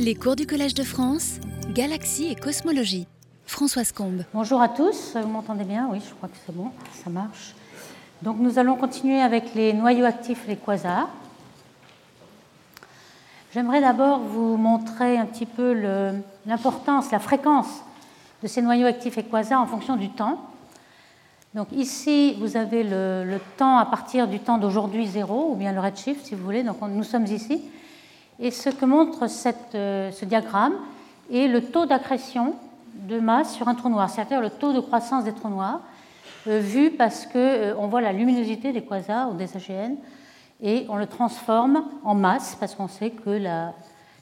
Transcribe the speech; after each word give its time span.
Les 0.00 0.16
cours 0.16 0.34
du 0.34 0.46
Collège 0.46 0.74
de 0.74 0.82
France, 0.82 1.38
Galaxie 1.72 2.26
et 2.26 2.34
Cosmologie. 2.34 3.06
Françoise 3.46 3.92
Combe. 3.92 4.24
Bonjour 4.34 4.60
à 4.60 4.68
tous, 4.68 5.16
vous 5.16 5.28
m'entendez 5.28 5.62
bien? 5.62 5.88
Oui, 5.92 6.00
je 6.04 6.12
crois 6.12 6.28
que 6.28 6.34
c'est 6.44 6.54
bon, 6.54 6.70
ça 6.92 7.08
marche. 7.08 7.54
Donc 8.20 8.38
nous 8.40 8.58
allons 8.58 8.74
continuer 8.74 9.20
avec 9.20 9.54
les 9.54 9.72
noyaux 9.72 10.04
actifs 10.04 10.44
les 10.48 10.56
quasars. 10.56 11.08
J'aimerais 13.52 13.80
d'abord 13.80 14.18
vous 14.18 14.56
montrer 14.56 15.18
un 15.18 15.26
petit 15.26 15.46
peu 15.46 15.72
l'importance, 16.46 17.12
la 17.12 17.20
fréquence 17.20 17.84
de 18.42 18.48
ces 18.48 18.60
noyaux 18.60 18.88
actifs 18.88 19.16
et 19.18 19.22
quasars 19.22 19.60
en 19.60 19.66
fonction 19.66 19.94
du 19.94 20.10
temps. 20.10 20.40
Donc 21.54 21.68
ici, 21.70 22.34
vous 22.40 22.56
avez 22.56 22.82
le, 22.82 23.38
temps 23.56 23.78
à 23.78 23.86
partir 23.86 24.26
du 24.26 24.40
temps 24.40 24.58
d'aujourd'hui 24.58 25.06
zéro, 25.06 25.52
ou 25.52 25.54
bien 25.54 25.72
le 25.72 25.80
redshift 25.80 26.26
si 26.26 26.34
vous 26.34 26.42
voulez. 26.42 26.64
Donc 26.64 26.78
nous 26.82 27.04
sommes 27.04 27.26
ici. 27.26 27.62
Et 28.40 28.50
ce 28.50 28.68
que 28.68 28.84
montre 28.84 29.26
euh, 29.74 30.10
ce 30.10 30.24
diagramme 30.24 30.74
est 31.32 31.46
le 31.46 31.62
taux 31.62 31.86
d'accrétion 31.86 32.54
de 32.94 33.20
masse 33.20 33.54
sur 33.54 33.68
un 33.68 33.74
trou 33.74 33.88
noir, 33.88 34.10
c'est-à-dire 34.10 34.40
le 34.40 34.50
taux 34.50 34.72
de 34.72 34.80
croissance 34.80 35.24
des 35.24 35.32
trous 35.32 35.48
noirs, 35.48 35.80
euh, 36.48 36.58
vu 36.58 36.90
parce 36.90 37.26
qu'on 37.26 37.38
euh, 37.38 37.74
voit 37.88 38.00
la 38.00 38.12
luminosité 38.12 38.72
des 38.72 38.82
quasars 38.82 39.30
ou 39.30 39.34
des 39.34 39.56
AGN 39.56 39.94
et 40.62 40.86
on 40.88 40.96
le 40.96 41.06
transforme 41.06 41.84
en 42.02 42.14
masse 42.14 42.56
parce 42.58 42.74
qu'on 42.74 42.88
sait 42.88 43.10
que 43.10 43.40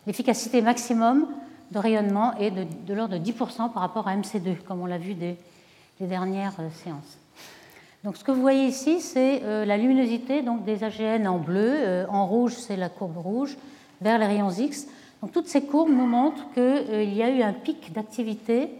l'efficacité 0.06 0.60
maximum 0.60 1.26
de 1.70 1.78
rayonnement 1.78 2.36
est 2.38 2.50
de, 2.50 2.94
l'ordre 2.94 3.18
de 3.18 3.24
10% 3.24 3.72
par 3.72 3.82
rapport 3.82 4.08
à 4.08 4.16
MC2, 4.16 4.56
comme 4.66 4.80
on 4.80 4.86
l'a 4.86 4.98
vu 4.98 5.14
des, 5.14 5.36
dernières 6.00 6.54
séances. 6.82 7.18
Donc 8.02 8.16
ce 8.16 8.24
que 8.24 8.32
vous 8.32 8.40
voyez 8.40 8.66
ici, 8.66 9.00
c'est 9.00 9.40
la 9.64 9.76
luminosité 9.76 10.42
donc, 10.42 10.64
des 10.64 10.82
AGN 10.82 11.28
en 11.28 11.38
bleu, 11.38 12.04
en 12.08 12.26
rouge 12.26 12.54
c'est 12.54 12.76
la 12.76 12.88
courbe 12.88 13.18
rouge, 13.18 13.56
vers 14.02 14.18
les 14.18 14.26
rayons 14.26 14.50
X. 14.50 14.86
Donc, 15.22 15.32
toutes 15.32 15.48
ces 15.48 15.62
courbes 15.62 15.90
nous 15.90 16.06
montrent 16.06 16.52
qu'il 16.52 16.62
euh, 16.62 17.04
y 17.04 17.22
a 17.22 17.30
eu 17.30 17.42
un 17.42 17.52
pic 17.52 17.92
d'activité 17.92 18.70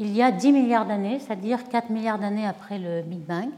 il 0.00 0.16
y 0.16 0.22
a 0.22 0.30
10 0.30 0.52
milliards 0.52 0.86
d'années, 0.86 1.20
c'est-à-dire 1.20 1.68
4 1.68 1.90
milliards 1.90 2.18
d'années 2.18 2.46
après 2.46 2.78
le 2.78 3.02
Big 3.02 3.20
Bang, 3.20 3.50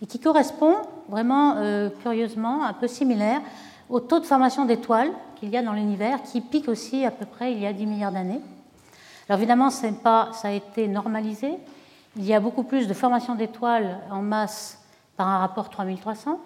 et 0.00 0.06
qui 0.06 0.18
correspond 0.18 0.76
vraiment 1.10 1.56
euh, 1.58 1.90
curieusement, 2.00 2.64
un 2.64 2.72
peu 2.72 2.88
similaire 2.88 3.42
au 3.90 4.00
taux 4.00 4.18
de 4.18 4.24
formation 4.24 4.64
d'étoiles 4.64 5.10
qu'il 5.36 5.50
y 5.50 5.58
a 5.58 5.62
dans 5.62 5.74
l'univers, 5.74 6.22
qui 6.22 6.40
pique 6.40 6.68
aussi 6.68 7.04
à 7.04 7.10
peu 7.10 7.26
près 7.26 7.52
il 7.52 7.58
y 7.58 7.66
a 7.66 7.74
10 7.74 7.84
milliards 7.84 8.12
d'années. 8.12 8.40
Alors 9.28 9.38
évidemment, 9.38 9.68
pas, 10.02 10.30
ça 10.32 10.48
a 10.48 10.52
été 10.52 10.88
normalisé. 10.88 11.58
Il 12.16 12.24
y 12.24 12.32
a 12.32 12.40
beaucoup 12.40 12.62
plus 12.62 12.88
de 12.88 12.94
formation 12.94 13.34
d'étoiles 13.34 14.00
en 14.10 14.22
masse 14.22 14.78
par 15.18 15.28
un 15.28 15.38
rapport 15.38 15.68
3300 15.68 16.40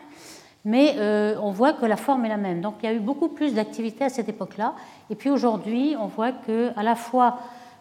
mais 0.65 0.95
euh, 0.97 1.37
on 1.41 1.51
voit 1.51 1.73
que 1.73 1.87
la 1.87 1.97
forme 1.97 2.25
est 2.25 2.29
la 2.29 2.37
même. 2.37 2.61
Donc 2.61 2.75
il 2.83 2.87
y 2.87 2.89
a 2.89 2.95
eu 2.95 3.01
beaucoup 3.01 3.29
plus 3.29 3.55
d'activité 3.55 4.05
à 4.05 4.09
cette 4.09 4.29
époque-là. 4.29 4.75
Et 5.11 5.15
puis 5.15 5.31
aujourd'hui, 5.31 5.97
on 5.99 6.07
voit 6.07 6.33
que 6.33 6.71
à 6.77 6.83
la 6.83 6.95
fois 6.95 7.39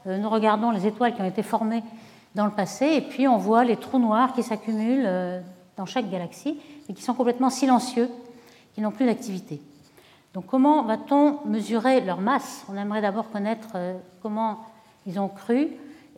euh, 0.07 0.17
nous 0.17 0.29
regardons 0.29 0.71
les 0.71 0.87
étoiles 0.87 1.13
qui 1.13 1.21
ont 1.21 1.27
été 1.27 1.43
formées 1.43 1.83
dans 2.33 2.45
le 2.45 2.51
passé, 2.51 2.85
et 2.85 3.01
puis 3.01 3.27
on 3.27 3.37
voit 3.37 3.65
les 3.65 3.75
trous 3.75 3.99
noirs 3.99 4.33
qui 4.33 4.41
s'accumulent 4.41 5.05
euh, 5.05 5.41
dans 5.77 5.85
chaque 5.85 6.09
galaxie, 6.09 6.57
mais 6.87 6.95
qui 6.95 7.03
sont 7.03 7.13
complètement 7.13 7.49
silencieux, 7.49 8.09
qui 8.73 8.81
n'ont 8.81 8.91
plus 8.91 9.05
d'activité. 9.05 9.61
Donc 10.33 10.45
comment 10.47 10.83
va-t-on 10.83 11.39
mesurer 11.45 11.99
leur 12.01 12.21
masse? 12.21 12.65
On 12.71 12.77
aimerait 12.77 13.01
d'abord 13.01 13.29
connaître 13.31 13.75
comment 14.21 14.59
ils 15.05 15.19
ont 15.19 15.27
cru 15.27 15.71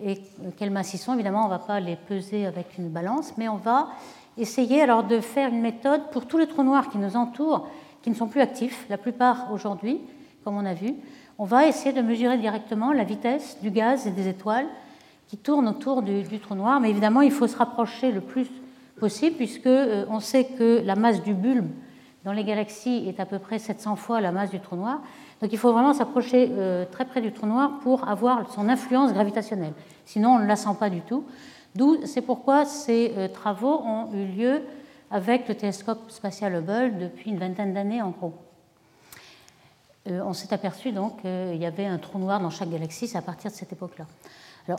et 0.04 0.22
quelle 0.58 0.72
masse 0.72 0.94
ils 0.94 0.98
sont. 0.98 1.14
Évidemment, 1.14 1.42
on 1.42 1.46
ne 1.46 1.50
va 1.50 1.60
pas 1.60 1.80
les 1.80 1.96
peser 1.96 2.46
avec 2.46 2.78
une 2.78 2.90
balance, 2.90 3.34
mais 3.38 3.48
on 3.48 3.58
va 3.58 3.90
essayer 4.38 4.82
alors 4.82 5.04
de 5.04 5.20
faire 5.20 5.50
une 5.50 5.62
méthode 5.62 6.10
pour 6.12 6.26
tous 6.26 6.38
les 6.38 6.48
trous 6.48 6.64
noirs 6.64 6.90
qui 6.90 6.98
nous 6.98 7.16
entourent, 7.16 7.68
qui 8.02 8.10
ne 8.10 8.16
sont 8.16 8.28
plus 8.28 8.42
actifs, 8.42 8.86
la 8.90 8.98
plupart 8.98 9.52
aujourd'hui, 9.52 10.02
comme 10.44 10.58
on 10.58 10.66
a 10.66 10.74
vu. 10.74 10.94
On 11.38 11.46
va 11.46 11.68
essayer 11.68 11.94
de 11.94 12.02
mesurer 12.02 12.38
directement 12.38 12.92
la 12.92 13.04
vitesse 13.04 13.58
du 13.62 13.72
gaz 13.72 14.06
et 14.08 14.12
des 14.12 14.28
étoiles 14.28 14.68
qui 15.28 15.38
tournent 15.38 15.68
autour 15.68 16.02
du, 16.02 16.40
trou 16.40 16.56
noir, 16.56 16.80
mais 16.80 16.90
évidemment, 16.90 17.22
il 17.22 17.32
faut 17.32 17.48
se 17.48 17.58
rapprocher 17.58 18.12
le 18.12 18.22
plus 18.22 18.48
possible, 19.00 19.38
puisque 19.38 19.66
euh, 19.66 20.06
on 20.10 20.20
sait 20.20 20.46
que 20.46 20.82
la 20.86 20.96
masse 20.96 21.24
du 21.24 21.34
bulbe 21.34 21.70
dans 22.24 22.34
les 22.34 22.44
galaxies 22.44 23.08
est 23.08 23.20
à 23.20 23.26
peu 23.26 23.40
près 23.40 23.60
700 23.60 23.96
fois 23.96 24.22
la 24.22 24.32
masse 24.32 24.52
du 24.52 24.60
trou 24.60 24.76
noir. 24.76 25.02
Donc 25.44 25.52
il 25.52 25.58
faut 25.58 25.74
vraiment 25.74 25.94
s'approcher 25.94 26.50
euh, 26.54 26.86
très 26.90 27.04
près 27.04 27.20
du 27.20 27.34
trou 27.34 27.46
noir 27.46 27.80
pour 27.82 28.08
avoir 28.08 28.50
son 28.54 28.70
influence 28.70 29.12
gravitationnelle. 29.12 29.74
Sinon, 30.06 30.36
on 30.36 30.40
ne 30.40 30.46
la 30.46 30.56
sent 30.56 30.70
pas 30.80 30.90
du 30.90 31.02
tout. 31.02 31.26
C'est 32.06 32.22
pourquoi 32.22 32.64
ces 32.64 33.14
euh, 33.18 33.28
travaux 33.28 33.82
ont 33.84 34.14
eu 34.14 34.26
lieu 34.26 34.62
avec 35.12 35.50
le 35.50 35.56
télescope 35.56 36.10
spatial 36.10 36.56
Hubble 36.56 36.98
depuis 36.98 37.32
une 37.32 37.40
vingtaine 37.40 37.74
d'années 37.74 38.02
en 38.02 38.12
gros. 38.12 38.34
Euh, 40.08 40.22
on 40.26 40.32
s'est 40.32 40.54
aperçu 40.54 40.94
donc 40.94 41.22
qu'il 41.24 41.58
y 41.58 41.66
avait 41.66 41.88
un 41.88 41.98
trou 41.98 42.20
noir 42.20 42.40
dans 42.40 42.50
chaque 42.50 42.70
galaxie, 42.70 43.10
c'est 43.10 43.18
à 43.18 43.22
partir 43.22 43.52
de 43.52 43.56
cette 43.58 43.74
époque-là. 43.74 44.06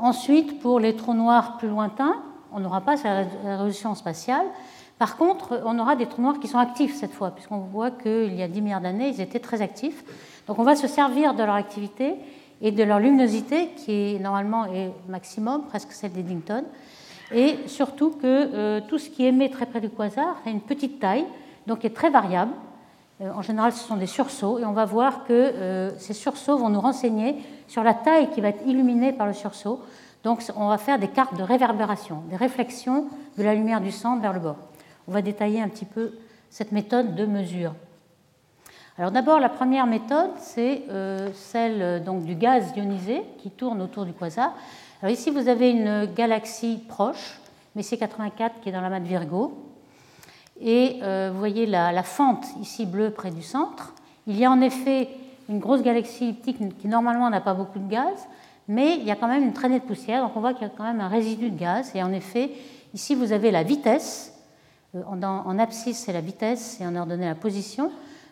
ensuite, 0.00 0.60
pour 0.60 0.80
les 0.80 0.96
trous 0.96 1.12
noirs 1.12 1.58
plus 1.58 1.68
lointains, 1.68 2.22
on 2.52 2.60
n'aura 2.60 2.80
pas 2.80 2.94
la 3.04 3.56
résolution 3.56 3.94
spatiale. 3.94 4.46
Par 4.98 5.16
contre, 5.16 5.60
on 5.64 5.78
aura 5.78 5.96
des 5.96 6.06
trous 6.06 6.22
noirs 6.22 6.38
qui 6.38 6.48
sont 6.48 6.58
actifs 6.58 6.94
cette 6.94 7.12
fois, 7.12 7.32
puisqu'on 7.32 7.58
voit 7.58 7.90
qu'il 7.90 8.34
y 8.34 8.42
a 8.42 8.48
10 8.48 8.62
milliards 8.62 8.80
d'années, 8.80 9.08
ils 9.08 9.20
étaient 9.20 9.40
très 9.40 9.60
actifs. 9.60 10.04
Donc 10.46 10.58
on 10.58 10.62
va 10.62 10.76
se 10.76 10.86
servir 10.86 11.34
de 11.34 11.42
leur 11.42 11.54
activité 11.54 12.14
et 12.62 12.70
de 12.70 12.82
leur 12.82 13.00
luminosité, 13.00 13.70
qui 13.76 14.18
normalement 14.20 14.66
est 14.66 14.92
maximum, 15.08 15.64
presque 15.66 15.92
celle 15.92 16.12
d'Eddington, 16.12 16.64
et 17.32 17.58
surtout 17.66 18.10
que 18.10 18.24
euh, 18.24 18.80
tout 18.88 18.98
ce 18.98 19.10
qui 19.10 19.24
émet 19.24 19.48
très 19.48 19.66
près 19.66 19.80
du 19.80 19.90
quasar 19.90 20.36
a 20.46 20.50
une 20.50 20.60
petite 20.60 21.00
taille, 21.00 21.26
donc 21.66 21.84
est 21.84 21.94
très 21.94 22.10
variable. 22.10 22.52
Euh, 23.20 23.32
en 23.34 23.42
général, 23.42 23.72
ce 23.72 23.84
sont 23.84 23.96
des 23.96 24.06
sursauts, 24.06 24.58
et 24.58 24.64
on 24.64 24.72
va 24.72 24.84
voir 24.84 25.24
que 25.24 25.32
euh, 25.32 25.90
ces 25.98 26.12
sursauts 26.12 26.56
vont 26.56 26.68
nous 26.68 26.80
renseigner 26.80 27.36
sur 27.66 27.82
la 27.82 27.94
taille 27.94 28.30
qui 28.30 28.40
va 28.40 28.48
être 28.48 28.64
illuminée 28.66 29.12
par 29.12 29.26
le 29.26 29.32
sursaut. 29.32 29.80
Donc, 30.22 30.42
on 30.56 30.68
va 30.68 30.78
faire 30.78 30.98
des 30.98 31.08
cartes 31.08 31.36
de 31.36 31.42
réverbération, 31.42 32.22
des 32.30 32.36
réflexions 32.36 33.08
de 33.36 33.42
la 33.42 33.54
lumière 33.54 33.80
du 33.80 33.90
centre 33.90 34.22
vers 34.22 34.32
le 34.32 34.40
bord. 34.40 34.56
On 35.08 35.12
va 35.12 35.22
détailler 35.22 35.60
un 35.60 35.68
petit 35.68 35.84
peu 35.84 36.12
cette 36.50 36.72
méthode 36.72 37.14
de 37.14 37.26
mesure. 37.26 37.74
Alors 38.96 39.10
d'abord, 39.10 39.40
la 39.40 39.48
première 39.48 39.86
méthode, 39.86 40.30
c'est 40.38 40.82
celle 41.34 42.04
donc, 42.04 42.22
du 42.22 42.36
gaz 42.36 42.72
ionisé 42.76 43.22
qui 43.38 43.50
tourne 43.50 43.82
autour 43.82 44.04
du 44.04 44.12
quasar. 44.12 44.54
Alors 45.02 45.12
ici, 45.12 45.30
vous 45.30 45.48
avez 45.48 45.70
une 45.70 46.06
galaxie 46.14 46.78
proche, 46.88 47.40
Messier 47.74 47.98
84, 47.98 48.60
qui 48.60 48.68
est 48.68 48.72
dans 48.72 48.80
la 48.80 48.88
masse 48.88 49.02
Virgo. 49.02 49.52
Et 50.60 51.00
euh, 51.02 51.30
vous 51.32 51.38
voyez 51.38 51.66
la, 51.66 52.02
fente 52.02 52.46
ici 52.60 52.86
bleue 52.86 53.10
près 53.10 53.30
du 53.30 53.42
centre. 53.42 53.92
Il 54.26 54.38
y 54.38 54.44
a 54.44 54.50
en 54.50 54.60
effet 54.60 55.08
une 55.48 55.58
grosse 55.58 55.82
galaxie 55.82 56.24
elliptique 56.24 56.78
qui 56.78 56.88
normalement 56.88 57.28
n'a 57.28 57.40
pas 57.40 57.54
beaucoup 57.54 57.78
de 57.78 57.90
gaz, 57.90 58.28
mais 58.68 58.96
il 58.96 59.04
y 59.04 59.10
a 59.10 59.16
quand 59.16 59.28
même 59.28 59.42
une 59.42 59.52
traînée 59.52 59.80
de 59.80 59.84
poussière, 59.84 60.22
donc 60.22 60.36
on 60.36 60.40
voit 60.40 60.54
qu'il 60.54 60.62
y 60.62 60.70
a 60.70 60.72
quand 60.74 60.84
même 60.84 61.00
un 61.00 61.08
résidu 61.08 61.50
de 61.50 61.58
gaz. 61.58 61.90
Et 61.94 62.02
en 62.02 62.12
effet, 62.12 62.52
ici 62.94 63.14
vous 63.14 63.32
avez 63.32 63.50
la 63.50 63.62
vitesse. 63.62 64.33
Euh, 64.94 65.02
en, 65.06 65.22
en 65.22 65.58
abscisse, 65.58 65.98
c'est 65.98 66.12
la 66.12 66.20
vitesse 66.20 66.80
et 66.80 66.86
en 66.86 66.94
ordonnée 66.96 67.26
la 67.26 67.34
position. 67.34 67.90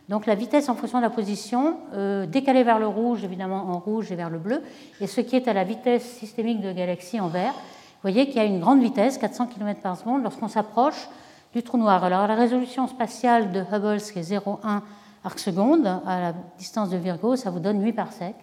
Donc 0.09 0.27
la 0.27 0.35
vitesse 0.35 0.69
en 0.69 0.75
fonction 0.75 0.99
de 0.99 1.05
la 1.05 1.11
position, 1.11 1.79
euh, 1.95 2.27
décalée 2.27 2.65
vers 2.65 2.79
le 2.79 2.87
rouge, 2.87 3.25
évidemment 3.25 3.69
en 3.69 3.79
rouge 3.79 4.11
et 4.11 4.17
vers 4.17 4.31
le 4.31 4.39
bleu, 4.39 4.63
et 5.01 5.07
ce 5.07 5.21
qui 5.21 5.37
est 5.37 5.49
à 5.49 5.53
la 5.53 5.65
vitesse 5.65 6.05
systémique 6.05 6.61
de 6.61 6.73
galaxie 6.73 7.21
en 7.21 7.29
vert. 7.29 7.53
Vous 7.53 8.11
voyez 8.11 8.27
qu'il 8.27 8.37
y 8.37 8.41
a 8.41 8.45
une 8.45 8.61
grande 8.61 8.83
vitesse, 8.83 9.17
400 9.19 9.47
km 9.47 9.81
par 9.81 9.97
seconde, 9.97 10.23
lorsqu'on 10.23 10.49
s'approche 10.49 11.09
du 11.55 11.63
trou 11.63 11.79
noir. 11.79 12.03
Alors 12.03 12.27
la 12.27 12.35
résolution 12.35 12.89
spatiale 12.89 13.53
de 13.53 13.61
Hubble, 13.61 14.01
qui 14.01 14.19
est 14.19 14.33
0,1 14.39 14.81
arc 15.25 15.39
seconde, 15.39 15.87
à 15.87 16.21
la 16.21 16.33
distance 16.59 16.91
de 16.91 16.97
Virgo, 16.97 17.37
ça 17.37 17.51
vous 17.51 17.61
donne 17.61 17.83
8 17.83 18.01
sec. 18.11 18.35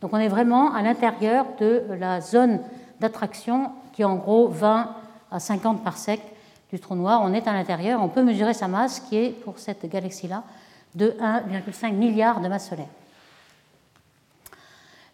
Donc 0.00 0.12
on 0.12 0.18
est 0.18 0.28
vraiment 0.28 0.74
à 0.74 0.82
l'intérieur 0.82 1.46
de 1.60 1.84
la 1.98 2.20
zone 2.20 2.60
d'attraction 2.98 3.70
qui 3.92 4.02
est 4.02 4.04
en 4.04 4.16
gros 4.16 4.48
20 4.48 4.90
à 5.30 5.38
50 5.38 5.80
sec 5.96 6.20
trou 6.78 6.94
noir. 6.94 7.20
On 7.22 7.32
est 7.32 7.46
à 7.48 7.52
l'intérieur, 7.52 8.02
on 8.02 8.08
peut 8.08 8.22
mesurer 8.22 8.54
sa 8.54 8.68
masse 8.68 9.00
qui 9.00 9.16
est 9.16 9.30
pour 9.30 9.58
cette 9.58 9.88
galaxie-là 9.88 10.44
de 10.94 11.16
1,5 11.20 11.92
milliard 11.92 12.40
de 12.40 12.48
masse 12.48 12.68
solaire. 12.68 12.88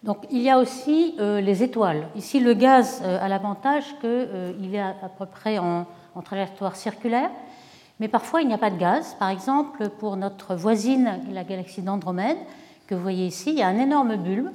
Donc, 0.02 0.26
il 0.31 0.40
y 0.40 0.49
a 0.49 0.58
aussi 0.58 1.14
euh, 1.19 1.40
les 1.40 1.62
étoiles. 1.62 2.08
Ici, 2.17 2.40
le 2.40 2.55
gaz 2.55 3.02
euh, 3.05 3.23
a 3.23 3.29
l'avantage 3.29 3.84
qu'il 4.00 4.08
euh, 4.08 4.73
est 4.73 4.79
à, 4.79 5.11
peu 5.19 5.26
près 5.26 5.58
en, 5.58 5.87
trajectoire 6.25 6.76
circulaire, 6.76 7.31
mais 7.99 8.08
parfois 8.08 8.43
il 8.43 8.49
n'y 8.49 8.55
a 8.55 8.58
pas 8.58 8.70
de 8.70 8.76
gaz. 8.76 9.14
Par 9.19 9.29
exemple, 9.29 9.88
pour 9.88 10.17
notre 10.17 10.55
voisine, 10.55 11.20
la 11.32 11.44
galaxie 11.44 11.82
d'Andromède, 11.82 12.37
que 12.87 12.94
vous 12.94 13.00
voyez 13.02 13.26
ici, 13.26 13.50
il 13.50 13.58
y 13.58 13.62
a 13.62 13.69
un 13.69 13.79
énorme 13.79 14.17
bulbe. 14.17 14.50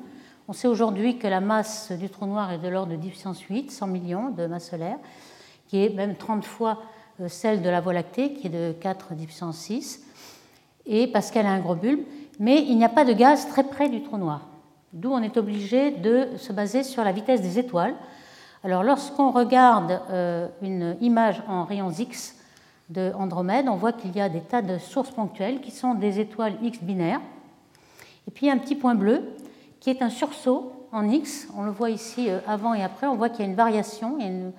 On 0.47 0.53
sait 0.53 0.67
aujourd'hui 0.67 1.17
que 1.17 1.27
la 1.27 1.41
masse 1.41 1.91
du 1.91 2.09
trou 2.09 2.25
noir 2.27 2.51
est 2.51 2.59
de 2.59 2.67
l'ordre 2.67 2.91
de 2.91 2.97
10 2.97 3.09
puissance 3.09 3.39
8, 3.41 3.71
100 3.71 3.87
millions 3.87 4.29
de 4.29 4.45
masse 4.45 4.69
solaire, 4.69 4.97
qui 5.67 5.83
est 5.83 5.89
même 5.89 6.15
30 6.15 6.45
fois 6.45 6.81
celle 7.27 7.61
de 7.61 7.69
la 7.69 7.81
Voie 7.81 7.93
lactée, 7.93 8.33
qui 8.33 8.47
est 8.47 8.49
de 8.49 8.73
4 8.79 9.13
10 9.13 9.25
puissance 9.25 9.57
6 9.57 10.05
et 10.85 11.07
parce 11.07 11.31
qu'elle 11.31 11.45
a 11.45 11.51
un 11.51 11.59
gros 11.59 11.75
bulbe, 11.75 12.03
mais 12.39 12.63
il 12.63 12.77
n'y 12.77 12.85
a 12.85 12.89
pas 12.89 13.05
de 13.05 13.13
gaz 13.13 13.47
très 13.47 13.63
près 13.63 13.89
du 13.89 14.03
trou 14.03 14.17
noir. 14.17 14.41
D'où 14.93 15.11
on 15.11 15.21
est 15.21 15.37
obligé 15.37 15.91
de 15.91 16.29
se 16.37 16.53
baser 16.53 16.83
sur 16.83 17.03
la 17.03 17.11
vitesse 17.11 17.41
des 17.41 17.59
étoiles. 17.59 17.95
Alors 18.63 18.83
lorsqu'on 18.83 19.31
regarde 19.31 20.01
euh, 20.09 20.47
une 20.61 20.95
image 21.01 21.41
en 21.47 21.65
rayons 21.65 21.91
X 21.91 22.35
de 22.89 23.11
Andromède, 23.17 23.67
on 23.67 23.75
voit 23.75 23.93
qu'il 23.93 24.15
y 24.15 24.21
a 24.21 24.29
des 24.29 24.41
tas 24.41 24.61
de 24.61 24.77
sources 24.77 25.11
ponctuelles 25.11 25.59
qui 25.59 25.71
sont 25.71 25.95
des 25.95 26.19
étoiles 26.19 26.53
X 26.61 26.79
binaires. 26.81 27.21
Et 28.27 28.31
puis 28.31 28.49
un 28.49 28.57
petit 28.57 28.75
point 28.75 28.95
bleu, 28.95 29.23
qui 29.79 29.89
est 29.89 30.01
un 30.01 30.09
sursaut 30.09 30.71
en 30.91 31.09
X. 31.09 31.47
On 31.57 31.63
le 31.63 31.71
voit 31.71 31.89
ici 31.89 32.29
avant 32.47 32.73
et 32.73 32.83
après. 32.83 33.07
On 33.07 33.15
voit 33.15 33.29
qu'il 33.29 33.41
y 33.41 33.47
a 33.47 33.51
une 33.51 33.55
variation, 33.55 34.15
il 34.17 34.23
y 34.23 34.27
a 34.27 34.31
une, 34.31 34.51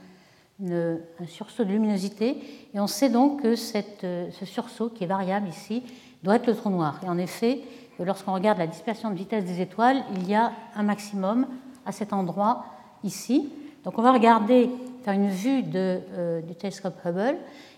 un 0.64 1.26
sursaut 1.26 1.64
de 1.64 1.70
luminosité. 1.70 2.38
Et 2.74 2.80
on 2.80 2.86
sait 2.86 3.08
donc 3.08 3.42
que 3.42 3.56
cette, 3.56 4.02
ce 4.02 4.44
sursaut, 4.44 4.88
qui 4.88 5.04
est 5.04 5.08
variable 5.08 5.48
ici, 5.48 5.82
doit 6.22 6.36
être 6.36 6.46
le 6.46 6.54
trou 6.54 6.70
noir. 6.70 7.00
Et 7.04 7.08
en 7.08 7.18
effet, 7.18 7.60
lorsqu'on 7.98 8.32
regarde 8.32 8.58
la 8.58 8.66
dispersion 8.66 9.10
de 9.10 9.16
vitesse 9.16 9.44
des 9.44 9.60
étoiles, 9.60 10.02
il 10.16 10.28
y 10.28 10.34
a 10.34 10.52
un 10.74 10.82
maximum 10.82 11.46
à 11.84 11.92
cet 11.92 12.12
endroit 12.12 12.64
ici. 13.04 13.50
Donc 13.84 13.98
on 13.98 14.02
va 14.02 14.12
regarder, 14.12 14.70
faire 15.04 15.14
une 15.14 15.28
vue 15.28 15.62
de, 15.62 16.00
du 16.46 16.54
télescope 16.54 16.94
Hubble. 17.04 17.36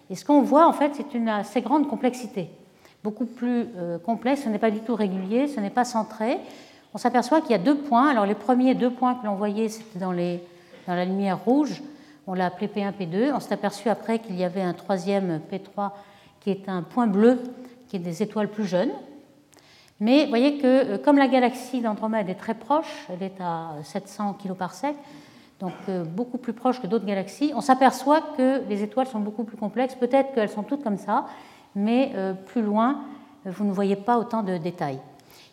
Et 0.08 0.14
ce 0.14 0.24
qu'on 0.24 0.42
voit, 0.42 0.66
en 0.66 0.72
fait, 0.72 0.92
c'est 0.94 1.14
une 1.14 1.28
assez 1.28 1.60
grande 1.60 1.88
complexité 1.88 2.48
beaucoup 3.02 3.26
plus 3.26 3.66
euh, 3.76 3.98
complexe, 3.98 4.42
ce 4.44 4.48
n'est 4.48 4.58
pas 4.58 4.70
du 4.70 4.80
tout 4.80 4.94
régulier, 4.94 5.48
ce 5.48 5.60
n'est 5.60 5.70
pas 5.70 5.84
centré. 5.84 6.38
On 6.94 6.98
s'aperçoit 6.98 7.40
qu'il 7.40 7.52
y 7.52 7.54
a 7.54 7.58
deux 7.58 7.76
points. 7.76 8.08
Alors 8.08 8.26
les 8.26 8.34
premiers 8.34 8.74
deux 8.74 8.90
points 8.90 9.14
que 9.14 9.26
l'on 9.26 9.34
voyait, 9.34 9.68
c'était 9.68 9.98
dans, 9.98 10.12
dans 10.12 10.94
la 10.94 11.04
lumière 11.04 11.38
rouge, 11.44 11.82
on 12.28 12.34
l'a 12.34 12.46
appelé 12.46 12.68
P1, 12.68 12.92
P2. 12.92 13.32
On 13.34 13.40
s'est 13.40 13.54
aperçu 13.54 13.88
après 13.88 14.20
qu'il 14.20 14.36
y 14.36 14.44
avait 14.44 14.62
un 14.62 14.74
troisième 14.74 15.40
P3 15.50 15.90
qui 16.40 16.50
est 16.50 16.68
un 16.68 16.82
point 16.82 17.06
bleu, 17.06 17.40
qui 17.88 17.96
est 17.96 18.00
des 18.00 18.22
étoiles 18.22 18.48
plus 18.48 18.66
jeunes. 18.66 18.92
Mais 19.98 20.24
vous 20.24 20.28
voyez 20.28 20.58
que 20.58 20.66
euh, 20.66 20.98
comme 20.98 21.18
la 21.18 21.26
galaxie 21.26 21.80
d'Andromède 21.80 22.28
est 22.28 22.36
très 22.36 22.54
proche, 22.54 23.06
elle 23.10 23.22
est 23.22 23.40
à 23.40 23.72
700 23.82 24.34
kg 24.34 24.52
par 24.52 24.74
sec, 24.74 24.94
donc 25.58 25.72
euh, 25.88 26.04
beaucoup 26.04 26.38
plus 26.38 26.52
proche 26.52 26.80
que 26.80 26.86
d'autres 26.86 27.06
galaxies, 27.06 27.52
on 27.56 27.60
s'aperçoit 27.60 28.20
que 28.36 28.62
les 28.68 28.84
étoiles 28.84 29.08
sont 29.08 29.18
beaucoup 29.18 29.42
plus 29.42 29.56
complexes. 29.56 29.96
Peut-être 29.96 30.32
qu'elles 30.34 30.50
sont 30.50 30.62
toutes 30.62 30.84
comme 30.84 30.98
ça, 30.98 31.26
mais 31.74 32.12
euh, 32.14 32.34
plus 32.34 32.62
loin, 32.62 33.04
vous 33.44 33.64
ne 33.64 33.72
voyez 33.72 33.96
pas 33.96 34.18
autant 34.18 34.42
de 34.44 34.56
détails. 34.56 35.00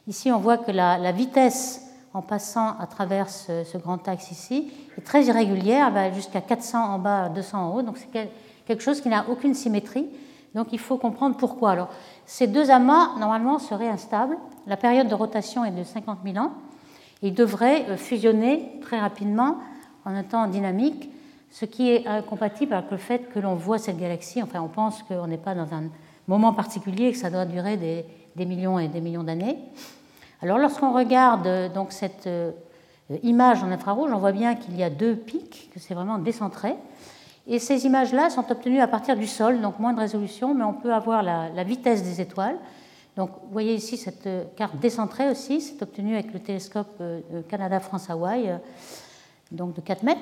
Ici, 0.07 0.31
on 0.31 0.37
voit 0.37 0.57
que 0.57 0.71
la, 0.71 1.11
vitesse 1.11 1.84
en 2.15 2.21
passant 2.21 2.77
à 2.79 2.87
travers 2.87 3.29
ce, 3.29 3.77
grand 3.77 4.07
axe 4.07 4.31
ici 4.31 4.71
est 4.97 5.01
très 5.01 5.25
irrégulière, 5.25 5.91
va 5.91 6.13
jusqu'à 6.13 6.39
400 6.39 6.79
en 6.79 6.97
bas, 6.97 7.27
200 7.27 7.57
en 7.57 7.75
haut, 7.75 7.81
donc 7.81 7.97
c'est 7.97 8.29
quelque 8.65 8.81
chose 8.81 9.01
qui 9.01 9.09
n'a 9.09 9.29
aucune 9.29 9.53
symétrie. 9.53 10.07
Donc 10.55 10.67
il 10.71 10.79
faut 10.79 10.95
comprendre 10.97 11.35
pourquoi. 11.35 11.71
Alors, 11.71 11.89
ces 12.25 12.47
deux 12.47 12.71
amas, 12.71 13.17
normalement, 13.19 13.59
seraient 13.59 13.89
instables. 13.89 14.37
La 14.65 14.77
période 14.77 15.09
de 15.09 15.13
rotation 15.13 15.65
est 15.65 15.71
de 15.71 15.83
50 15.83 16.19
000 16.23 16.37
ans. 16.37 16.53
Ils 17.21 17.33
devraient 17.33 17.85
euh, 17.89 17.97
fusionner 17.97 18.79
très 18.81 18.97
rapidement 18.97 19.57
en 20.05 20.15
un 20.15 20.23
temps 20.23 20.47
dynamique, 20.47 21.09
ce 21.51 21.65
qui 21.65 21.91
est 21.91 22.07
incompatible 22.07 22.73
avec 22.73 22.91
le 22.91 22.97
fait 22.97 23.29
que 23.33 23.39
l'on 23.39 23.55
voit 23.55 23.77
cette 23.77 23.97
galaxie. 23.97 24.41
Enfin, 24.41 24.61
on 24.61 24.69
pense 24.69 25.03
qu'on 25.03 25.27
n'est 25.27 25.37
pas 25.37 25.53
dans 25.53 25.73
un 25.73 25.89
moment 26.29 26.53
particulier 26.53 27.11
que 27.11 27.17
ça 27.17 27.29
doit 27.29 27.45
durer 27.45 27.75
des, 27.75 28.45
millions 28.45 28.79
et 28.79 28.87
des 28.87 29.01
millions 29.01 29.23
d'années. 29.23 29.57
Alors 30.45 30.59
lorsqu'on 30.59 30.93
regarde 30.93 31.47
euh, 31.47 31.69
donc 31.69 31.91
cette 31.91 32.27
euh, 32.27 32.51
image 33.23 33.63
en 33.63 33.71
infrarouge, 33.71 34.11
on 34.13 34.19
voit 34.19 34.31
bien 34.31 34.53
qu'il 34.53 34.77
y 34.77 34.83
a 34.83 34.91
deux 34.91 35.15
pics, 35.15 35.71
que 35.73 35.79
c'est 35.79 35.95
vraiment 35.95 36.19
décentré. 36.19 36.75
Et 37.47 37.57
ces 37.57 37.87
images-là 37.87 38.29
sont 38.29 38.51
obtenues 38.51 38.79
à 38.79 38.87
partir 38.87 39.15
du 39.15 39.25
sol, 39.25 39.59
donc 39.59 39.79
moins 39.79 39.93
de 39.93 39.99
résolution, 39.99 40.53
mais 40.53 40.63
on 40.63 40.73
peut 40.73 40.93
avoir 40.93 41.23
la, 41.23 41.63
vitesse 41.63 42.03
des 42.03 42.21
étoiles. 42.21 42.57
Donc 43.17 43.31
vous 43.45 43.53
voyez 43.53 43.73
ici 43.73 43.97
cette 43.97 44.27
euh, 44.27 44.43
carte 44.55 44.77
décentrée 44.77 45.31
aussi, 45.31 45.61
c'est 45.61 45.81
obtenu 45.81 46.13
avec 46.13 46.31
le 46.31 46.39
télescope 46.39 47.01
Canada-France-Hawaï, 47.49 48.59
donc 49.51 49.73
de 49.73 49.81
4 49.81 50.03
mètres. 50.03 50.21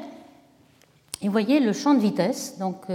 Et 1.21 1.25
vous 1.25 1.33
voyez 1.33 1.59
le 1.59 1.73
champ 1.73 1.95
de 1.95 1.99
vitesse, 1.99 2.57
donc 2.59 2.85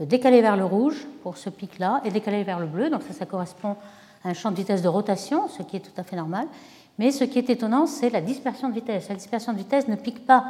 décalé 0.00 0.40
vers 0.40 0.56
le 0.56 0.64
rouge 0.64 1.06
pour 1.22 1.36
ce 1.36 1.50
pic-là 1.50 2.00
et 2.04 2.10
décalé 2.10 2.44
vers 2.44 2.60
le 2.60 2.66
bleu. 2.66 2.88
Donc 2.88 3.02
ça, 3.02 3.12
ça 3.12 3.26
correspond 3.26 3.76
un 4.24 4.34
champ 4.34 4.50
de 4.50 4.56
vitesse 4.56 4.82
de 4.82 4.88
rotation, 4.88 5.48
ce 5.48 5.62
qui 5.62 5.76
est 5.76 5.80
tout 5.80 5.98
à 6.00 6.02
fait 6.02 6.16
normal. 6.16 6.46
Mais 6.98 7.10
ce 7.10 7.24
qui 7.24 7.38
est 7.38 7.50
étonnant, 7.50 7.86
c'est 7.86 8.10
la 8.10 8.20
dispersion 8.20 8.68
de 8.68 8.74
vitesse. 8.74 9.08
La 9.08 9.14
dispersion 9.14 9.52
de 9.52 9.58
vitesse 9.58 9.88
ne 9.88 9.96
pique 9.96 10.26
pas 10.26 10.44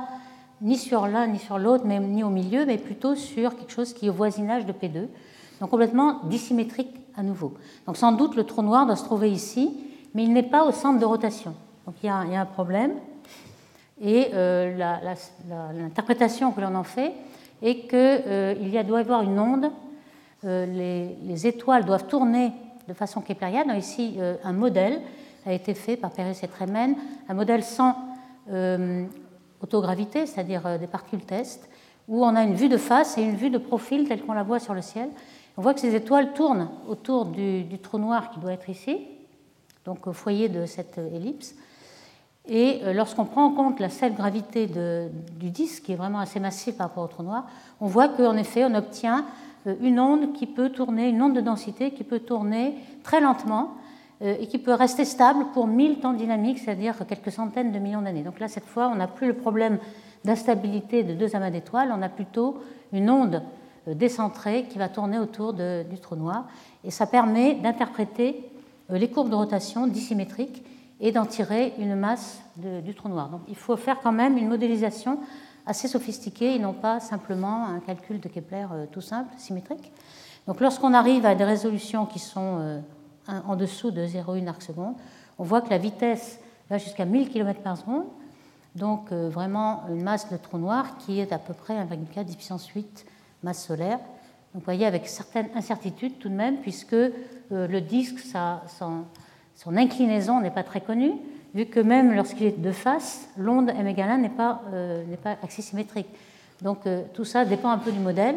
ni 0.61 0.77
sur 0.79 1.07
l'un 1.07 1.27
ni 1.27 1.39
sur 1.39 1.59
l'autre, 1.59 1.85
ni 1.87 2.23
au 2.23 2.29
milieu, 2.29 2.65
mais 2.67 2.79
plutôt 2.79 3.15
sur 3.15 3.57
quelque 3.57 3.73
chose 3.73 3.93
qui 3.93 4.07
est 4.07 4.11
au 4.11 4.13
voisinage 4.13 4.65
de 4.65 4.73
P2. 4.73 5.09
Donc 5.61 5.71
complètement 5.71 6.21
dissymétrique 6.25 6.95
à 7.17 7.23
nouveau. 7.23 7.55
Donc 7.87 7.97
sans 7.97 8.13
doute 8.13 8.37
le 8.37 8.45
trou 8.45 8.63
noir 8.63 8.87
doit 8.87 8.97
se 8.97 9.05
trouver 9.05 9.31
ici, 9.31 9.77
mais 10.15 10.25
il 10.25 10.33
n'est 10.33 10.43
pas 10.43 10.65
au 10.65 10.73
centre 10.73 10.99
de 10.99 11.05
rotation. 11.05 11.55
Donc 11.87 11.97
il 12.03 12.07
y 12.07 12.09
a, 12.09 12.17
un 12.17 12.47
problème. 12.47 12.93
Et 14.01 14.31
euh, 14.35 14.77
l'interprétation 15.49 16.53
que 16.53 16.61
l'on 16.61 16.75
en 16.75 16.85
fait, 16.85 17.13
et 17.63 17.87
qu'il 17.87 17.99
euh, 17.99 18.83
doit 18.83 18.99
y 18.99 19.03
avoir 19.03 19.23
une 19.23 19.39
onde. 19.39 19.71
Euh, 20.45 21.15
les, 21.25 21.47
étoiles 21.47 21.85
doivent 21.85 22.09
tourner 22.09 22.51
de 22.93 22.97
façon 22.99 23.23
keplérienne. 23.23 23.73
Ici, 23.77 24.17
euh, 24.19 24.37
un 24.45 24.53
modèle 24.53 25.01
a 25.47 25.53
été 25.53 25.75
fait 25.75 25.97
par 25.97 26.11
Pérez 26.11 26.37
et 26.43 26.49
Tremen, 26.49 26.95
un 27.29 27.35
modèle 27.35 27.65
sans 27.65 27.97
autogravité, 29.63 30.27
c'est-à-dire 30.27 30.79
des 30.79 30.89
particules 30.89 31.25
test, 31.25 31.69
où 32.09 32.25
on 32.25 32.35
a 32.35 32.43
une 32.43 32.55
vue 32.55 32.69
de 32.69 32.77
face 32.77 33.17
et 33.17 33.23
une 33.23 33.37
vue 33.37 33.51
de 33.51 33.59
profil 33.59 34.09
telle 34.09 34.23
qu'on 34.23 34.33
la 34.33 34.43
voit 34.43 34.59
sur 34.59 34.75
le 34.75 34.83
ciel. 34.83 35.09
On 35.57 35.63
voit 35.63 35.75
que 35.75 35.81
ces 35.81 35.95
étoiles 35.95 36.33
tournent 36.33 36.69
autour 36.89 37.27
du, 37.27 37.79
trou 37.79 37.99
noir 37.99 38.31
qui 38.31 38.41
doit 38.41 38.53
être 38.53 38.69
ici, 38.69 38.99
donc 39.85 40.07
au 40.07 40.13
foyer 40.13 40.49
de 40.49 40.67
cette 40.67 40.99
ellipse. 40.99 41.55
Et 42.47 42.81
euh, 42.83 42.93
lorsqu'on 42.93 43.25
prend 43.25 43.45
en 43.45 43.53
compte 43.53 43.79
la 43.79 43.89
seule 43.89 44.15
gravité 44.15 44.67
du 44.67 45.51
disque, 45.51 45.85
qui 45.85 45.93
est 45.93 45.97
vraiment 45.97 46.19
assez 46.19 46.41
massif 46.41 46.77
par 46.77 46.89
rapport 46.89 47.05
au 47.05 47.09
trou 47.09 47.23
noir, 47.23 47.47
on 47.81 47.87
voit 47.87 48.09
qu'en 48.09 48.37
effet, 48.37 48.65
on 48.65 48.75
obtient 48.75 49.21
euh, 49.21 49.27
une 49.81 50.01
onde 50.01 50.33
qui 50.33 50.47
peut 50.47 50.71
tourner, 50.71 51.09
une 51.09 51.23
onde 51.23 51.35
de 51.35 51.41
densité 51.41 51.93
qui 51.93 52.05
peut 52.05 52.21
tourner 52.21 52.75
très 53.03 53.21
lentement 53.21 53.75
euh, 54.23 54.37
et 54.41 54.47
qui 54.47 54.59
peut 54.59 54.75
rester 54.75 55.05
stable 55.05 55.47
pour 55.53 55.67
1000 55.67 56.01
temps 56.01 56.13
dynamiques, 56.13 56.59
c'est-à-dire 56.59 56.97
quelques 57.09 57.33
centaines 57.33 57.73
de 57.73 57.79
millions 57.79 58.03
d'années. 58.03 58.23
Donc 58.23 58.41
là, 58.41 58.49
cette 58.49 58.67
fois, 58.67 58.89
on 58.89 58.97
n'a 58.97 59.09
plus 59.09 59.27
le 59.27 59.35
problème 59.35 59.79
d'instabilité 60.25 61.03
de 61.03 61.15
deux 61.15 61.35
amas 61.35 61.51
d'étoiles, 61.51 61.93
on 61.97 62.03
a 62.03 62.09
plutôt 62.09 62.59
une 62.93 63.11
onde 63.11 63.43
décentrée 63.87 64.67
qui 64.69 64.79
va 64.79 64.89
tourner 64.89 65.19
autour 65.19 65.53
du 65.53 65.99
trou 66.01 66.15
noir. 66.15 66.47
Et 66.85 66.93
ça 66.93 67.07
permet 67.07 67.55
d'interpréter 67.55 68.49
les 68.91 69.11
courbes 69.11 69.31
de 69.31 69.35
rotation 69.35 69.89
dissymétriques 69.89 70.63
et 71.01 71.11
d'en 71.11 71.27
tirer 71.27 71.75
une 71.79 71.97
masse 71.97 72.41
du 72.57 72.95
trou 72.95 73.09
noir. 73.09 73.29
Donc 73.29 73.41
il 73.49 73.57
faut 73.57 73.77
faire 73.77 74.01
quand 74.01 74.13
même 74.13 74.39
une 74.39 74.49
modélisation 74.49 75.19
assez 75.67 75.89
sophistiquée 75.89 76.55
et 76.55 76.59
non 76.59 76.73
pas 76.73 77.01
simplement 77.01 77.67
un 77.67 77.81
calcul 77.81 78.21
de 78.21 78.29
Kepler 78.29 78.67
euh, 78.73 78.87
tout 78.91 79.01
simple, 79.01 79.33
symétrique. 79.39 79.93
Donc 80.47 80.61
lorsqu'on 80.61 80.93
arrive 80.95 81.25
à 81.25 81.35
des 81.35 81.45
résolutions 81.45 82.07
qui 82.07 82.19
sont 82.19 82.59
euh, 82.59 82.81
en 83.47 83.55
dessous 83.57 83.91
de 83.91 84.05
0,1 84.05 84.49
arc 84.49 84.63
seconde, 84.63 84.95
on 85.39 85.45
voit 85.45 85.61
que 85.61 85.71
la 85.71 85.79
vitesse 85.79 86.41
va 86.69 86.79
jusqu'à 86.79 87.05
1000 87.05 87.29
km 87.29 87.61
par 87.61 87.77
seconde, 87.77 88.05
donc 88.75 89.13
euh, 89.13 89.29
vraiment 89.29 89.85
une 89.89 90.03
masse 90.03 90.31
de 90.31 90.37
trou 90.37 90.59
noir 90.59 90.99
qui 90.99 91.21
est 91.21 91.33
à 91.33 91.39
peu 91.39 91.55
près 91.55 91.75
1,4 91.75 92.25
10 92.25 92.37
puissance 92.37 92.67
8 92.69 93.07
masse 93.43 93.65
solaire. 93.65 93.99
Donc 93.99 94.63
vous 94.63 94.65
voyez 94.65 94.87
avec 94.87 95.09
certaines 95.09 95.49
incertitudes 95.55 96.19
tout 96.19 96.29
de 96.29 96.35
même, 96.35 96.59
puisque 96.59 96.97
le 97.51 97.81
disque, 97.81 98.19
ça, 98.19 98.63
son 98.77 99.77
inclinaison 99.77 100.41
n'est 100.41 100.51
pas 100.51 100.63
très 100.63 100.83
connue, 100.83 101.13
vu 101.55 101.67
que 101.67 101.81
même 101.81 102.15
lorsqu'il 102.15 102.47
est 102.47 102.61
de 102.61 102.73
face, 102.73 103.29
l'onde 103.37 103.71
1 103.71 104.19
n'est 104.19 104.29
pas, 104.29 104.63
euh, 104.73 105.05
pas 105.23 105.37
axisymétrique. 105.43 106.09
Donc 106.63 106.87
euh, 106.87 107.03
tout 107.15 107.25
ça 107.25 107.45
dépend 107.45 107.71
un 107.71 107.79
peu 107.79 107.93
du 107.93 107.99
modèle. 107.99 108.37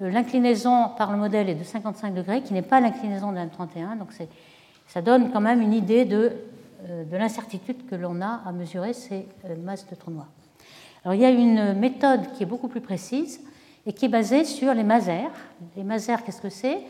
Euh, 0.00 0.10
l'inclinaison 0.10 0.90
par 0.96 1.12
le 1.12 1.18
modèle 1.18 1.48
est 1.48 1.54
de 1.54 1.64
55 1.64 2.14
degrés, 2.14 2.42
qui 2.42 2.54
n'est 2.54 2.62
pas 2.62 2.80
l'inclinaison 2.80 3.32
de 3.32 3.38
M31, 3.38 3.98
donc 3.98 4.10
ça 4.86 5.02
donne 5.02 5.30
quand 5.32 5.40
même 5.40 5.60
une 5.60 5.72
idée 5.72 6.04
de, 6.04 6.32
de 6.88 7.16
l'incertitude 7.16 7.86
que 7.88 7.94
l'on 7.94 8.20
a 8.20 8.42
à 8.44 8.52
mesurer 8.52 8.92
ces 8.92 9.26
masses 9.62 9.86
de 9.88 9.94
trous. 9.94 10.12
Alors 11.04 11.14
il 11.14 11.20
y 11.20 11.24
a 11.24 11.30
une 11.30 11.72
méthode 11.74 12.32
qui 12.34 12.42
est 12.42 12.46
beaucoup 12.46 12.68
plus 12.68 12.80
précise 12.80 13.40
et 13.86 13.92
qui 13.92 14.04
est 14.04 14.08
basée 14.08 14.44
sur 14.44 14.74
les 14.74 14.84
masers. 14.84 15.30
Les 15.76 15.82
masers, 15.82 16.22
qu'est-ce 16.24 16.42
que 16.42 16.50
c'est? 16.50 16.82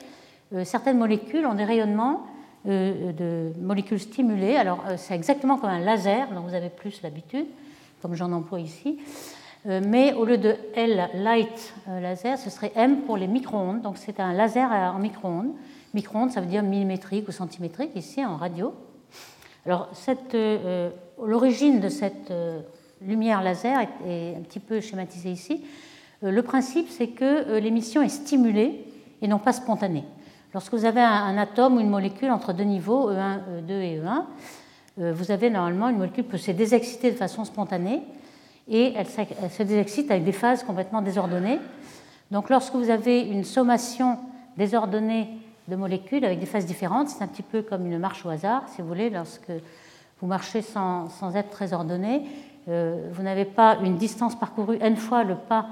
Certaines 0.65 0.99
molécules 0.99 1.47
ont 1.47 1.55
des 1.55 1.65
rayonnements 1.65 2.27
euh, 2.27 2.32
de 2.65 3.53
molécules 3.61 3.99
stimulées. 3.99 4.57
Alors, 4.57 4.85
euh, 4.89 4.95
c'est 4.97 5.15
exactement 5.15 5.59
comme 5.59 5.71
un 5.71 5.81
laser, 5.81 6.29
dont 6.33 6.43
vous 6.43 6.55
avez 6.55 6.71
plus 6.71 7.03
l'habitude, 7.03 7.47
comme 8.01 8.15
j'en 8.15 8.33
emploie 8.33 8.61
ici. 8.61 8.99
Euh, 9.67 9.81
mais 9.87 10.13
au 10.13 10.25
lieu 10.25 10.39
de 10.39 10.57
L 10.75 11.09
light 11.15 11.75
laser, 11.87 12.39
ce 12.39 12.51
serait 12.51 12.73
M 12.77 13.03
pour 13.03 13.17
les 13.17 13.27
micro-ondes. 13.27 13.83
Donc, 13.83 13.97
c'est 13.99 14.21
un 14.21 14.33
laser 14.33 14.71
en 14.71 14.99
micro-ondes. 14.99 15.53
Micro-ondes, 15.95 16.31
ça 16.31 16.41
veut 16.41 16.47
dire 16.47 16.63
millimétrique 16.63 17.29
ou 17.29 17.33
centimétrique, 17.33 17.91
ici 17.95 18.25
en 18.25 18.37
radio. 18.37 18.75
Alors, 19.67 19.91
l'origine 21.23 21.81
de 21.81 21.89
cette 21.89 22.33
lumière 23.01 23.43
laser 23.43 23.81
est, 24.07 24.35
un 24.37 24.41
petit 24.41 24.59
peu 24.59 24.81
schématisée 24.81 25.31
ici. 25.31 25.63
le 26.23 26.43
principe, 26.43 26.89
c'est 26.89 27.09
que 27.09 27.59
l'émission 27.59 28.03
est 28.03 28.09
stimulée 28.09 28.85
et 29.21 29.29
non 29.29 29.39
pas 29.39 29.53
spontanée. 29.53 30.05
Lorsque 30.55 30.75
vous 30.75 30.85
avez 30.85 31.01
un, 31.01 31.39
atome 31.39 31.77
ou 31.77 31.81
une 31.81 31.89
molécule 31.89 32.31
entre 32.31 32.53
deux 32.53 32.65
niveaux, 32.65 33.11
E1, 33.11 33.39
E2 33.67 33.71
et 33.71 34.01
E1, 34.01 34.25
euh, 35.01 35.13
vous 35.15 35.31
avez 35.31 35.49
normalement 35.49 35.89
une 35.89 35.97
molécule 35.97 36.25
qui 36.25 36.31
peut 36.31 36.37
se 36.37 36.51
désexciter 36.51 37.11
de 37.11 37.17
façon 37.17 37.47
spontanée 37.47 38.03
et 38.69 38.93
elle, 38.95 39.07
se 39.07 39.63
désexcite 39.63 40.11
avec 40.11 40.25
des 40.25 40.33
phases 40.33 40.63
complètement 40.63 41.01
désordonnées. 41.01 41.59
Donc 42.31 42.51
lorsque 42.51 42.75
vous 42.75 42.91
avez 42.91 43.23
une 43.23 43.45
sommation 43.45 44.19
désordonnée 44.59 45.31
de 45.69 45.77
molécules 45.77 46.25
avec 46.25 46.39
des 46.39 46.47
phases 46.47 46.67
différentes, 46.67 47.09
c'est 47.09 47.25
un 47.25 47.29
petit 47.29 47.43
peu 47.43 47.63
comme 47.63 47.87
une 47.87 47.99
marche 47.99 48.27
au 48.27 48.29
hasard, 48.29 48.65
si 48.69 48.83
vous 48.83 48.89
voulez, 48.89 49.09
lorsque 49.09 49.51
vous 50.21 50.27
marchez 50.27 50.61
sans, 50.61 51.09
être 51.35 51.51
très 51.51 51.73
ordonné, 51.73 52.23
vous 52.67 53.23
n'avez 53.23 53.45
pas 53.45 53.79
une 53.83 53.97
distance 53.97 54.39
parcourue 54.39 54.79
n 54.81 54.97
fois 54.97 55.25
le 55.25 55.35
pas 55.35 55.67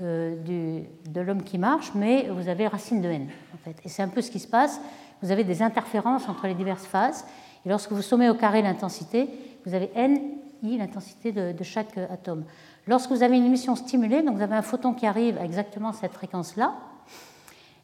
de 0.00 1.20
l'homme 1.20 1.42
qui 1.42 1.58
marche, 1.58 1.92
mais 1.94 2.28
vous 2.28 2.48
avez 2.48 2.66
racine 2.66 3.00
de 3.00 3.08
n. 3.08 3.28
En 3.54 3.58
fait. 3.58 3.76
Et 3.84 3.88
c'est 3.88 4.02
un 4.02 4.08
peu 4.08 4.22
ce 4.22 4.30
qui 4.30 4.40
se 4.40 4.48
passe. 4.48 4.80
Vous 5.22 5.30
avez 5.30 5.44
des 5.44 5.62
interférences 5.62 6.28
entre 6.28 6.46
les 6.46 6.54
diverses 6.54 6.86
phases. 6.86 7.24
Et 7.64 7.68
lorsque 7.68 7.92
vous 7.92 8.02
sommez 8.02 8.28
au 8.28 8.34
carré 8.34 8.62
l'intensité, 8.62 9.28
vous 9.64 9.74
avez 9.74 9.90
n, 9.94 10.18
i, 10.62 10.76
l'intensité 10.76 11.32
de, 11.32 11.62
chaque 11.62 11.96
atome. 11.96 12.44
Lorsque 12.86 13.10
vous 13.10 13.22
avez 13.22 13.36
une 13.36 13.46
émission 13.46 13.76
stimulée, 13.76 14.22
donc 14.22 14.36
vous 14.36 14.42
avez 14.42 14.54
un 14.54 14.62
photon 14.62 14.92
qui 14.92 15.06
arrive 15.06 15.38
à 15.38 15.44
exactement 15.44 15.92
cette 15.92 16.12
fréquence-là, 16.12 16.74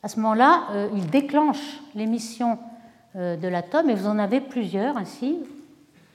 à 0.03 0.09
ce 0.09 0.19
moment-là, 0.21 0.65
euh, 0.73 0.89
il 0.95 1.09
déclenche 1.09 1.81
l'émission 1.95 2.59
euh, 3.17 3.37
de 3.37 3.49
l'atome 3.49 3.91
et 3.91 3.95
vous 3.95 4.07
en 4.07 4.19
avez 4.19 4.41
plusieurs 4.41 4.97
ainsi, 4.97 5.39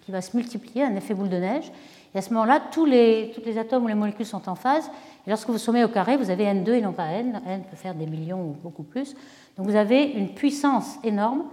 qui 0.02 0.12
va 0.12 0.22
se 0.22 0.36
multiplier, 0.36 0.84
un 0.84 0.96
effet 0.96 1.14
boule 1.14 1.30
de 1.30 1.38
neige. 1.38 1.72
Et 2.16 2.20
à 2.20 2.22
ce 2.22 2.34
moment-là, 2.34 2.62
tous 2.72 2.86
les, 2.86 3.34
atomes 3.60 3.84
ou 3.84 3.88
les 3.88 3.94
molécules 3.94 4.26
sont 4.26 4.48
en 4.48 4.56
phase. 4.56 4.90
Et 5.28 5.30
lorsque 5.30 5.50
vous 5.50 5.58
sommez 5.58 5.84
au 5.84 5.90
carré, 5.90 6.16
vous 6.16 6.30
avez 6.30 6.46
N2 6.46 6.70
et 6.72 6.82
non 6.82 6.94
pas 6.94 7.08
N. 7.08 7.42
N 7.46 7.64
peut 7.70 7.76
faire 7.76 7.94
des 7.94 8.06
millions 8.06 8.42
ou 8.42 8.56
beaucoup 8.64 8.84
plus. 8.84 9.14
Donc 9.58 9.68
vous 9.68 9.76
avez 9.76 10.04
une 10.04 10.30
puissance 10.30 10.96
énorme 11.04 11.44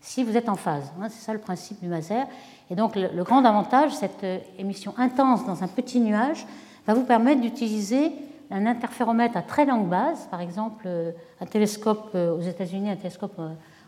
si 0.00 0.24
vous 0.24 0.36
êtes 0.36 0.48
en 0.48 0.56
phase. 0.56 0.92
Hein, 1.00 1.06
c'est 1.08 1.24
ça 1.24 1.32
le 1.32 1.38
principe 1.38 1.80
du 1.80 1.86
Maser. 1.86 2.24
Et 2.68 2.74
donc 2.74 2.96
le, 2.96 3.22
grand 3.22 3.44
avantage, 3.44 3.92
cette 3.92 4.24
euh, 4.24 4.38
émission 4.58 4.92
intense 4.96 5.46
dans 5.46 5.62
un 5.62 5.68
petit 5.68 6.00
nuage, 6.00 6.44
va 6.84 6.94
vous 6.94 7.04
permettre 7.04 7.40
d'utiliser 7.40 8.10
un 8.50 8.66
interféromètre 8.66 9.36
à 9.36 9.42
très 9.42 9.66
longue 9.66 9.86
base, 9.86 10.26
par 10.32 10.40
exemple 10.40 10.84
euh, 10.86 11.12
un 11.40 11.46
télescope 11.46 12.10
euh, 12.16 12.36
aux 12.36 12.40
États-Unis, 12.40 12.90
un 12.90 12.96
télescope 12.96 13.40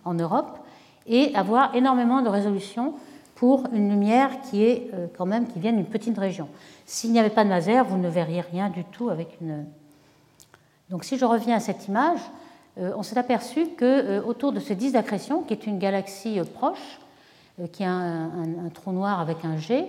en 0.05 0.15
Europe, 0.15 0.59
et 1.09 1.35
avoir 1.35 1.75
énormément 1.75 2.23
de 2.23 2.29
résolution 2.29 2.95
pour 3.41 3.65
une 3.73 3.89
lumière 3.89 4.43
qui 4.43 4.63
est 4.63 4.91
quand 5.17 5.25
même 5.25 5.49
qui 5.49 5.59
vient 5.59 5.73
d'une 5.73 5.87
petite 5.87 6.19
région. 6.19 6.47
S'il 6.85 7.11
n'y 7.11 7.19
avait 7.19 7.31
pas 7.31 7.43
de 7.43 7.49
Maser, 7.49 7.83
vous 7.85 7.97
ne 7.97 8.11
verriez 8.11 8.43
rien 8.43 8.69
du 8.69 8.85
tout 8.85 9.09
avec 9.09 9.39
une. 9.41 9.65
Donc 10.91 11.05
si 11.05 11.17
je 11.17 11.25
reviens 11.25 11.57
à 11.57 11.61
cette 11.61 11.89
image, 11.89 12.21
euh, 12.79 12.93
on 12.97 13.03
s'est 13.03 13.19
aperçu 13.19 13.69
que 13.77 13.85
euh, 13.85 14.23
autour 14.23 14.53
de 14.53 14.61
ce 14.61 14.73
disque 14.73 14.95
d'accrétion, 14.95 15.43
qui 15.43 15.55
est 15.55 15.67
une 15.67 15.79
galaxie 15.79 16.39
euh, 16.39 16.45
proche, 16.45 17.01
qui 17.73 17.85
a 17.85 17.91
un, 17.91 18.71
trou 18.73 18.91
noir 18.91 19.21
avec 19.21 19.45
un 19.45 19.59
G, 19.59 19.85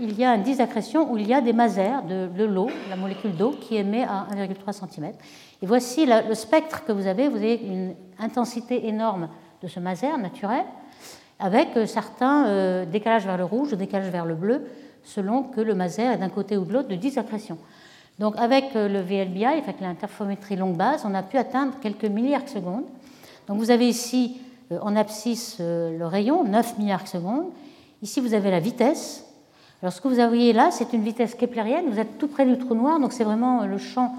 il 0.00 0.18
y 0.18 0.24
a 0.24 0.30
un 0.30 0.38
disque 0.38 0.60
d'accrétion 0.60 1.12
où 1.12 1.18
il 1.18 1.28
y 1.28 1.34
a 1.34 1.42
des 1.42 1.52
masers 1.52 2.02
de, 2.08 2.44
l'eau, 2.44 2.70
la 2.88 2.96
molécule 2.96 3.36
d'eau, 3.36 3.50
qui 3.50 3.76
émet 3.76 4.04
à 4.04 4.26
1,3 4.34 4.72
cm. 4.72 5.12
Et 5.60 5.66
voici 5.66 6.06
le 6.06 6.34
spectre 6.34 6.86
que 6.86 6.92
vous 6.92 7.06
avez. 7.06 7.28
Vous 7.28 7.36
avez 7.36 7.56
une 7.56 7.94
intensité 8.18 8.88
énorme 8.88 9.28
de 9.60 9.68
ce 9.68 9.80
maser 9.80 10.16
naturel, 10.16 10.64
avec 11.38 11.68
certains 11.86 12.84
décalages 12.84 13.24
vers 13.24 13.36
le 13.36 13.44
rouge 13.44 13.72
ou 13.72 13.76
décalages 13.76 14.10
vers 14.10 14.24
le 14.24 14.34
bleu, 14.34 14.66
selon 15.04 15.42
que 15.42 15.60
le 15.60 15.74
maser 15.74 16.02
est 16.02 16.16
d'un 16.18 16.28
côté 16.28 16.56
ou 16.56 16.64
de 16.64 16.72
l'autre 16.72 16.88
de 16.88 16.96
10 16.96 17.14
d'accrétion. 17.14 17.58
Donc 18.18 18.34
avec 18.36 18.74
euh, 18.74 18.88
le 18.88 19.00
VLBI, 19.00 19.44
avec 19.44 19.80
l'interférométrie 19.80 20.56
longue 20.56 20.76
base, 20.76 21.02
on 21.04 21.14
a 21.14 21.22
pu 21.22 21.36
atteindre 21.38 21.74
quelques 21.80 22.04
milliards 22.04 22.48
secondes. 22.48 22.84
Donc 23.46 23.58
vous 23.58 23.70
avez 23.70 23.88
ici 23.88 24.38
euh, 24.72 24.78
en 24.82 24.96
abscisse 24.96 25.58
euh, 25.60 25.96
le 25.96 26.06
rayon, 26.06 26.44
9 26.44 26.78
milliards 26.78 27.06
secondes. 27.06 27.46
Ici 28.02 28.20
vous 28.20 28.34
avez 28.34 28.50
la 28.50 28.60
vitesse. 28.60 29.24
Alors 29.82 29.92
ce 29.92 30.00
que 30.00 30.08
vous 30.08 30.16
voyez 30.16 30.52
là, 30.52 30.70
c'est 30.72 30.92
une 30.92 31.02
vitesse 31.02 31.34
keplérienne. 31.36 31.88
Vous 31.88 32.00
êtes 32.00 32.18
tout 32.18 32.28
près 32.28 32.44
du 32.44 32.58
trou 32.58 32.74
noir, 32.74 32.98
donc 32.98 33.12
c'est 33.12 33.24
vraiment 33.24 33.64
le 33.64 33.78
champ 33.78 34.14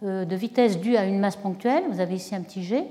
de 0.00 0.34
vitesse 0.34 0.80
dû 0.80 0.96
à 0.96 1.04
une 1.04 1.20
masse 1.20 1.36
ponctuelle. 1.36 1.84
Vous 1.90 2.00
avez 2.00 2.14
ici 2.14 2.34
un 2.34 2.40
petit 2.40 2.64
g. 2.64 2.84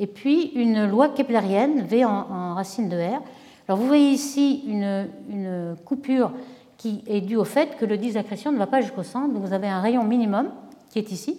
Et 0.00 0.06
puis 0.06 0.46
une 0.54 0.88
loi 0.88 1.10
keplérienne, 1.10 1.82
V 1.82 2.06
en, 2.06 2.54
racine 2.54 2.88
de 2.88 2.96
R. 2.96 3.20
Alors 3.68 3.78
vous 3.78 3.86
voyez 3.86 4.10
ici 4.10 4.64
une, 4.66 5.76
coupure 5.84 6.32
qui 6.78 7.04
est 7.06 7.20
dû 7.20 7.36
au 7.36 7.44
fait 7.44 7.76
que 7.76 7.84
le 7.84 7.98
disque 7.98 8.14
d'accrétion 8.14 8.50
ne 8.50 8.56
va 8.56 8.66
pas 8.66 8.80
jusqu'au 8.80 9.02
centre. 9.02 9.32
Donc 9.34 9.44
vous 9.44 9.52
avez 9.52 9.68
un 9.68 9.82
rayon 9.82 10.02
minimum 10.02 10.48
qui 10.88 10.98
est 10.98 11.12
ici. 11.12 11.38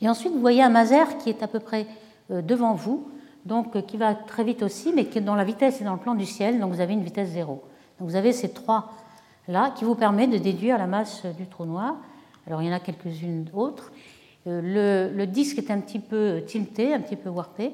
Et 0.00 0.08
ensuite, 0.08 0.32
vous 0.32 0.40
voyez 0.40 0.60
un 0.60 0.68
maser 0.68 1.16
qui 1.22 1.30
est 1.30 1.42
à 1.44 1.46
peu 1.46 1.60
près 1.60 1.86
euh, 2.32 2.42
devant 2.42 2.74
vous, 2.74 3.08
donc 3.44 3.76
euh, 3.76 3.80
qui 3.80 3.96
va 3.96 4.14
très 4.14 4.42
vite 4.42 4.64
aussi, 4.64 4.92
mais 4.92 5.06
qui 5.06 5.18
est 5.18 5.22
dans 5.22 5.36
la 5.36 5.44
vitesse 5.44 5.80
et 5.80 5.84
dans 5.84 5.94
le 5.94 6.00
plan 6.00 6.16
du 6.16 6.26
ciel. 6.26 6.58
Donc 6.58 6.72
vous 6.72 6.80
avez 6.80 6.94
une 6.94 7.04
vitesse 7.04 7.28
zéro. 7.28 7.62
Donc 8.00 8.08
vous 8.08 8.16
avez 8.16 8.32
ces 8.32 8.48
trois 8.48 8.92
là 9.46 9.72
qui 9.76 9.84
vous 9.84 9.94
permettent 9.94 10.30
de 10.30 10.38
déduire 10.38 10.78
la 10.78 10.88
masse 10.88 11.24
du 11.38 11.46
trou 11.46 11.64
noir. 11.64 11.94
Alors 12.48 12.60
il 12.60 12.66
y 12.66 12.70
en 12.70 12.74
a 12.74 12.80
quelques-unes 12.80 13.46
autres. 13.54 13.92
Euh, 14.46 15.10
le, 15.14 15.26
disque 15.26 15.58
est 15.58 15.70
un 15.70 15.80
petit 15.80 15.98
peu 15.98 16.42
tilté, 16.46 16.94
un 16.94 17.00
petit 17.00 17.16
peu 17.16 17.28
warpé. 17.28 17.72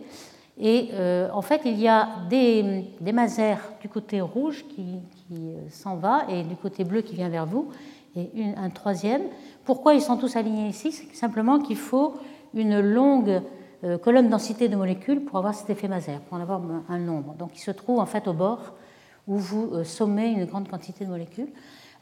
Et 0.59 0.91
en 1.33 1.41
fait, 1.41 1.62
il 1.64 1.81
y 1.81 1.88
a 1.88 2.09
des, 2.29 2.85
des 3.00 3.12
masers 3.12 3.57
du 3.81 3.88
côté 3.88 4.21
rouge 4.21 4.67
qui, 4.69 5.00
euh, 5.33 5.57
s'en 5.71 5.97
va 5.97 6.25
et 6.29 6.43
du 6.43 6.57
côté 6.57 6.85
bleu 6.85 7.00
qui 7.00 7.14
vient 7.14 7.31
vers 7.31 7.47
vous, 7.47 7.69
et 8.14 8.29
un 8.57 8.69
troisième. 8.69 9.23
Pourquoi 9.64 9.95
ils 9.95 10.02
sont 10.02 10.19
tous 10.19 10.37
alignés 10.37 10.69
ici? 10.69 10.93
C'est 10.93 11.14
simplement 11.14 11.59
qu'il 11.59 11.79
faut 11.79 12.14
une 12.52 12.81
longue 12.81 13.41
euh, 13.85 13.97
colonne 13.97 14.29
densité 14.29 14.69
de 14.69 14.76
molécules 14.76 15.25
pour 15.25 15.38
avoir 15.38 15.55
cet 15.55 15.71
effet 15.71 15.88
Maser, 15.88 16.19
pour 16.29 16.37
en 16.37 16.41
avoir 16.41 16.61
un 16.91 16.99
nombre. 16.99 17.35
Donc 17.35 17.52
il 17.55 17.61
se 17.61 17.71
trouve 17.71 17.99
en 17.99 18.07
fait 18.07 18.29
au 18.29 18.35
bord 18.35 18.75
où 19.26 19.37
vous 19.37 19.71
euh, 19.73 19.85
sommez 19.85 20.29
une 20.29 20.45
grande 20.45 20.69
quantité 20.69 21.07
de 21.07 21.11
molécules. 21.11 21.49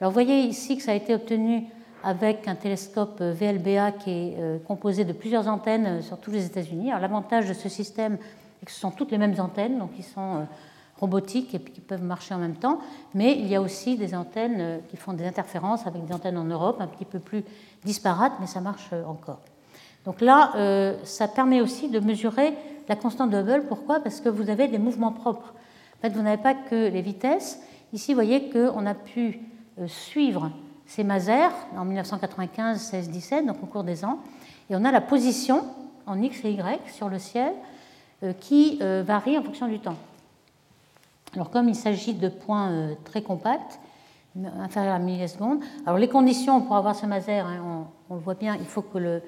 Alors 0.01 0.11
vous 0.11 0.15
voyez 0.15 0.41
ici 0.41 0.77
que 0.77 0.83
ça 0.83 0.91
a 0.91 0.95
été 0.95 1.15
obtenu 1.15 1.67
avec 2.03 2.49
un 2.49 2.55
télescope 2.55 3.21
VLBA 3.21 3.93
qui 3.93 4.11
est 4.11 4.65
composé 4.67 5.05
de 5.05 5.13
plusieurs 5.13 5.49
antennes 5.49 6.03
sur 6.03 6.19
tous 6.19 6.31
les 6.31 6.47
États-Unis. 6.47 6.91
L'avantage 7.01 7.49
de 7.49 7.55
ce 7.55 7.69
système, 7.69 8.19
c'est 8.59 8.67
que 8.67 8.73
ce 8.73 8.81
sont 8.81 8.91
toutes 8.91 9.11
les 9.11 9.19
mêmes 9.19 9.39
antennes, 9.39 9.79
donc 9.79 9.91
ils 9.99 10.05
sont 10.05 10.47
robotiques 11.01 11.55
et 11.55 11.61
qui 11.61 11.81
peuvent 11.81 12.03
marcher 12.03 12.35
en 12.35 12.39
même 12.39 12.57
temps, 12.57 12.79
mais 13.15 13.33
il 13.33 13.47
y 13.47 13.57
a 13.57 13.61
aussi 13.61 13.97
des 13.97 14.15
antennes 14.15 14.59
euh, 14.61 14.79
qui 14.89 14.97
font 14.97 15.15
des 15.15 15.27
interférences 15.27 15.87
avec 15.87 16.05
des 16.05 16.13
antennes 16.13 16.37
en 16.37 16.45
Europe, 16.45 16.77
un 16.81 16.87
petit 16.87 17.07
peu 17.07 17.19
plus 17.19 17.43
disparates, 17.85 18.35
mais 18.41 18.47
ça 18.47 18.61
marche 18.61 18.91
euh, 18.93 19.05
encore. 19.05 19.41
Donc 20.05 20.21
là, 20.21 20.53
euh, 20.57 20.97
ça 21.05 21.27
permet 21.27 21.61
aussi 21.61 21.89
de 21.89 22.01
mesurer 22.01 22.55
la 22.89 22.97
constante 22.97 23.31
de 23.31 23.39
Hubble. 23.39 23.67
Pourquoi? 23.67 24.01
Parce 24.01 24.21
que 24.21 24.29
vous 24.29 24.51
avez 24.51 24.69
des 24.69 24.79
mouvements 24.79 25.13
propres. 25.13 25.55
En 25.99 26.03
fait, 26.03 26.11
vous 26.11 26.23
n'avez 26.23 26.43
pas 26.43 26.55
que 26.55 26.89
les 26.89 27.03
vitesses. 27.03 27.61
Ici, 27.93 28.13
vous 28.13 28.17
voyez 28.17 28.51
qu'on 28.51 28.87
a 28.87 28.95
pu 28.95 29.41
suivre 29.87 30.51
ces 30.91 31.05
masers 31.05 31.55
en 31.77 31.85
1995, 31.85 32.81
16, 32.81 33.11
17, 33.11 33.47
donc 33.47 33.63
au 33.63 33.67
cours 33.67 33.85
des 33.85 34.05
ans, 34.05 34.19
et 34.69 34.77
on 34.77 34.85
a 34.85 34.91
la 34.93 35.01
position 35.01 35.65
en 36.07 36.21
X 36.21 36.45
et 36.45 36.51
Y 36.51 36.81
sur 36.93 37.09
le 37.09 37.19
ciel 37.19 37.53
qui 38.41 38.79
varie 39.07 39.39
en 39.39 39.43
fonction 39.43 39.67
du 39.67 39.79
temps. 39.79 39.97
Alors 41.35 41.51
comme 41.51 41.69
il 41.69 41.77
s'agit 41.77 42.15
de 42.15 42.29
points 42.29 42.71
euh, 42.71 42.95
très 43.05 43.23
compacts, 43.23 43.79
inférieurs 44.61 44.95
à 44.95 44.99
milliseconde, 44.99 45.61
alors 45.87 45.99
les 45.99 46.09
conditions 46.09 46.61
pour 46.61 46.77
avoir 46.77 46.95
ce 46.95 47.07
maser, 47.07 47.39
hein, 47.39 47.87
on, 48.09 48.15
le 48.15 48.21
voit 48.21 48.35
bien, 48.35 48.57
il 48.57 48.67
faut 48.67 48.83
que 48.83 48.99
le, 48.99 49.23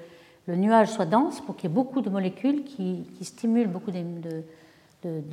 nuage 0.48 0.88
soit 0.88 1.06
dense 1.06 1.40
pour 1.40 1.56
qu'il 1.56 1.70
y 1.70 1.72
ait 1.72 1.74
beaucoup 1.74 2.00
de 2.00 2.10
molécules 2.10 2.64
qui, 2.64 3.04
stimulent 3.20 3.68
beaucoup 3.68 3.92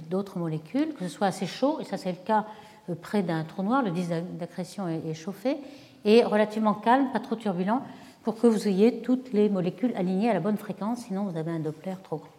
d'autres 0.09 0.38
molécules, 0.38 0.93
que 0.93 1.07
ce 1.07 1.07
soit 1.07 1.27
assez 1.27 1.48
chaud, 1.48 1.79
et 1.81 1.83
ça 1.83 1.98
c'est 1.98 2.12
le 2.12 2.17
cas 2.24 2.45
euh, 2.89 2.95
près 3.00 3.24
d'un 3.24 3.43
trou 3.43 3.63
noir, 3.63 3.81
le 3.81 3.91
disque 3.91 4.12
d'accrétion 4.39 4.88
est, 4.88 5.13
chauffé, 5.15 5.57
et 6.06 6.24
relativement 6.24 6.74
calme, 6.74 7.08
pas 7.12 7.20
trop 7.20 7.36
turbulent, 7.36 7.82
pour 8.24 8.39
que 8.39 8.48
vous 8.48 8.68
ayez 8.68 9.01
toutes 9.01 9.34
les 9.34 9.50
molécules 9.50 9.94
alignées 9.96 10.29
à 10.29 10.34
la 10.34 10.39
bonne 10.39 10.58
fréquence, 10.58 11.00
sinon 11.00 11.24
vous 11.24 11.38
avez 11.38 11.51
un 11.51 11.60
Doppler 11.60 11.96
trop 12.03 12.18
grand. 12.18 12.29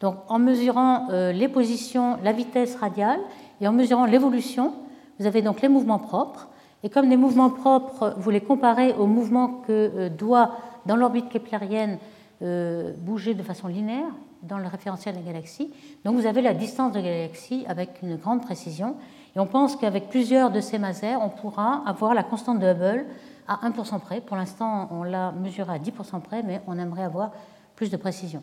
Donc 0.00 0.16
en 0.28 0.38
mesurant 0.38 1.10
euh, 1.10 1.32
les 1.32 1.48
positions, 1.48 2.16
la 2.22 2.32
vitesse 2.32 2.76
radiale 2.76 3.20
et 3.60 3.68
en 3.68 3.72
mesurant 3.72 4.06
l'évolution, 4.06 4.72
vous 5.18 5.26
avez 5.26 5.42
donc 5.42 5.60
les 5.60 5.68
mouvements 5.68 5.98
propres. 5.98 6.48
Et 6.82 6.88
comme 6.88 7.10
les 7.10 7.18
mouvements 7.18 7.50
propres, 7.50 8.14
vous 8.16 8.30
les 8.30 8.40
comparez 8.40 8.94
aux 8.94 9.06
mouvements 9.06 9.60
que 9.66 9.92
euh, 9.94 10.08
doit, 10.08 10.52
dans 10.86 10.96
l'orbite 10.96 11.28
keplérienne, 11.28 11.98
euh, 12.40 12.94
bouger 12.96 13.34
de 13.34 13.42
façon 13.42 13.68
linéaire 13.68 14.14
dans 14.42 14.56
le 14.56 14.66
référentiel 14.66 15.14
de 15.14 15.20
la 15.20 15.26
galaxie. 15.26 15.70
Donc 16.06 16.16
vous 16.16 16.24
avez 16.24 16.40
la 16.40 16.54
distance 16.54 16.92
de 16.92 16.96
la 16.96 17.04
galaxie 17.04 17.64
avec 17.68 18.00
une 18.02 18.16
grande 18.16 18.40
précision. 18.40 18.96
Et 19.36 19.40
on 19.40 19.46
pense 19.46 19.76
qu'avec 19.76 20.08
plusieurs 20.08 20.50
de 20.50 20.60
ces 20.60 20.78
masers, 20.78 21.16
on 21.20 21.28
pourra 21.28 21.82
avoir 21.86 22.14
la 22.14 22.22
constante 22.22 22.58
de 22.58 22.66
Hubble 22.66 23.06
à 23.46 23.68
1% 23.68 24.00
près. 24.00 24.20
Pour 24.20 24.36
l'instant, 24.36 24.88
on 24.90 25.02
l'a 25.02 25.32
mesurée 25.32 25.74
à 25.74 25.78
10% 25.78 26.20
près, 26.20 26.42
mais 26.42 26.60
on 26.66 26.78
aimerait 26.78 27.04
avoir 27.04 27.32
plus 27.76 27.90
de 27.90 27.96
précision. 27.96 28.42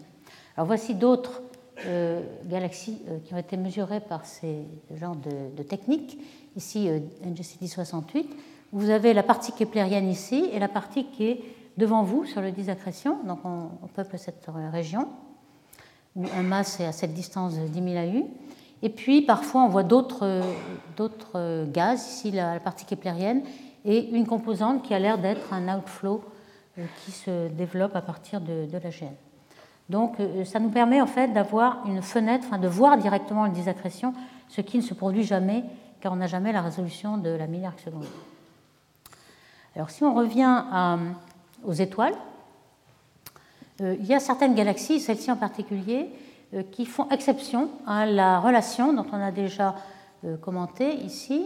Alors 0.56 0.67
voici 0.67 0.96
d'autres 0.96 1.41
euh, 1.86 2.22
galaxies 2.46 3.01
euh, 3.08 3.20
qui 3.24 3.34
ont 3.36 3.38
été 3.38 3.56
mesurées 3.56 4.00
par 4.00 4.25
ces 4.25 4.65
genres 4.96 5.15
de, 5.15 5.62
techniques. 5.63 6.17
Ici, 6.56 6.89
euh, 6.89 7.00
NGC 7.24 7.67
68. 7.67 8.27
Vous 8.72 8.89
avez 8.89 9.13
la 9.13 9.22
partie 9.22 9.51
keplérienne 9.51 10.10
ici 10.10 10.50
et 10.51 10.58
la 10.58 10.67
partie 10.67 11.06
qui 11.06 11.25
est 11.25 11.44
devant 11.77 12.01
vous 12.01 12.25
sur 12.25 12.41
le 12.41 12.51
disque 12.51 12.67
d'accrétion. 12.67 13.20
Donc 13.25 13.39
on, 13.46 13.88
peuple 13.94 14.17
cette 14.17 14.50
région 14.72 15.08
où 16.15 16.25
un 16.36 16.41
masse 16.41 16.79
est 16.79 16.86
à 16.86 16.91
cette 16.91 17.13
distance 17.13 17.56
de 17.56 17.67
10 17.67 17.94
000 17.94 18.06
AU. 18.06 18.29
Et 18.82 18.90
puis 18.90 19.22
parfois 19.22 19.64
on 19.64 19.70
voit 19.70 19.84
d'autres 19.84 20.46
gaz, 21.66 22.08
ici 22.08 22.32
la, 22.32 22.60
partie 22.60 22.86
keplérienne, 22.86 23.42
et 23.86 24.10
une 24.10 24.28
composante 24.28 24.84
qui 24.84 24.94
a 24.94 25.00
l'air 25.00 25.18
d'être 25.18 25.54
un 25.54 25.78
outflow 25.78 26.24
qui 27.04 27.12
se 27.12 27.48
développe 27.50 27.96
à 27.96 28.02
partir 28.02 28.42
de, 28.42 28.68
la 28.72 28.90
gêne. 28.90 29.16
Donc 29.90 30.20
euh, 30.20 30.44
ça 30.44 30.60
nous 30.60 30.70
permet 30.70 31.02
en 31.02 31.08
fait 31.08 31.30
d'avoir 31.30 31.84
une 31.88 32.02
fenêtre, 32.02 32.46
enfin, 32.48 32.60
de 32.60 32.68
voir 32.68 32.98
directement 32.98 33.46
le 33.46 33.52
désaccrétion, 33.52 34.14
ce 34.50 34.62
qui 34.62 34.78
ne 34.78 34.84
se 34.84 34.94
produit 34.94 35.24
jamais 35.24 35.64
car 36.02 36.14
on 36.14 36.18
n'a 36.18 36.28
jamais 36.28 36.52
la 36.52 36.62
résolution 36.62 37.18
de 37.18 37.30
la 37.30 37.48
milliarde 37.48 37.80
seconde. 37.80 38.06
Alors 39.76 39.90
si 39.90 40.04
on 40.04 40.14
revient 40.14 40.64
aux 41.64 41.74
étoiles, 41.74 42.16
euh, 43.82 43.96
il 44.00 44.06
y 44.06 44.14
a 44.14 44.20
certaines 44.20 44.56
galaxies, 44.56 45.00
celle-ci 45.00 45.32
en 45.32 45.38
particulier, 45.38 46.10
euh, 46.10 46.27
qui 46.72 46.86
font 46.86 47.10
exception 47.10 47.70
à 47.86 48.06
la 48.06 48.39
relation 48.39 48.94
dont 48.94 49.06
on 49.12 49.22
a 49.22 49.32
déjà 49.32 49.75
euh, 50.25 50.38
commenté 50.38 50.96
ici, 50.96 51.46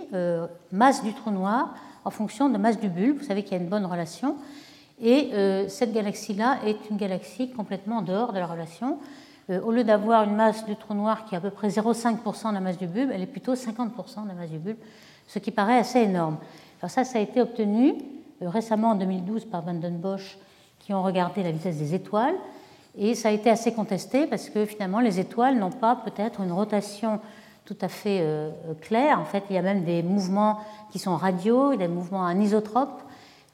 masse 0.72 1.04
du 1.04 1.14
trou 1.14 1.32
noir 1.32 1.74
en 2.06 2.10
fonction 2.10 2.50
de 2.50 2.58
masse 2.58 2.80
du 2.80 2.90
bulbe. 2.90 3.18
Vous 3.18 3.26
savez 3.26 3.44
qu'il 3.44 3.54
y 3.54 3.60
a 3.60 3.64
une 3.64 3.70
bonne 3.70 3.86
relation. 3.86 4.38
Et 5.04 5.32
cette 5.68 5.94
galaxie-là 5.94 6.60
est 6.64 6.78
une 6.92 6.98
galaxie 6.98 7.50
complètement 7.50 7.98
en 7.98 8.02
dehors 8.04 8.34
de 8.34 8.38
la 8.38 8.46
relation. 8.46 9.00
au 9.50 9.72
lieu 9.72 9.84
d'avoir 9.84 10.26
une 10.26 10.36
masse 10.36 10.64
du 10.64 10.76
trou 10.76 10.94
noir 10.94 11.26
qui 11.26 11.34
est 11.34 11.40
à 11.40 11.42
peu 11.42 11.50
près 11.50 11.70
0,5% 11.70 12.50
de 12.50 12.54
la 12.54 12.60
masse 12.60 12.78
du 12.78 12.86
bulbe, 12.86 13.10
elle 13.12 13.24
est 13.24 13.26
plutôt 13.26 13.56
50% 13.56 14.24
de 14.24 14.28
la 14.28 14.36
masse 14.36 14.52
du 14.52 14.60
bulbe, 14.60 14.78
ce 15.26 15.40
qui 15.40 15.50
paraît 15.50 15.80
assez 15.80 16.02
énorme. 16.02 16.38
Alors 16.82 16.92
ça, 16.92 17.04
ça 17.04 17.18
a 17.18 17.22
été 17.22 17.42
obtenu 17.42 17.96
récemment 18.42 18.92
en 18.92 18.96
2012 18.96 19.46
par 19.46 19.62
Van 19.62 19.74
Den 19.74 19.98
Bosch 19.98 20.38
qui 20.80 20.94
ont 20.94 21.04
regardé 21.04 21.44
la 21.44 21.52
vitesse 21.52 21.78
des 21.78 21.94
étoiles. 21.94 22.36
Et 22.98 23.16
ça 23.16 23.30
a 23.30 23.32
été 23.32 23.50
assez 23.50 23.74
contesté 23.74 24.28
parce 24.28 24.50
que 24.50 24.66
finalement, 24.66 25.00
les 25.00 25.20
étoiles 25.20 25.58
n'ont 25.58 25.72
pas 25.72 25.96
peut-être 25.96 26.42
une 26.42 26.52
rotation 26.52 27.20
tout 27.66 27.78
à 27.82 27.88
fait 27.88 28.20
euh, 28.22 28.52
claire. 28.82 29.20
En 29.20 29.26
fait, 29.26 29.44
il 29.50 29.56
y 29.56 29.60
a 29.60 29.62
même 29.62 29.84
des 29.84 30.04
mouvements 30.04 30.60
qui 30.92 31.00
sont 31.00 31.16
radiaux, 31.16 31.76
des 31.76 31.88
mouvements 31.88 32.26
anisotropes. 32.26 33.02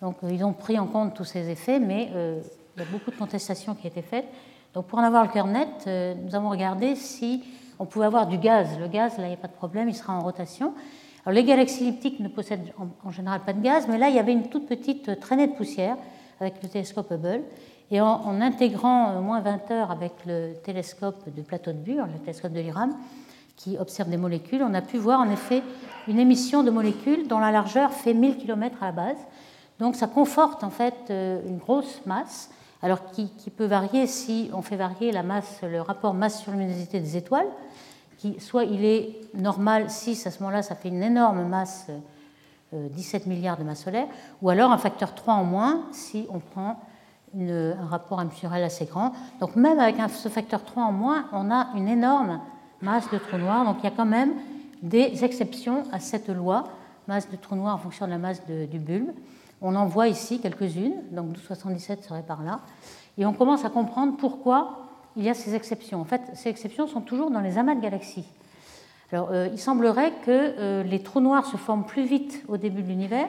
Donc, 0.01 0.15
euh, 0.23 0.31
ils 0.31 0.43
ont 0.43 0.53
pris 0.53 0.79
en 0.79 0.87
compte 0.87 1.13
tous 1.13 1.25
ces 1.25 1.49
effets, 1.49 1.79
mais 1.79 2.09
euh, 2.15 2.41
il 2.75 2.83
y 2.83 2.85
a 2.85 2.89
beaucoup 2.89 3.11
de 3.11 3.15
contestations 3.15 3.75
qui 3.75 3.85
ont 3.85 3.89
été 3.89 4.01
faites. 4.01 4.27
Donc, 4.73 4.87
pour 4.87 4.99
en 4.99 5.03
avoir 5.03 5.23
le 5.23 5.29
cœur 5.29 5.47
net, 5.47 5.87
nous 6.23 6.35
avons 6.35 6.49
regardé 6.49 6.95
si 6.95 7.43
on 7.79 7.85
pouvait 7.85 8.05
avoir 8.05 8.27
du 8.27 8.37
gaz. 8.37 8.67
Le 8.79 8.87
gaz, 8.87 9.17
là, 9.17 9.25
il 9.25 9.29
n'y 9.29 9.33
a 9.33 9.37
pas 9.37 9.47
de 9.47 9.53
problème, 9.53 9.89
il 9.89 9.95
sera 9.95 10.13
en 10.13 10.21
rotation. 10.21 10.73
Alors, 11.25 11.35
les 11.35 11.43
galaxies 11.43 11.83
elliptiques 11.83 12.19
ne 12.19 12.27
possèdent 12.27 12.73
en 13.03 13.11
général 13.11 13.41
pas 13.41 13.53
de 13.53 13.61
gaz, 13.61 13.87
mais 13.87 13.97
là, 13.97 14.09
il 14.09 14.15
y 14.15 14.19
avait 14.19 14.33
une 14.33 14.49
toute 14.49 14.67
petite 14.67 15.19
traînée 15.19 15.47
de 15.47 15.53
poussière 15.53 15.97
avec 16.39 16.61
le 16.61 16.69
télescope 16.69 17.11
Hubble. 17.11 17.41
Et 17.89 18.01
en, 18.01 18.41
intégrant 18.41 19.11
euh, 19.11 19.21
moins 19.21 19.39
20 19.39 19.71
heures 19.71 19.91
avec 19.91 20.13
le 20.25 20.53
télescope 20.63 21.33
de 21.33 21.41
plateau 21.41 21.71
de 21.71 21.77
Bure, 21.77 22.05
le 22.05 22.19
télescope 22.19 22.51
de 22.51 22.59
l'IRAM, 22.59 22.93
qui 23.55 23.77
observe 23.77 24.09
des 24.09 24.17
molécules, 24.17 24.61
on 24.61 24.73
a 24.73 24.81
pu 24.81 24.97
voir 24.97 25.19
en 25.19 25.29
effet 25.31 25.63
une 26.07 26.19
émission 26.19 26.63
de 26.63 26.69
molécules 26.69 27.27
dont 27.27 27.39
la 27.39 27.51
largeur 27.51 27.91
fait 27.91 28.13
1000 28.13 28.37
km 28.37 28.83
à 28.83 28.87
la 28.87 28.91
base. 28.91 29.17
Donc 29.79 29.95
ça 29.95 30.07
conforte 30.07 30.63
en 30.63 30.69
fait 30.69 30.95
euh, 31.09 31.41
une 31.47 31.57
grosse 31.57 32.01
masse, 32.05 32.49
alors 32.81 33.09
qui, 33.11 33.31
peut 33.55 33.65
varier 33.65 34.05
si 34.05 34.51
on 34.53 34.61
fait 34.61 34.75
varier 34.75 35.11
la 35.11 35.23
masse, 35.23 35.61
le 35.63 35.81
rapport 35.81 36.13
masse 36.13 36.41
sur 36.41 36.51
luminosité 36.51 36.99
des 36.99 37.17
étoiles, 37.17 37.47
qui 38.17 38.39
soit 38.39 38.65
il 38.65 38.83
est 38.83 39.15
normal 39.33 39.89
6, 39.89 40.27
à 40.27 40.31
ce 40.31 40.39
moment-là 40.39 40.61
ça 40.61 40.75
fait 40.75 40.89
une 40.89 41.01
énorme 41.01 41.47
masse 41.47 41.87
17 42.73 43.25
euh, 43.25 43.29
milliards 43.29 43.57
de 43.57 43.63
masse 43.63 43.83
solaire, 43.83 44.07
ou 44.41 44.49
alors 44.49 44.71
un 44.71 44.77
facteur 44.77 45.15
3 45.15 45.35
en 45.35 45.43
moins 45.43 45.85
si 45.91 46.27
on 46.29 46.39
prend 46.39 46.79
un 47.39 47.85
rapport 47.85 48.21
M 48.21 48.29
sur 48.31 48.53
L 48.53 48.63
assez 48.63 48.85
grand. 48.85 49.13
Donc 49.39 49.55
même 49.55 49.79
avec 49.79 49.95
ce 50.09 50.29
facteur 50.29 50.63
3 50.63 50.83
en 50.83 50.91
moins, 50.91 51.25
on 51.33 51.51
a 51.51 51.69
une 51.75 51.87
énorme 51.87 52.39
masse 52.81 53.09
de 53.11 53.17
trous 53.17 53.37
noirs. 53.37 53.65
Donc 53.65 53.77
il 53.79 53.83
y 53.83 53.87
a 53.87 53.95
quand 53.95 54.05
même 54.05 54.33
des 54.81 55.23
exceptions 55.23 55.83
à 55.91 55.99
cette 55.99 56.29
loi, 56.29 56.65
masse 57.07 57.29
de 57.29 57.35
trous 57.35 57.55
noirs 57.55 57.75
en 57.75 57.79
fonction 57.79 58.05
de 58.05 58.11
la 58.11 58.17
masse 58.17 58.41
du 58.45 58.79
bulbe. 58.79 59.11
On 59.61 59.75
en 59.75 59.85
voit 59.85 60.07
ici 60.07 60.39
quelques-unes, 60.39 61.01
donc 61.11 61.27
1277 61.27 62.03
serait 62.03 62.21
par 62.21 62.43
là. 62.43 62.59
Et 63.17 63.25
on 63.25 63.33
commence 63.33 63.65
à 63.65 63.69
comprendre 63.69 64.15
pourquoi 64.17 64.83
il 65.15 65.23
y 65.23 65.29
a 65.29 65.33
ces 65.33 65.55
exceptions. 65.55 65.99
En 65.99 66.05
fait, 66.05 66.21
ces 66.35 66.49
exceptions 66.49 66.85
sont 66.87 67.01
toujours 67.01 67.31
dans 67.31 67.41
les 67.41 67.57
amas 67.57 67.73
de 67.73 67.81
galaxies. 67.81 68.27
Alors, 69.11 69.29
euh, 69.31 69.47
il 69.51 69.57
semblerait 69.57 70.11
que 70.25 70.29
euh, 70.29 70.83
les 70.83 71.01
trous 71.01 71.21
noirs 71.21 71.45
se 71.45 71.57
forment 71.57 71.85
plus 71.85 72.05
vite 72.05 72.43
au 72.47 72.57
début 72.57 72.83
de 72.83 72.87
l'univers. 72.87 73.27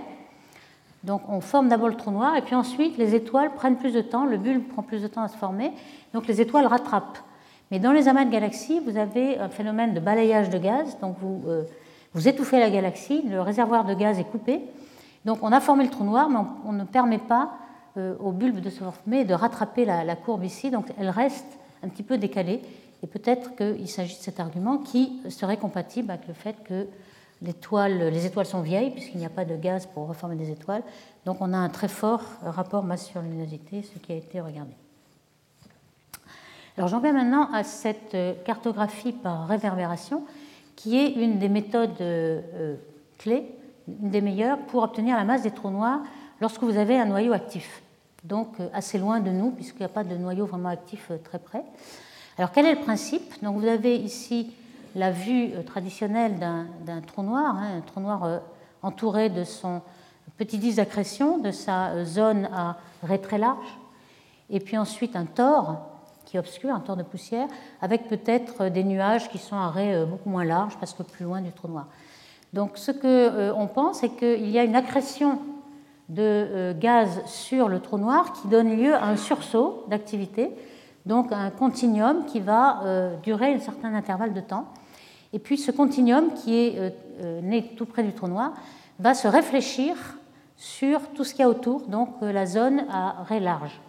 Donc, 1.04 1.22
on 1.28 1.40
forme 1.40 1.68
d'abord 1.68 1.88
le 1.88 1.94
trou 1.94 2.10
noir, 2.10 2.36
et 2.36 2.42
puis 2.42 2.54
ensuite, 2.54 2.98
les 2.98 3.14
étoiles 3.14 3.54
prennent 3.54 3.76
plus 3.76 3.92
de 3.92 4.00
temps, 4.00 4.26
le 4.26 4.36
bulbe 4.36 4.66
prend 4.68 4.82
plus 4.82 5.00
de 5.00 5.06
temps 5.06 5.22
à 5.22 5.28
se 5.28 5.36
former, 5.36 5.72
donc 6.12 6.26
les 6.26 6.40
étoiles 6.40 6.66
rattrapent. 6.66 7.18
Mais 7.70 7.78
dans 7.78 7.92
les 7.92 8.08
amas 8.08 8.24
de 8.24 8.30
galaxies, 8.30 8.80
vous 8.80 8.96
avez 8.96 9.38
un 9.38 9.48
phénomène 9.48 9.94
de 9.94 10.00
balayage 10.00 10.50
de 10.50 10.58
gaz, 10.58 10.98
donc 11.00 11.16
vous, 11.20 11.42
euh, 11.46 11.64
vous 12.14 12.26
étouffez 12.26 12.58
la 12.58 12.70
galaxie, 12.70 13.22
le 13.28 13.40
réservoir 13.40 13.84
de 13.84 13.94
gaz 13.94 14.18
est 14.18 14.24
coupé, 14.24 14.60
donc 15.24 15.38
on 15.42 15.52
a 15.52 15.60
formé 15.60 15.84
le 15.84 15.90
trou 15.90 16.04
noir, 16.04 16.28
mais 16.30 16.38
on, 16.66 16.72
ne 16.72 16.84
permet 16.84 17.18
pas 17.18 17.52
au 18.20 18.30
bulbe 18.30 18.60
de 18.60 18.70
se 18.70 18.78
former 18.78 19.20
et 19.20 19.24
de 19.24 19.34
rattraper 19.34 19.84
la 19.84 20.14
courbe 20.14 20.44
ici, 20.44 20.70
donc 20.70 20.86
elle 21.00 21.10
reste 21.10 21.58
un 21.82 21.88
petit 21.88 22.04
peu 22.04 22.16
décalée, 22.16 22.62
et 23.02 23.06
peut-être 23.06 23.54
qu'il 23.54 23.88
s'agit 23.88 24.16
de 24.16 24.20
cet 24.20 24.40
argument 24.40 24.78
qui 24.78 25.20
serait 25.28 25.56
compatible 25.56 26.10
avec 26.10 26.26
le 26.26 26.34
fait 26.34 26.56
que 26.64 26.86
les 27.42 28.26
étoiles 28.26 28.46
sont 28.46 28.62
vieilles, 28.62 28.90
puisqu'il 28.90 29.18
n'y 29.18 29.26
a 29.26 29.30
pas 29.30 29.44
de 29.44 29.56
gaz 29.56 29.86
pour 29.86 30.08
reformer 30.08 30.36
des 30.36 30.50
étoiles. 30.50 30.82
Donc 31.24 31.38
on 31.40 31.52
a 31.52 31.56
un 31.56 31.68
très 31.68 31.88
fort 31.88 32.22
rapport 32.42 32.82
masse 32.82 33.06
sur 33.06 33.22
luminosité, 33.22 33.82
ce 33.82 33.98
qui 33.98 34.12
a 34.12 34.16
été 34.16 34.40
regardé. 34.40 34.72
Alors 36.76 36.88
j'en 36.88 37.00
viens 37.00 37.12
maintenant 37.12 37.52
à 37.52 37.64
cette 37.64 38.16
cartographie 38.44 39.12
par 39.12 39.48
réverbération, 39.48 40.24
qui 40.76 40.96
est 40.96 41.10
une 41.10 41.40
des 41.40 41.48
méthodes 41.48 42.00
euh, 42.00 42.76
clés, 43.18 43.52
une 43.88 44.10
des 44.10 44.20
meilleures, 44.20 44.58
pour 44.58 44.84
obtenir 44.84 45.16
la 45.16 45.24
masse 45.24 45.42
des 45.42 45.50
trous 45.50 45.70
noirs 45.70 46.00
lorsque 46.40 46.62
vous 46.62 46.76
avez 46.76 46.96
un 46.96 47.06
noyau 47.06 47.32
actif. 47.32 47.82
Donc 48.22 48.60
euh, 48.60 48.68
assez 48.72 48.98
loin 48.98 49.18
de 49.18 49.30
nous, 49.30 49.50
puisqu'il 49.50 49.80
n'y 49.80 49.86
a 49.86 49.88
pas 49.88 50.04
de 50.04 50.16
noyau 50.16 50.46
vraiment 50.46 50.68
actif 50.68 51.08
euh, 51.10 51.18
très 51.18 51.40
près. 51.40 51.64
Alors 52.36 52.52
quel 52.52 52.66
est 52.66 52.74
le 52.74 52.80
principe? 52.80 53.42
Donc 53.42 53.56
vous 53.56 53.66
avez 53.66 53.96
ici 53.96 54.52
la 54.98 55.12
vue 55.12 55.52
euh, 55.54 55.62
traditionnelle 55.62 56.38
d'un 56.38 57.00
trou 57.00 57.22
noir, 57.22 57.56
hein, 57.56 57.78
un 57.78 57.80
trou 57.80 58.00
noir 58.00 58.24
euh, 58.24 58.38
entouré 58.82 59.30
de 59.30 59.44
son 59.44 59.80
petit 60.36 60.58
disque 60.58 60.76
d'accrétion, 60.76 61.38
de 61.38 61.50
sa 61.50 61.90
euh, 61.90 62.04
zone 62.04 62.48
à 62.52 62.76
ray 63.02 63.20
très 63.20 63.38
large, 63.38 63.78
et 64.50 64.60
puis 64.60 64.76
ensuite 64.76 65.14
un 65.16 65.24
tore 65.24 65.78
qui 66.24 66.36
est 66.36 66.40
obscur, 66.40 66.74
un 66.74 66.80
tore 66.80 66.96
de 66.96 67.02
poussière, 67.02 67.48
avec 67.80 68.08
peut-être 68.08 68.68
des 68.68 68.84
nuages 68.84 69.30
qui 69.30 69.38
sont 69.38 69.56
à 69.56 69.70
ray 69.70 70.04
beaucoup 70.04 70.28
moins 70.28 70.44
large 70.44 70.76
parce 70.78 70.92
que 70.92 71.02
plus 71.02 71.24
loin 71.24 71.40
du 71.40 71.52
trou 71.52 71.68
noir. 71.68 71.86
Donc 72.52 72.76
ce 72.76 72.90
qu'on 72.90 73.66
pense, 73.66 74.00
c'est 74.00 74.10
qu'il 74.10 74.50
y 74.50 74.58
a 74.58 74.64
une 74.64 74.76
accrétion 74.76 75.38
de 76.10 76.74
gaz 76.78 77.22
sur 77.24 77.68
le 77.68 77.80
trou 77.80 77.96
noir 77.96 78.34
qui 78.34 78.48
donne 78.48 78.76
lieu 78.76 78.94
à 78.94 79.06
un 79.06 79.16
sursaut 79.16 79.84
d'activité 79.88 80.50
donc 81.06 81.32
un 81.32 81.48
continuum 81.48 82.26
qui 82.26 82.40
va 82.40 82.82
durer 83.22 83.54
un 83.54 83.60
certain 83.60 83.94
intervalle 83.94 84.34
de 84.34 84.40
temps. 84.40 84.66
Et 85.32 85.38
puis 85.38 85.58
ce 85.58 85.70
continuum 85.70 86.32
qui 86.34 86.56
est 86.56 86.78
euh, 86.78 86.90
euh, 87.20 87.40
né 87.40 87.72
tout 87.76 87.86
près 87.86 88.02
du 88.02 88.12
trou 88.12 88.28
noir 88.28 88.52
va 88.98 89.14
se 89.14 89.28
réfléchir 89.28 89.96
sur 90.56 91.08
tout 91.10 91.24
ce 91.24 91.32
qu'il 91.32 91.40
y 91.40 91.44
a 91.44 91.48
autour, 91.48 91.82
donc 91.82 92.16
la 92.20 92.46
zone 92.46 92.84
à 92.90 93.22
ray 93.28 93.40
large. 93.40 93.80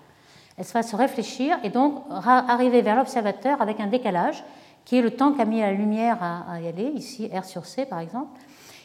Elle 0.57 0.65
va 0.65 0.83
se 0.83 0.95
réfléchir 0.95 1.57
et 1.63 1.69
donc 1.69 2.03
arriver 2.11 2.81
vers 2.81 2.95
l'observateur 2.95 3.61
avec 3.61 3.79
un 3.79 3.87
décalage 3.87 4.43
qui 4.85 4.97
est 4.97 5.01
le 5.01 5.11
temps 5.11 5.31
qu'a 5.31 5.45
mis 5.45 5.61
la 5.61 5.71
lumière 5.71 6.21
à, 6.21 6.59
y 6.61 6.67
aller, 6.67 6.91
ici 6.95 7.29
R 7.33 7.45
sur 7.45 7.65
C 7.65 7.85
par 7.85 7.99
exemple. 7.99 8.39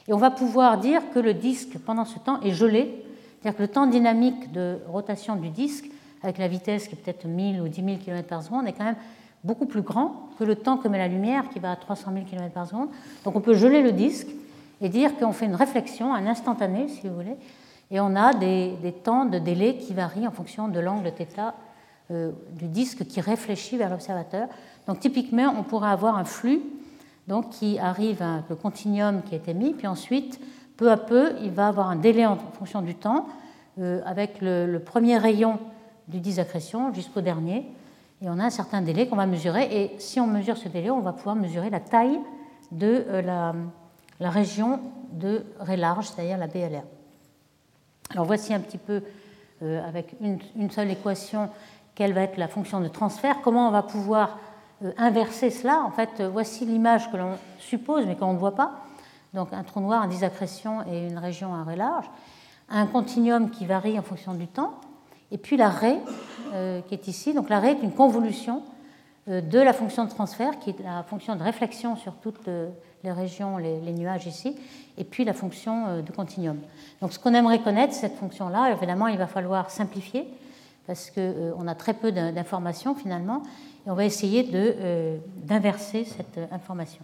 Et 0.07 0.15
on 0.15 0.19
va 0.19 0.31
pouvoir 0.31 0.79
dire 0.79 1.03
que 1.13 1.19
le 1.19 1.35
disque 1.35 1.79
pendant 1.85 2.05
ce 2.05 2.19
temps 2.19 2.41
est 2.43 2.53
gelé, 2.53 3.05
c'est-à-dire 3.41 3.57
que 3.59 3.63
le 3.63 3.69
temps 3.69 3.87
dynamique 3.87 4.53
de 4.53 4.79
rotation 4.89 5.37
du 5.37 5.51
disque 5.51 5.91
avec 6.23 6.39
la 6.39 6.49
vitesse 6.49 6.89
qui 6.89 6.95
est 6.95 6.99
peut-être 6.99 7.27
1000 7.27 7.61
ou 7.61 7.69
10 7.69 7.85
000 7.85 7.97
km 7.99 8.29
par 8.29 8.43
seconde, 8.43 8.67
est 8.67 8.73
quand 8.73 8.85
même 8.85 8.97
beaucoup 9.45 9.67
plus 9.67 9.83
grand 9.83 10.31
que 10.39 10.45
le 10.45 10.57
temps 10.57 10.79
que 10.79 10.89
met 10.89 10.99
la 10.99 11.09
lumière, 11.09 11.49
qui 11.51 11.59
va 11.59 11.73
à 11.73 11.77
300 11.77 12.13
000 12.13 12.25
km 12.25 12.53
par 12.53 12.67
seconde. 12.67 12.89
Donc 13.25 13.37
on 13.37 13.41
peut 13.41 13.55
geler 13.55 13.83
le 13.83 13.93
disque 13.93 14.29
et 14.81 14.89
dire 14.89 15.17
qu'on 15.17 15.33
fait 15.33 15.47
une 15.47 15.55
réflexion, 15.55 16.15
un 16.15 16.27
instantané, 16.27 16.89
si 16.89 17.09
vous 17.09 17.15
voulez, 17.15 17.37
et 17.91 18.01
on 18.01 18.17
a 18.17 18.35
des, 18.35 18.77
temps 19.05 19.25
de 19.25 19.39
délai 19.39 19.77
qui 19.77 19.95
varient 19.95 20.27
en 20.27 20.33
fonction 20.33 20.69
de 20.69 20.81
l'angle 20.81 21.13
θ 21.13 21.53
euh, 22.11 22.33
du 22.53 22.69
disque 22.69 23.07
qui 23.07 23.21
réfléchit 23.21 23.77
vers 23.77 23.89
l'observateur. 23.89 24.49
Donc 24.87 25.01
typiquement, 25.01 25.55
on 25.59 25.63
pourrait 25.63 25.91
avoir 25.91 26.19
un 26.19 26.25
flux 26.25 26.61
donc, 27.29 27.51
qui 27.51 27.79
arrive 27.79 28.23
à 28.23 28.43
le 28.49 28.57
continuum 28.57 29.23
qui 29.23 29.35
est 29.35 29.49
émis, 29.49 29.73
puis 29.73 29.87
ensuite, 29.87 30.41
peu 30.77 30.91
à 30.91 30.97
peu, 30.97 31.33
il 31.43 31.51
va 31.51 31.69
avoir 31.69 31.89
un 31.89 31.97
délai 31.97 32.27
en 32.27 32.37
fonction 32.37 32.83
du 32.83 32.95
temps, 32.95 33.27
euh, 33.79 34.03
avec 34.05 34.41
le, 34.41 34.67
le, 34.67 34.79
premier 34.81 35.17
rayon 35.17 35.59
du 36.09 36.21
disaccrétion 36.21 36.93
jusqu'au 36.93 37.23
dernier. 37.23 37.65
Et 38.25 38.31
on 38.31 38.39
a 38.39 38.45
un 38.45 38.51
certain 38.51 38.81
délai 38.81 39.07
qu'on 39.07 39.17
va 39.17 39.27
mesurer. 39.27 39.69
Et 39.71 39.99
si 39.99 40.19
on 40.19 40.27
mesure 40.27 40.57
ce 40.57 40.69
délai, 40.69 40.91
on 40.91 41.01
va 41.01 41.13
pouvoir 41.13 41.37
mesurer 41.37 41.69
la 41.69 41.81
taille 41.81 42.19
de 42.73 43.05
euh, 43.09 43.53
la, 44.19 44.31
région 44.31 44.81
de 45.13 45.45
ray 45.61 45.77
large, 45.77 46.09
c'est-à-dire 46.09 46.39
la 46.39 46.47
BLR. 46.47 46.85
Alors 48.11 48.25
voici 48.25 48.55
un 48.55 48.61
petit 48.61 48.79
peu, 48.79 49.03
euh, 49.63 49.87
avec 49.87 50.17
une, 50.23 50.71
seule 50.71 50.91
équation, 50.91 51.51
quelle 51.95 52.15
va 52.15 52.23
être 52.23 52.39
la 52.39 52.49
fonction 52.49 52.81
de 52.81 52.89
transfert, 52.89 53.43
comment 53.43 53.69
on 53.69 53.71
va 53.71 53.83
pouvoir 53.83 54.39
euh, 54.83 54.93
inverser 54.97 55.51
cela? 55.51 55.83
En 55.85 55.91
fait, 55.91 56.23
voici 56.23 56.65
l'image 56.65 57.13
que 57.13 57.19
l'on 57.19 57.37
suppose, 57.59 58.07
mais 58.07 58.17
qu'on 58.17 58.33
ne 58.33 58.39
voit 58.39 58.55
pas. 58.55 58.85
Donc 59.35 59.53
un 59.53 59.65
trou 59.65 59.81
noir, 59.81 60.03
un 60.03 60.09
disaccrétion 60.09 60.83
et 60.91 61.09
une 61.09 61.19
région 61.19 61.55
à 61.55 61.63
ray 61.63 61.77
large. 61.77 62.07
Un 62.71 62.87
continuum 62.87 63.51
qui 63.51 63.67
varie 63.67 63.99
en 63.99 64.03
fonction 64.03 64.33
du 64.33 64.47
temps. 64.47 64.81
Et 65.35 65.37
puis 65.37 65.57
l'arrêt 65.57 65.99
euh, 66.53 66.81
qui 66.83 66.95
est 66.95 67.09
ici. 67.09 67.35
Donc 67.35 67.51
l'arrêt 67.51 67.73
est 67.73 67.83
une 67.83 67.93
convolution 67.93 68.63
de 69.27 69.59
la 69.59 69.73
fonction 69.73 70.05
de 70.05 70.11
transfert, 70.11 70.59
qui 70.59 70.71
est 70.71 70.83
la 70.85 71.03
fonction 71.03 71.35
de 71.35 71.43
réflexion 71.43 71.97
sur 71.97 72.13
toutes 72.17 72.47
les 73.03 73.11
régions, 73.11 73.57
les, 73.57 73.93
nuages 73.95 74.27
ici, 74.27 74.55
et 74.99 75.05
puis 75.05 75.25
la 75.25 75.33
fonction 75.33 76.03
de 76.03 76.13
continuum. 76.13 76.59
Donc 77.01 77.15
ce 77.15 77.19
qu'on 77.19 77.33
aimerait 77.33 77.61
connaître, 77.61 77.95
cette 77.95 78.17
fonction-là, 78.17 78.73
évidemment, 78.73 79.07
il 79.07 79.17
va 79.17 79.27
falloir 79.27 79.71
simplifier, 79.71 80.29
parce 80.87 81.11
qu'on 81.11 81.67
a 81.67 81.75
très 81.75 81.95
peu 81.95 82.13
d'informations 82.13 82.95
finalement, 82.95 83.41
et 83.87 83.91
on 83.91 83.95
va 83.95 84.05
essayer 84.05 84.43
d'inverser 85.43 86.05
cette 86.05 86.39
information. 86.53 87.03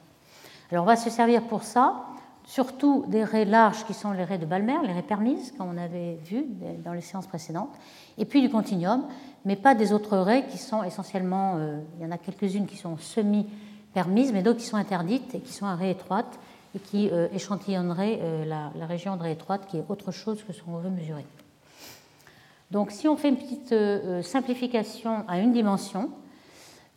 Alors 0.71 0.85
on 0.85 0.89
va 0.89 0.97
se 0.97 1.09
servir 1.09 1.45
pour 1.45 1.63
ça 1.63 2.05
surtout 2.51 3.05
des 3.07 3.23
raies 3.23 3.45
larges 3.45 3.85
qui 3.85 3.95
sont 3.95 4.11
les 4.11 4.25
raies 4.25 4.39
de 4.39 4.45
Balmer, 4.45 4.77
les 4.85 4.93
raies 4.93 5.03
permises, 5.03 5.55
comme 5.57 5.69
on 5.69 5.79
avait 5.79 6.19
vu 6.25 6.45
dans 6.85 6.93
les 6.93 7.01
séances 7.01 7.29
précédentes, 7.29 7.71
et 8.21 8.25
puis 8.25 8.41
du 8.41 8.51
continuum, 8.51 9.05
mais 9.45 9.57
pas 9.57 9.75
des 9.75 9.93
autres 9.93 10.17
raies 10.17 10.47
qui 10.49 10.59
sont 10.59 10.85
essentiellement, 10.85 11.57
euh, 11.57 11.81
il 11.99 12.05
y 12.05 12.07
en 12.07 12.13
a 12.13 12.19
quelques-unes 12.19 12.67
qui 12.67 12.77
sont 12.77 12.97
semi-permises, 12.99 14.33
mais 14.33 14.43
d'autres 14.43 14.61
qui 14.61 14.67
sont 14.67 14.77
interdites 14.77 15.35
et 15.35 15.41
qui 15.41 15.53
sont 15.53 15.67
à 15.67 15.75
raies 15.75 15.91
étroites 15.91 16.39
et 16.75 16.79
qui 16.79 17.11
euh, 17.11 17.27
échantillonneraient 17.33 18.19
euh, 18.23 18.45
la, 18.45 18.87
région 18.87 19.17
de 19.17 19.23
raie 19.23 19.33
étroite 19.33 19.67
qui 19.67 19.79
est 19.79 19.85
autre 19.89 20.13
chose 20.13 20.45
que 20.45 20.53
ce 20.53 20.63
qu'on 20.63 20.77
veut 20.77 20.91
mesurer. 20.91 21.25
Donc 22.71 22.93
si 22.93 23.09
on 23.09 23.17
fait 23.17 23.31
une 23.31 23.37
petite 23.37 23.75
simplification 24.23 25.25
à 25.27 25.41
une 25.41 25.53
dimension, 25.53 26.11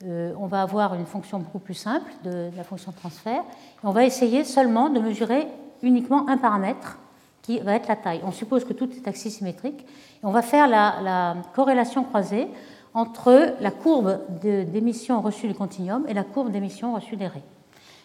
euh, 0.05 0.33
on 0.37 0.47
va 0.47 0.61
avoir 0.61 0.95
une 0.95 1.05
fonction 1.05 1.39
beaucoup 1.39 1.59
plus 1.59 1.75
simple 1.75 2.11
de, 2.23 2.49
la 2.57 2.63
fonction 2.63 2.91
de 2.91 2.97
transfert. 2.97 3.41
Et 3.41 3.85
on 3.85 3.91
va 3.91 4.03
essayer 4.03 4.43
seulement 4.43 4.89
de 4.89 4.99
mesurer 4.99 5.47
uniquement 5.81 6.27
un 6.27 6.37
paramètre 6.37 6.97
qui 7.43 7.59
va 7.59 7.75
être 7.75 7.87
la 7.87 7.95
taille. 7.95 8.21
On 8.25 8.31
suppose 8.31 8.65
que 8.65 8.73
tout 8.73 8.89
est 8.91 9.07
axisymétrique. 9.07 9.81
Et 9.81 10.25
on 10.25 10.31
va 10.31 10.41
faire 10.41 10.67
la, 10.67 11.35
corrélation 11.53 12.03
croisée 12.03 12.47
entre 12.95 13.55
la 13.59 13.69
courbe 13.69 14.19
d'émission 14.41 15.21
reçue 15.21 15.47
du 15.47 15.53
continuum 15.53 16.05
et 16.07 16.13
la 16.13 16.23
courbe 16.23 16.51
d'émission 16.51 16.95
reçue 16.95 17.17
des 17.17 17.27
raies. 17.27 17.43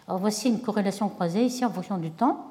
Alors 0.06 0.20
voici 0.20 0.48
une 0.48 0.60
corrélation 0.60 1.08
croisée 1.08 1.44
ici 1.44 1.64
en 1.64 1.70
fonction 1.70 1.98
du 1.98 2.10
temps. 2.10 2.46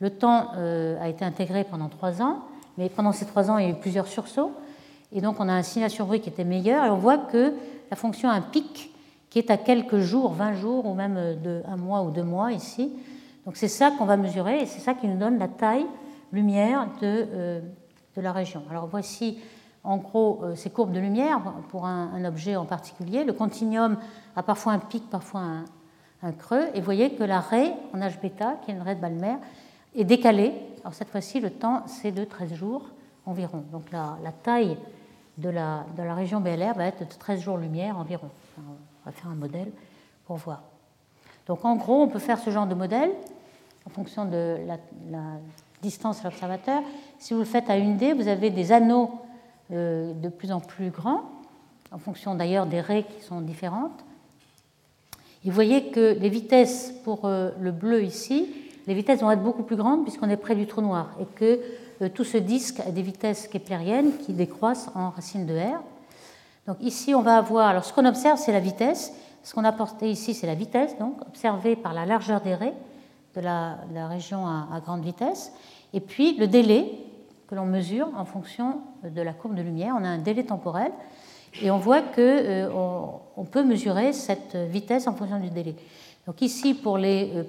Le 0.00 0.10
temps 0.10 0.50
euh, 0.56 1.02
a 1.02 1.08
été 1.08 1.24
intégré 1.24 1.64
pendant 1.64 1.88
trois 1.88 2.20
ans, 2.20 2.40
mais 2.76 2.88
pendant 2.90 3.12
ces 3.12 3.24
trois 3.24 3.50
ans, 3.50 3.58
il 3.58 3.64
y 3.64 3.68
a 3.68 3.70
eu 3.70 3.80
plusieurs 3.80 4.06
sursauts. 4.06 4.52
Et 5.12 5.20
donc 5.20 5.36
on 5.40 5.48
a 5.48 5.52
un 5.52 5.62
signal 5.62 5.88
sur 5.88 6.04
bruit 6.04 6.20
qui 6.20 6.28
était 6.28 6.44
meilleur. 6.44 6.84
Et 6.84 6.90
on 6.90 6.98
voit 6.98 7.18
que 7.18 7.54
la 7.90 7.96
fonction 7.96 8.28
a 8.28 8.32
un 8.32 8.42
pic 8.42 8.92
qui 9.30 9.38
est 9.38 9.50
à 9.50 9.56
quelques 9.56 10.00
jours, 10.00 10.32
20 10.32 10.54
jours 10.54 10.86
ou 10.86 10.94
même 10.94 11.40
de 11.42 11.62
un 11.66 11.76
mois 11.76 12.02
ou 12.02 12.10
deux 12.10 12.24
mois 12.24 12.52
ici. 12.52 12.92
Donc 13.46 13.56
c'est 13.56 13.68
ça 13.68 13.92
qu'on 13.92 14.04
va 14.04 14.16
mesurer 14.16 14.60
et 14.60 14.66
c'est 14.66 14.80
ça 14.80 14.92
qui 14.92 15.06
nous 15.06 15.16
donne 15.16 15.38
la 15.38 15.48
taille 15.48 15.86
lumière 16.32 16.86
de, 17.00 17.26
euh, 17.32 17.60
de 18.16 18.20
la 18.20 18.32
région. 18.32 18.62
Alors 18.70 18.86
voici 18.86 19.38
en 19.84 19.98
gros 19.98 20.40
euh, 20.42 20.56
ces 20.56 20.70
courbes 20.70 20.92
de 20.92 21.00
lumière 21.00 21.40
pour 21.68 21.86
un, 21.86 22.24
objet 22.24 22.56
en 22.56 22.64
particulier. 22.64 23.24
Le 23.24 23.32
continuum 23.32 23.96
a 24.34 24.42
parfois 24.42 24.72
un 24.72 24.78
pic, 24.78 25.08
parfois 25.08 25.40
un, 26.22 26.32
creux. 26.32 26.66
Et 26.74 26.80
vous 26.80 26.84
voyez 26.84 27.14
que 27.14 27.22
la 27.22 27.38
raie 27.38 27.72
en 27.94 27.98
H 28.00 28.20
bêta, 28.20 28.58
qui 28.62 28.72
est 28.72 28.74
une 28.74 28.82
raie 28.82 28.96
de 28.96 29.00
Balmer, 29.00 29.36
est 29.94 30.04
décalée. 30.04 30.52
Alors 30.80 30.94
cette 30.94 31.08
fois-ci, 31.08 31.38
le 31.38 31.50
temps, 31.50 31.84
c'est 31.86 32.10
de 32.10 32.24
13 32.24 32.54
jours 32.54 32.90
environ. 33.26 33.62
Donc 33.70 33.92
la, 33.92 34.18
la 34.24 34.32
taille 34.32 34.76
de 35.38 35.50
la, 35.50 35.86
de 35.96 36.02
la, 36.02 36.14
région 36.14 36.40
BLR 36.40 36.74
va 36.74 36.86
être 36.86 37.00
de 37.00 37.14
13 37.14 37.40
jours 37.40 37.58
lumière 37.58 37.96
environ. 37.96 38.30
on 38.58 38.62
va 39.04 39.12
faire 39.12 39.30
un 39.30 39.36
modèle 39.36 39.70
pour 40.26 40.36
voir. 40.36 40.62
Donc 41.46 41.64
en 41.64 41.76
gros, 41.76 42.02
on 42.02 42.08
peut 42.08 42.18
faire 42.18 42.38
ce 42.38 42.50
genre 42.50 42.66
de 42.66 42.74
modèle 42.74 43.12
en 43.86 43.90
fonction 43.90 44.24
de 44.24 44.58
la, 44.66 44.78
distance 45.86 46.20
à 46.20 46.24
l'observateur. 46.24 46.82
Si 47.18 47.32
vous 47.32 47.40
le 47.40 47.46
faites 47.46 47.70
à 47.70 47.76
une 47.76 47.96
D, 47.96 48.12
vous 48.12 48.26
avez 48.28 48.50
des 48.50 48.72
anneaux 48.72 49.10
euh, 49.72 50.12
de 50.12 50.28
plus 50.28 50.50
en 50.50 50.60
plus 50.60 50.90
grands, 50.90 51.22
en 51.92 51.98
fonction 51.98 52.34
d'ailleurs 52.34 52.66
des 52.66 52.80
raies 52.80 53.04
qui 53.04 53.24
sont 53.24 53.40
différentes. 53.40 54.04
Et 55.44 55.48
vous 55.48 55.54
voyez 55.54 55.90
que 55.90 56.16
les 56.18 56.28
vitesses 56.28 56.92
pour 57.04 57.24
euh, 57.24 57.50
le 57.60 57.70
bleu 57.70 58.02
ici, 58.02 58.52
les 58.88 58.94
vitesses 58.94 59.20
vont 59.20 59.30
être 59.30 59.42
beaucoup 59.42 59.62
plus 59.62 59.76
grandes 59.76 60.02
puisqu'on 60.02 60.28
est 60.28 60.36
près 60.36 60.56
du 60.56 60.66
trou 60.66 60.80
noir 60.80 61.10
et 61.20 61.26
que 61.36 61.60
euh, 62.02 62.08
tout 62.08 62.24
ce 62.24 62.36
disque 62.36 62.80
a 62.80 62.90
des 62.90 63.02
vitesses 63.02 63.46
keplériennes 63.46 64.16
qui 64.18 64.32
décroissent 64.32 64.90
en 64.96 65.10
racine 65.10 65.46
de 65.46 65.56
R. 65.56 65.82
Donc 66.66 66.78
ici, 66.80 67.14
on 67.14 67.22
va 67.22 67.36
avoir, 67.36 67.68
alors 67.68 67.84
ce 67.84 67.92
qu'on 67.92 68.06
observe, 68.06 68.38
c'est 68.38 68.52
la 68.52 68.60
vitesse. 68.60 69.12
Ce 69.44 69.54
qu'on 69.54 69.62
a 69.62 69.70
porté 69.70 70.10
ici, 70.10 70.34
c'est 70.34 70.48
la 70.48 70.56
vitesse, 70.56 70.98
donc 70.98 71.20
observée 71.28 71.76
par 71.76 71.94
la 71.94 72.04
largeur 72.04 72.40
des 72.40 72.56
raies 72.56 72.74
de 73.36 73.40
la, 73.40 74.08
région 74.08 74.46
à, 74.46 74.80
grande 74.84 75.04
vitesse. 75.04 75.52
Et 75.96 76.00
puis 76.00 76.36
le 76.36 76.46
délai 76.46 76.86
que 77.48 77.54
l'on 77.54 77.64
mesure 77.64 78.08
en 78.16 78.26
fonction 78.26 78.80
de 79.02 79.22
la 79.22 79.32
courbe 79.32 79.54
de 79.54 79.62
lumière. 79.62 79.94
On 79.98 80.04
a 80.04 80.08
un 80.08 80.18
délai 80.18 80.44
temporel 80.44 80.92
et 81.62 81.70
on 81.70 81.78
voit 81.78 82.02
qu'on 82.02 82.20
euh, 82.20 83.44
peut 83.50 83.64
mesurer 83.64 84.12
cette 84.12 84.56
vitesse 84.56 85.06
en 85.06 85.14
fonction 85.14 85.40
du 85.40 85.48
délai. 85.48 85.74
Donc 86.26 86.42
ici, 86.42 86.74
pour 86.74 86.98
les 86.98 87.32
euh, 87.34 87.44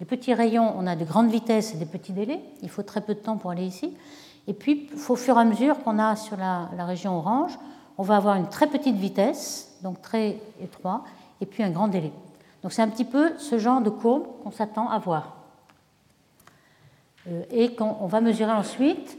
les 0.00 0.06
petits 0.06 0.34
rayons, 0.34 0.74
on 0.76 0.86
a 0.86 0.96
de 0.96 1.04
grandes 1.04 1.30
vitesses 1.30 1.74
et 1.74 1.76
des 1.76 1.84
petits 1.84 2.12
délais. 2.12 2.40
Il 2.62 2.68
faut 2.68 2.82
très 2.82 3.00
peu 3.00 3.14
de 3.14 3.20
temps 3.20 3.36
pour 3.36 3.50
aller 3.50 3.66
ici. 3.66 3.96
Et 4.46 4.52
puis, 4.52 4.88
au 5.08 5.16
fur 5.16 5.36
et 5.36 5.40
à 5.40 5.44
mesure 5.44 5.82
qu'on 5.82 5.98
a 5.98 6.16
sur 6.16 6.36
la, 6.36 6.68
région 6.84 7.18
orange, 7.18 7.58
on 7.98 8.02
va 8.02 8.16
avoir 8.16 8.36
une 8.36 8.48
très 8.48 8.68
petite 8.68 8.96
vitesse, 8.96 9.76
donc 9.82 10.00
très 10.00 10.38
étroit, 10.62 11.04
et 11.40 11.46
puis 11.46 11.62
un 11.62 11.70
grand 11.70 11.88
délai. 11.88 12.12
Donc 12.62 12.72
c'est 12.72 12.82
un 12.82 12.88
petit 12.88 13.04
peu 13.04 13.32
ce 13.38 13.58
genre 13.58 13.80
de 13.80 13.90
courbe 13.90 14.26
qu'on 14.42 14.50
s'attend 14.50 14.88
à 14.88 14.98
voir. 14.98 15.37
Euh, 17.28 17.42
et 17.50 17.74
qu'on 17.74 18.06
va 18.06 18.20
mesurer 18.20 18.52
ensuite, 18.52 19.18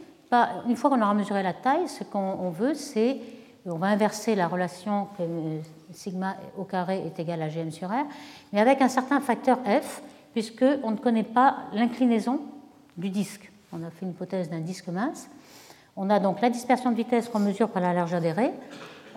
une 0.67 0.75
fois 0.75 0.89
qu'on 0.89 1.01
aura 1.01 1.13
mesuré 1.13 1.43
la 1.43 1.53
taille, 1.53 1.87
ce 1.87 2.03
qu'on 2.03 2.49
veut, 2.49 2.73
c'est 2.73 3.17
on 3.65 3.77
va 3.77 3.87
inverser 3.87 4.35
la 4.35 4.47
relation 4.47 5.07
que 5.17 5.23
euh, 5.23 5.59
sigma 5.93 6.35
au 6.57 6.63
carré 6.63 7.03
est 7.05 7.19
égal 7.19 7.41
à 7.41 7.49
gm 7.49 7.71
sur 7.71 7.89
r, 7.89 8.05
mais 8.51 8.59
avec 8.59 8.81
un 8.81 8.87
certain 8.87 9.19
facteur 9.19 9.59
f 9.65 10.01
puisqu'on 10.33 10.91
ne 10.91 10.97
connaît 10.97 11.23
pas 11.23 11.57
l'inclinaison 11.73 12.41
du 12.97 13.09
disque. 13.09 13.51
On 13.73 13.83
a 13.83 13.89
fait 13.89 14.05
une 14.05 14.11
hypothèse 14.11 14.49
d'un 14.49 14.59
disque 14.59 14.87
mince. 14.87 15.29
On 15.95 16.09
a 16.09 16.19
donc 16.19 16.41
la 16.41 16.49
dispersion 16.49 16.91
de 16.91 16.95
vitesse 16.95 17.27
qu'on 17.29 17.39
mesure 17.39 17.69
par 17.69 17.81
la 17.81 17.93
largeur 17.93 18.21
des 18.21 18.31
raies. 18.31 18.53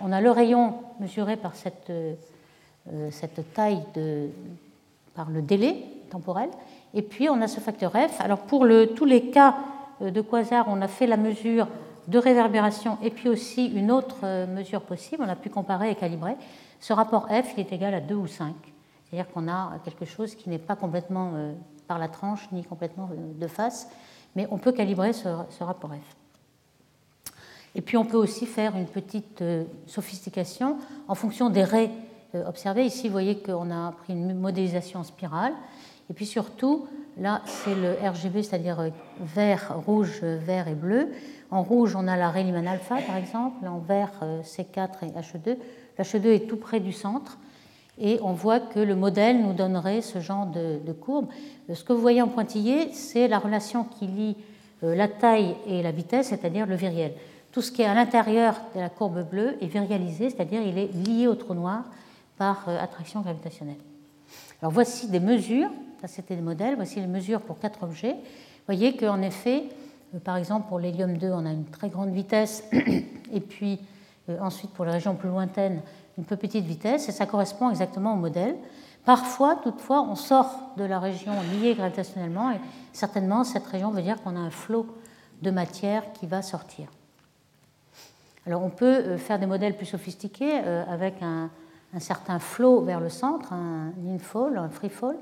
On 0.01 0.11
a 0.11 0.21
le 0.21 0.31
rayon 0.31 0.75
mesuré 0.99 1.37
par 1.37 1.55
cette, 1.55 1.89
euh, 1.89 2.15
cette 3.11 3.53
taille 3.53 3.83
de, 3.95 4.29
par 5.15 5.29
le 5.29 5.41
délai 5.41 5.83
temporel. 6.09 6.49
Et 6.93 7.01
puis 7.01 7.29
on 7.29 7.41
a 7.41 7.47
ce 7.47 7.59
facteur 7.59 7.91
F. 7.91 8.21
Alors 8.21 8.39
pour 8.39 8.67
tous 8.95 9.05
les 9.05 9.29
cas 9.29 9.55
euh, 10.01 10.11
de 10.11 10.21
quasar, 10.21 10.65
on 10.67 10.81
a 10.81 10.87
fait 10.87 11.07
la 11.07 11.17
mesure 11.17 11.67
de 12.07 12.17
réverbération 12.17 12.97
et 13.01 13.09
puis 13.09 13.29
aussi 13.29 13.67
une 13.67 13.91
autre 13.91 14.17
euh, 14.23 14.45
mesure 14.45 14.81
possible. 14.81 15.23
On 15.25 15.29
a 15.29 15.35
pu 15.35 15.49
comparer 15.49 15.89
et 15.89 15.95
calibrer. 15.95 16.35
Ce 16.79 16.93
rapport 16.93 17.27
F 17.27 17.53
il 17.57 17.61
est 17.61 17.73
égal 17.73 17.93
à 17.93 18.01
2 18.01 18.15
ou 18.15 18.27
5. 18.27 18.53
C'est-à-dire 19.05 19.31
qu'on 19.31 19.47
a 19.47 19.73
quelque 19.83 20.05
chose 20.05 20.35
qui 20.35 20.49
n'est 20.49 20.59
pas 20.59 20.75
complètement 20.75 21.31
euh, 21.35 21.53
par 21.87 21.97
la 21.97 22.07
tranche 22.07 22.47
ni 22.51 22.63
complètement 22.63 23.09
de 23.13 23.47
face, 23.47 23.89
mais 24.35 24.47
on 24.51 24.57
peut 24.57 24.71
calibrer 24.71 25.13
ce, 25.13 25.27
rapport 25.59 25.91
F. 25.91 27.33
Et 27.75 27.81
puis 27.81 27.97
on 27.97 28.05
peut 28.05 28.17
aussi 28.17 28.45
faire 28.45 28.75
une 28.77 28.85
petite 28.85 29.43
sophistication 29.85 30.77
en 31.07 31.15
fonction 31.15 31.49
des 31.49 31.63
raies 31.63 31.91
observées. 32.47 32.85
Ici, 32.85 33.07
vous 33.07 33.11
voyez 33.11 33.39
qu'on 33.39 33.69
a 33.69 33.91
pris 33.91 34.13
une 34.13 34.33
modélisation 34.39 35.01
en 35.01 35.03
spirale. 35.03 35.53
Et 36.09 36.13
puis 36.13 36.25
surtout, 36.25 36.87
là, 37.17 37.41
c'est 37.45 37.75
le 37.75 37.93
RGB, 37.93 38.43
c'est-à-dire 38.43 38.91
vert, 39.19 39.73
rouge, 39.85 40.21
vert 40.21 40.67
et 40.67 40.75
bleu. 40.75 41.09
En 41.51 41.63
rouge, 41.63 41.95
on 41.95 42.07
a 42.07 42.17
la 42.17 42.31
Lyman 42.31 42.67
alpha, 42.67 42.97
par 43.07 43.17
exemple. 43.17 43.65
En 43.67 43.79
vert, 43.79 44.11
C4 44.43 44.89
et 45.03 45.19
HE2. 45.19 45.57
L'HE2 45.99 46.25
est 46.27 46.47
tout 46.47 46.57
près 46.57 46.79
du 46.79 46.91
centre. 46.91 47.37
Et 47.99 48.19
on 48.23 48.33
voit 48.33 48.59
que 48.59 48.79
le 48.79 48.95
modèle 48.95 49.41
nous 49.41 49.53
donnerait 49.53 50.01
ce 50.01 50.19
genre 50.19 50.47
de, 50.47 50.91
courbe. 50.93 51.27
Euh, 51.69 51.75
ce 51.75 51.83
que 51.83 51.93
vous 51.93 52.01
voyez 52.01 52.21
en 52.21 52.27
pointillé, 52.27 52.91
c'est 52.91 53.27
la 53.27 53.39
relation 53.39 53.83
qui 53.83 54.07
lie 54.07 54.35
euh, 54.83 54.95
la 54.95 55.07
taille 55.07 55.55
et 55.67 55.83
la 55.83 55.91
vitesse, 55.91 56.29
c'est-à-dire 56.29 56.65
le 56.65 56.75
viriel. 56.75 57.13
Tout 57.51 57.61
ce 57.61 57.71
qui 57.71 57.83
est 57.83 57.85
à 57.85 57.93
l'intérieur 57.93 58.55
de 58.75 58.79
la 58.79 58.89
courbe 58.89 59.29
bleue 59.29 59.57
est 59.61 59.67
virialisé, 59.67 60.31
c'est-à-dire 60.31 60.61
il 60.63 60.79
est 60.79 60.91
lié 60.91 61.27
au 61.27 61.35
trou 61.35 61.53
noir 61.53 61.83
par 62.37 62.67
euh, 62.67 62.79
attraction 62.79 63.21
gravitationnelle. 63.21 63.77
Alors 64.63 64.71
voici 64.71 65.07
des 65.07 65.19
mesures, 65.19 65.69
ça 65.99 66.07
c'était 66.07 66.37
des 66.37 66.41
modèles, 66.41 66.77
voici 66.77 67.01
les 67.01 67.07
mesures 67.07 67.41
pour 67.41 67.59
quatre 67.59 67.83
objets. 67.83 68.13
Vous 68.13 68.65
voyez 68.65 68.95
qu'en 68.95 69.21
effet, 69.21 69.65
par 70.23 70.37
exemple 70.37 70.69
pour 70.69 70.79
l'hélium 70.79 71.17
2, 71.17 71.31
on 71.33 71.45
a 71.45 71.51
une 71.51 71.65
très 71.65 71.89
grande 71.89 72.13
vitesse, 72.13 72.63
et 73.33 73.41
puis 73.41 73.81
ensuite 74.39 74.71
pour 74.71 74.85
les 74.85 74.91
régions 74.91 75.15
plus 75.15 75.27
lointaines, 75.27 75.81
une 76.17 76.23
peu 76.23 76.37
petite 76.37 76.63
vitesse, 76.63 77.09
et 77.09 77.11
ça 77.11 77.25
correspond 77.25 77.71
exactement 77.71 78.13
au 78.13 78.15
modèle. 78.15 78.55
Parfois, 79.03 79.57
toutefois, 79.57 80.01
on 80.01 80.15
sort 80.15 80.49
de 80.77 80.85
la 80.85 80.99
région 80.99 81.33
liée 81.59 81.75
gravitationnellement, 81.75 82.51
et 82.51 82.61
certainement, 82.93 83.43
cette 83.43 83.67
région 83.67 83.91
veut 83.91 84.01
dire 84.01 84.23
qu'on 84.23 84.37
a 84.37 84.39
un 84.39 84.49
flot 84.49 84.87
de 85.41 85.51
matière 85.51 86.13
qui 86.13 86.25
va 86.25 86.41
sortir. 86.41 86.87
Alors, 88.45 88.63
on 88.63 88.69
peut 88.69 88.85
euh, 88.85 89.17
faire 89.17 89.39
des 89.39 89.45
modèles 89.45 89.75
plus 89.75 89.87
sophistiqués 89.87 90.61
euh, 90.63 90.85
avec 90.87 91.21
un, 91.21 91.49
certain 91.99 92.39
flot 92.39 92.81
vers 92.81 92.99
le 92.99 93.09
centre, 93.09 93.53
un 93.53 93.91
infall, 94.13 94.57
un 94.57 94.69
free 94.69 94.89
fall. 94.89 95.15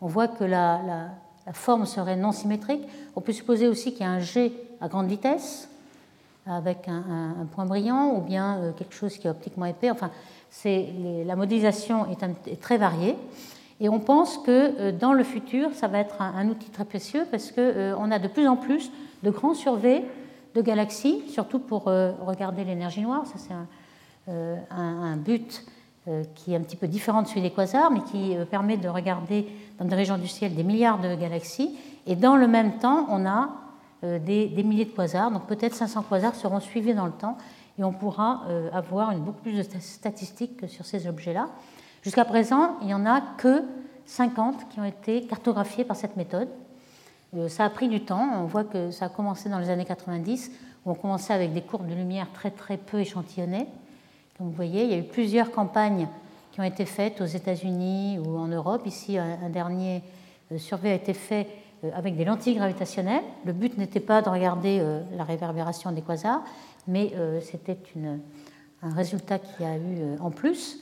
On 0.00 0.06
voit 0.06 0.28
que 0.28 0.44
la, 0.44 1.10
forme 1.52 1.86
serait 1.86 2.16
non 2.16 2.32
symétrique. 2.32 2.82
On 3.16 3.20
peut 3.20 3.32
supposer 3.32 3.68
aussi 3.68 3.92
qu'il 3.92 4.02
y 4.02 4.08
a 4.08 4.10
un 4.10 4.20
G 4.20 4.52
à 4.80 4.88
grande 4.88 5.06
vitesse, 5.06 5.68
avec 6.46 6.88
un, 6.88 7.46
point 7.52 7.66
brillant 7.66 8.14
ou 8.16 8.20
bien 8.20 8.56
euh, 8.56 8.72
quelque 8.72 8.94
chose 8.94 9.16
qui 9.16 9.26
est 9.26 9.30
optiquement 9.30 9.66
épais. 9.66 9.90
Enfin, 9.90 10.10
la 10.64 11.36
modélisation 11.36 12.06
est, 12.10 12.60
très 12.60 12.78
variée. 12.78 13.16
Et 13.80 13.88
on 13.88 14.00
pense 14.00 14.38
que 14.38 14.90
dans 14.90 15.12
le 15.12 15.24
futur, 15.24 15.70
ça 15.74 15.88
va 15.88 15.98
être 15.98 16.20
un, 16.20 16.48
outil 16.48 16.70
très 16.70 16.84
précieux 16.84 17.26
parce 17.30 17.52
qu'on 17.52 18.10
a 18.10 18.18
de 18.18 18.28
plus 18.28 18.46
en 18.46 18.56
plus 18.56 18.90
de 19.22 19.30
grands 19.30 19.54
surveys 19.54 20.04
de 20.54 20.62
galaxies, 20.62 21.22
surtout 21.28 21.58
pour 21.58 21.84
regarder 21.84 22.64
l'énergie 22.64 23.00
noire. 23.00 23.24
Ça, 23.26 23.34
c'est 23.38 23.54
un, 24.70 25.16
but 25.16 25.64
qui 26.34 26.52
est 26.52 26.56
un 26.56 26.60
petit 26.60 26.76
peu 26.76 26.88
différent 26.88 27.22
de 27.22 27.28
celui 27.28 27.42
des 27.42 27.50
quasars, 27.50 27.90
mais 27.90 28.00
qui 28.00 28.34
permet 28.50 28.76
de 28.76 28.88
regarder 28.88 29.46
dans 29.78 29.84
des 29.84 29.94
régions 29.94 30.18
du 30.18 30.26
ciel 30.26 30.54
des 30.54 30.64
milliards 30.64 31.00
de 31.00 31.14
galaxies. 31.14 31.76
Et 32.06 32.16
dans 32.16 32.36
le 32.36 32.48
même 32.48 32.78
temps, 32.78 33.06
on 33.08 33.24
a 33.24 33.50
euh, 34.04 34.18
des, 34.18 34.48
milliers 34.64 34.84
de 34.84 34.90
quasars. 34.90 35.30
Donc 35.30 35.46
peut-être 35.46 35.74
500 35.74 36.02
quasars 36.02 36.34
seront 36.34 36.58
suivis 36.58 36.92
dans 36.92 37.06
le 37.06 37.12
temps 37.12 37.38
et 37.78 37.84
on 37.84 37.92
pourra 37.92 38.42
euh, 38.48 38.68
avoir 38.72 39.14
beaucoup 39.14 39.42
plus 39.42 39.56
de 39.56 39.62
statistiques 39.62 40.68
sur 40.68 40.84
ces 40.84 41.06
objets-là. 41.06 41.48
Jusqu'à 42.02 42.24
présent, 42.24 42.78
il 42.80 42.88
n'y 42.88 42.94
en 42.94 43.06
a 43.06 43.20
que 43.38 43.62
50 44.06 44.68
qui 44.70 44.80
ont 44.80 44.84
été 44.84 45.24
cartographiés 45.26 45.84
par 45.84 45.94
cette 45.94 46.16
méthode. 46.16 46.48
Euh, 47.36 47.48
ça 47.48 47.64
a 47.64 47.70
pris 47.70 47.88
du 47.88 48.04
temps. 48.04 48.28
On 48.40 48.46
voit 48.46 48.64
que 48.64 48.90
ça 48.90 49.04
a 49.04 49.08
commencé 49.08 49.48
dans 49.48 49.60
les 49.60 49.70
années 49.70 49.84
90, 49.84 50.50
où 50.84 50.90
on 50.90 50.94
commençait 50.94 51.32
avec 51.32 51.52
des 51.52 51.62
courbes 51.62 51.86
de 51.86 51.94
lumière 51.94 52.26
très 52.34 52.50
très 52.50 52.78
peu 52.78 52.98
échantillonnées. 52.98 53.68
Vous 54.42 54.50
voyez, 54.50 54.82
il 54.82 54.90
y 54.90 54.94
a 54.94 54.98
eu 54.98 55.04
plusieurs 55.04 55.52
campagnes 55.52 56.08
qui 56.50 56.60
ont 56.60 56.64
été 56.64 56.84
faites 56.84 57.20
aux 57.20 57.26
États-Unis 57.26 58.18
ou 58.18 58.36
en 58.36 58.48
Europe. 58.48 58.82
Ici, 58.86 59.16
un 59.16 59.48
dernier 59.50 60.02
survey 60.58 60.90
a 60.90 60.94
été 60.94 61.14
fait 61.14 61.46
euh, 61.84 61.90
avec 61.94 62.16
des 62.16 62.24
lentilles 62.24 62.56
gravitationnelles. 62.56 63.22
Le 63.44 63.52
but 63.52 63.78
n'était 63.78 64.00
pas 64.00 64.20
de 64.20 64.28
regarder 64.28 64.78
euh, 64.80 65.00
la 65.16 65.22
réverbération 65.22 65.92
des 65.92 66.02
quasars, 66.02 66.42
mais 66.88 67.12
euh, 67.14 67.40
c'était 67.40 67.78
un 68.82 68.92
résultat 68.92 69.38
qui 69.38 69.62
a 69.62 69.76
eu 69.76 70.18
en 70.18 70.32
plus. 70.32 70.80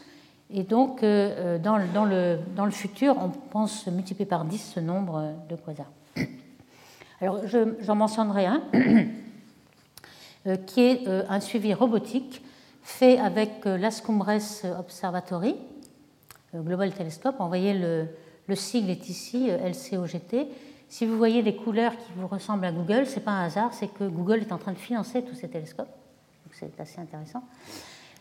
Et 0.48 0.62
donc, 0.62 1.02
dans, 1.02 1.76
le, 1.76 2.38
dans 2.56 2.64
le 2.64 2.70
futur, 2.70 3.14
on 3.20 3.28
pense 3.28 3.86
multiplier 3.88 4.26
par 4.26 4.46
10 4.46 4.72
ce 4.74 4.80
nombre 4.80 5.34
de 5.50 5.54
quasars. 5.54 5.92
Alors, 7.20 7.42
j'en 7.46 7.94
mentionnerai 7.94 8.46
un, 8.46 8.62
qui 10.66 10.80
est 10.80 11.06
un 11.06 11.38
suivi 11.38 11.72
robotique 11.72 12.42
fait 12.90 13.18
avec 13.18 13.64
l'Ascumbres 13.64 14.38
Observatory, 14.78 15.56
Global 16.54 16.92
Telescope. 16.92 17.36
Vous 17.38 17.48
voyez, 17.48 17.74
le, 17.74 18.06
le 18.46 18.54
sigle 18.54 18.90
est 18.90 19.08
ici, 19.08 19.48
LCOGT. 19.48 20.48
Si 20.88 21.06
vous 21.06 21.16
voyez 21.16 21.42
des 21.42 21.54
couleurs 21.54 21.96
qui 21.96 22.10
vous 22.16 22.26
ressemblent 22.26 22.64
à 22.64 22.72
Google, 22.72 23.06
ce 23.06 23.16
n'est 23.16 23.22
pas 23.22 23.30
un 23.30 23.44
hasard, 23.44 23.72
c'est 23.72 23.86
que 23.86 24.04
Google 24.04 24.40
est 24.40 24.52
en 24.52 24.58
train 24.58 24.72
de 24.72 24.78
financer 24.78 25.22
tous 25.22 25.36
ces 25.36 25.48
télescopes. 25.48 25.88
c'est 26.52 26.78
assez 26.80 27.00
intéressant. 27.00 27.44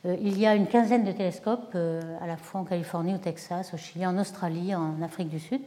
Euh, 0.05 0.15
il 0.21 0.37
y 0.37 0.45
a 0.45 0.53
une 0.53 0.67
quinzaine 0.67 1.03
de 1.03 1.11
télescopes, 1.11 1.71
euh, 1.73 1.99
à 2.21 2.27
la 2.27 2.37
fois 2.37 2.61
en 2.61 2.63
Californie, 2.63 3.15
au 3.15 3.17
Texas, 3.17 3.73
au 3.73 3.77
Chili, 3.77 4.05
en 4.05 4.17
Australie, 4.19 4.75
en 4.75 5.01
Afrique 5.01 5.29
du 5.29 5.39
Sud. 5.39 5.61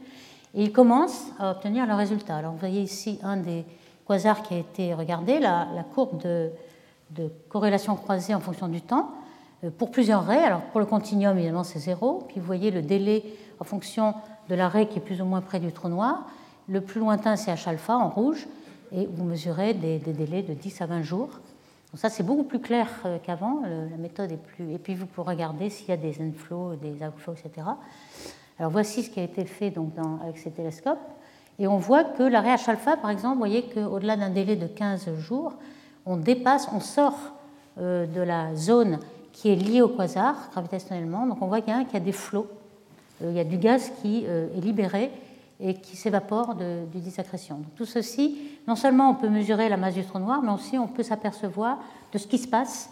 Et 0.55 0.63
ils 0.63 0.71
commencent 0.71 1.27
à 1.39 1.51
obtenir 1.51 1.85
leurs 1.85 1.97
résultats. 1.97 2.37
Alors 2.37 2.53
vous 2.53 2.59
voyez 2.59 2.81
ici 2.81 3.19
un 3.21 3.35
des 3.37 3.65
quasars 4.07 4.41
qui 4.41 4.53
a 4.53 4.57
été 4.59 4.93
regardé, 4.93 5.39
la, 5.39 5.67
courbe 5.93 6.21
de, 6.23 6.51
corrélation 7.49 7.95
croisée 7.95 8.35
en 8.35 8.39
fonction 8.39 8.67
du 8.67 8.81
temps, 8.81 9.11
euh, 9.63 9.69
pour 9.69 9.91
plusieurs 9.91 10.25
raies. 10.25 10.43
Alors 10.43 10.61
pour 10.61 10.79
le 10.79 10.85
continuum, 10.85 11.37
évidemment, 11.37 11.63
c'est 11.63 11.79
zéro. 11.79 12.23
Puis 12.27 12.39
vous 12.39 12.45
voyez 12.45 12.71
le 12.71 12.81
délai 12.81 13.23
en 13.59 13.63
fonction 13.63 14.13
de 14.49 14.55
la 14.55 14.67
raie 14.67 14.87
qui 14.87 14.97
est 14.97 15.01
plus 15.01 15.21
ou 15.21 15.25
moins 15.25 15.41
près 15.41 15.59
du 15.59 15.71
trou 15.71 15.89
noir. 15.89 16.27
Le 16.67 16.81
plus 16.81 16.99
lointain, 16.99 17.35
c'est 17.35 17.51
H-alpha 17.51 17.95
en 17.95 18.09
rouge, 18.09 18.47
et 18.91 19.05
vous 19.05 19.23
mesurez 19.25 19.73
des, 19.73 19.99
délais 19.99 20.43
de 20.43 20.53
10 20.53 20.81
à 20.81 20.85
20 20.85 21.01
jours. 21.01 21.29
Donc 21.91 21.99
ça, 21.99 22.09
c'est 22.09 22.23
beaucoup 22.23 22.43
plus 22.43 22.59
clair 22.59 22.87
euh, 23.05 23.17
qu'avant. 23.21 23.61
La 23.63 23.97
méthode 23.97 24.31
est 24.31 24.37
plus. 24.37 24.71
Et 24.71 24.77
puis, 24.77 24.95
vous 24.95 25.05
pouvez 25.05 25.29
regarder 25.29 25.69
s'il 25.69 25.89
y 25.89 25.91
a 25.91 25.97
des 25.97 26.21
inflows, 26.21 26.75
des 26.75 27.05
outflows, 27.05 27.33
etc. 27.33 27.67
Alors, 28.59 28.71
voici 28.71 29.03
ce 29.03 29.09
qui 29.09 29.19
a 29.19 29.23
été 29.23 29.45
fait 29.45 29.71
donc, 29.71 29.91
avec 30.23 30.37
ces 30.37 30.51
télescopes. 30.51 30.99
Et 31.59 31.67
on 31.67 31.77
voit 31.77 32.03
que 32.03 32.23
l'arrêt 32.23 32.55
H-alpha, 32.55 32.97
par 32.97 33.11
exemple, 33.11 33.33
vous 33.33 33.39
voyez 33.39 33.63
qu'au-delà 33.63 34.15
d'un 34.15 34.29
délai 34.29 34.55
de 34.55 34.67
15 34.67 35.15
jours, 35.19 35.53
on 36.05 36.17
dépasse, 36.17 36.67
on 36.73 36.79
sort 36.79 37.17
euh, 37.79 38.05
de 38.05 38.21
la 38.21 38.55
zone 38.55 38.99
qui 39.31 39.49
est 39.49 39.55
liée 39.55 39.81
au 39.81 39.89
quasar 39.89 40.35
gravitationnellement. 40.51 41.25
Donc, 41.25 41.41
on 41.41 41.47
voit 41.47 41.61
qu'il 41.61 41.73
y, 41.73 41.97
a 41.97 41.99
des 41.99 42.11
flots. 42.11 42.47
Euh, 43.21 43.31
il 43.31 43.35
y 43.35 43.39
a 43.39 43.43
du 43.43 43.57
gaz 43.57 43.91
qui 44.01 44.25
est 44.25 44.61
libéré 44.61 45.11
et 45.59 45.75
qui 45.75 45.95
s'évapore 45.95 46.55
du 46.55 46.99
disaccrétion. 46.99 47.61
tout 47.75 47.85
ceci, 47.85 48.37
non 48.67 48.75
seulement 48.75 49.09
on 49.09 49.15
peut 49.15 49.29
mesurer 49.29 49.69
la 49.69 49.77
masse 49.77 49.93
du 49.93 50.03
trou 50.03 50.19
noir, 50.19 50.41
mais 50.41 50.51
aussi 50.51 50.77
on 50.77 50.87
peut 50.87 51.03
s'apercevoir 51.03 51.77
de 52.11 52.17
ce 52.17 52.27
qui 52.27 52.37
se 52.37 52.47
passe 52.47 52.89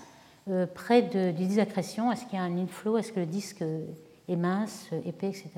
euh, 0.50 0.66
près 0.66 1.02
de, 1.02 1.32
du 1.32 1.46
disaccrétion. 1.46 2.12
Est-ce 2.12 2.26
qu'il 2.26 2.40
y 2.40 2.42
a 2.42 2.44
un 2.44 2.58
inflow? 2.58 2.98
Est-ce 2.98 3.12
que 3.12 3.20
le 3.20 3.26
disque 3.26 3.64
est 4.28 4.36
mince, 4.36 4.90
épais, 5.06 5.28
etc. 5.28 5.50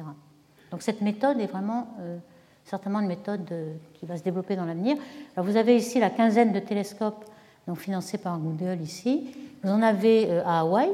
Donc 0.72 0.82
cette 0.82 1.02
méthode 1.02 1.40
est 1.40 1.46
vraiment 1.46 1.88
euh, 2.00 2.18
certainement 2.66 3.00
une 3.00 3.08
méthode 3.08 3.48
euh, 3.52 3.74
qui 3.94 4.06
va 4.06 4.18
se 4.18 4.24
développer 4.24 4.56
dans 4.56 4.66
l'avenir. 4.66 4.98
Alors 5.36 5.46
vous 5.46 5.56
avez 5.56 5.78
ici 5.78 6.00
la 6.00 6.10
quinzaine 6.10 6.52
de 6.52 6.60
télescopes 6.60 7.26
donc 7.68 7.78
financés 7.78 8.18
par 8.18 8.38
Google 8.40 8.80
ici. 8.82 9.36
Vous 9.64 9.70
en 9.70 9.82
avez 9.82 10.40
à 10.40 10.62
Hawaï, 10.62 10.90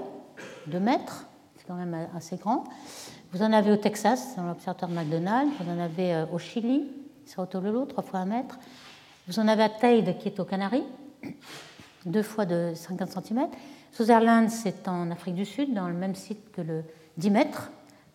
2 0.67 0.79
mètres, 0.79 1.25
c'est 1.57 1.65
quand 1.65 1.75
même 1.75 1.95
assez 2.15 2.37
grand. 2.37 2.65
Vous 3.31 3.43
en 3.43 3.53
avez 3.53 3.71
au 3.71 3.77
Texas, 3.77 4.35
dans 4.37 4.47
l'observatoire 4.47 4.89
de 4.89 4.95
McDonald's. 4.95 5.51
Vous 5.59 5.69
en 5.69 5.77
avez 5.77 6.15
euh, 6.15 6.25
au 6.33 6.39
Chili, 6.39 6.87
sur 7.27 7.43
Otololo, 7.43 7.85
3 7.85 8.03
fois 8.03 8.19
un 8.21 8.25
mètre. 8.25 8.57
Vous 9.27 9.37
en 9.37 9.47
avez 9.47 9.61
à 9.61 9.69
Teide, 9.69 10.17
qui 10.17 10.29
est 10.29 10.39
aux 10.39 10.45
Canaries, 10.45 10.83
2 12.07 12.23
fois 12.23 12.45
de 12.47 12.73
50 12.73 13.09
cm. 13.27 13.47
Sutherland, 13.91 14.49
c'est 14.49 14.87
en 14.87 15.11
Afrique 15.11 15.35
du 15.35 15.45
Sud, 15.45 15.75
dans 15.75 15.87
le 15.87 15.93
même 15.93 16.15
site 16.15 16.51
que 16.51 16.61
le 16.61 16.83
10 17.17 17.29
mètres 17.29 17.69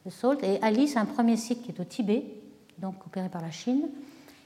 de 0.04 0.10
Salt. 0.10 0.42
Et 0.42 0.60
Alice, 0.62 0.96
un 0.96 1.04
premier 1.04 1.36
site 1.36 1.62
qui 1.62 1.70
est 1.70 1.80
au 1.80 1.84
Tibet, 1.84 2.24
donc 2.78 2.96
opéré 3.06 3.28
par 3.28 3.40
la 3.42 3.52
Chine, 3.52 3.88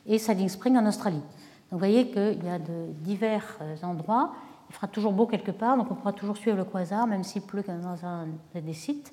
et 0.07 0.19
Siding 0.19 0.51
Spring 0.51 0.77
en 0.77 0.85
Australie. 0.87 1.23
Vous 1.71 1.79
voyez 1.79 2.11
qu'il 2.11 2.45
y 2.45 2.49
a 2.49 2.59
de 2.59 2.93
divers 3.01 3.59
euh, 3.61 3.77
endroits. 3.83 4.33
Il 4.71 4.75
fera 4.75 4.87
toujours 4.87 5.13
beau 5.13 5.27
quelque 5.27 5.51
part, 5.51 5.77
donc 5.77 5.91
on 5.91 5.95
pourra 5.95 6.13
toujours 6.13 6.37
suivre 6.37 6.57
le 6.57 6.65
quasar, 6.65 7.07
même 7.07 7.25
s'il 7.25 7.43
pleut 7.43 7.65
dans 7.67 8.07
un 8.07 8.27
des 8.55 8.73
sites. 8.75 9.13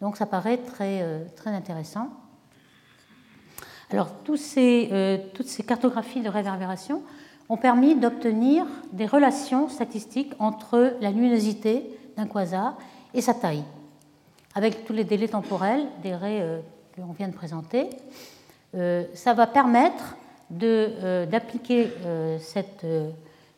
Donc 0.00 0.16
ça 0.16 0.26
paraît 0.26 0.58
très, 0.58 1.02
euh, 1.02 1.24
très 1.36 1.50
intéressant. 1.50 2.08
Alors 3.90 4.10
euh, 4.28 5.18
toutes 5.34 5.48
ces 5.48 5.62
cartographies 5.62 6.20
de 6.20 6.28
réverbération 6.28 7.02
ont 7.48 7.56
permis 7.56 7.94
d'obtenir 7.94 8.66
des 8.92 9.06
relations 9.06 9.68
statistiques 9.68 10.34
entre 10.38 10.96
la 11.00 11.10
luminosité 11.10 11.88
d'un 12.16 12.26
quasar 12.26 12.76
et 13.14 13.20
sa 13.20 13.34
taille, 13.34 13.62
avec 14.54 14.84
tous 14.84 14.92
les 14.92 15.04
délais 15.04 15.28
temporels 15.28 15.86
des 16.02 16.14
raies 16.14 16.42
euh, 16.42 16.60
vient 17.16 17.28
de 17.28 17.34
présenter. 17.34 17.90
ça 19.14 19.34
va 19.34 19.46
permettre 19.46 20.16
d'appliquer 20.50 21.90
cette, 22.40 22.84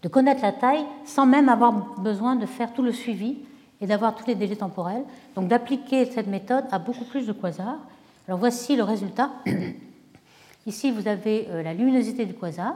de 0.02 0.08
connaître 0.08 0.42
la 0.42 0.52
taille 0.52 0.84
sans 1.04 1.26
même 1.26 1.48
avoir 1.48 1.72
besoin 2.00 2.36
de 2.36 2.46
faire 2.46 2.72
tout 2.72 2.82
le 2.82 2.92
suivi 2.92 3.38
et 3.80 3.86
d'avoir 3.86 4.14
tous 4.14 4.26
les 4.26 4.34
délais 4.34 4.56
temporels, 4.56 5.04
donc 5.34 5.48
d'appliquer 5.48 6.06
cette 6.06 6.26
méthode 6.26 6.64
à 6.70 6.78
beaucoup 6.78 7.04
plus 7.04 7.26
de 7.26 7.32
quasars. 7.32 7.78
Alors 8.26 8.38
voici 8.38 8.76
le 8.76 8.82
résultat. 8.82 9.30
Ici, 10.66 10.90
vous 10.90 11.08
avez 11.08 11.48
euh, 11.48 11.62
la 11.62 11.72
luminosité 11.72 12.26
du 12.26 12.34
quasar 12.34 12.74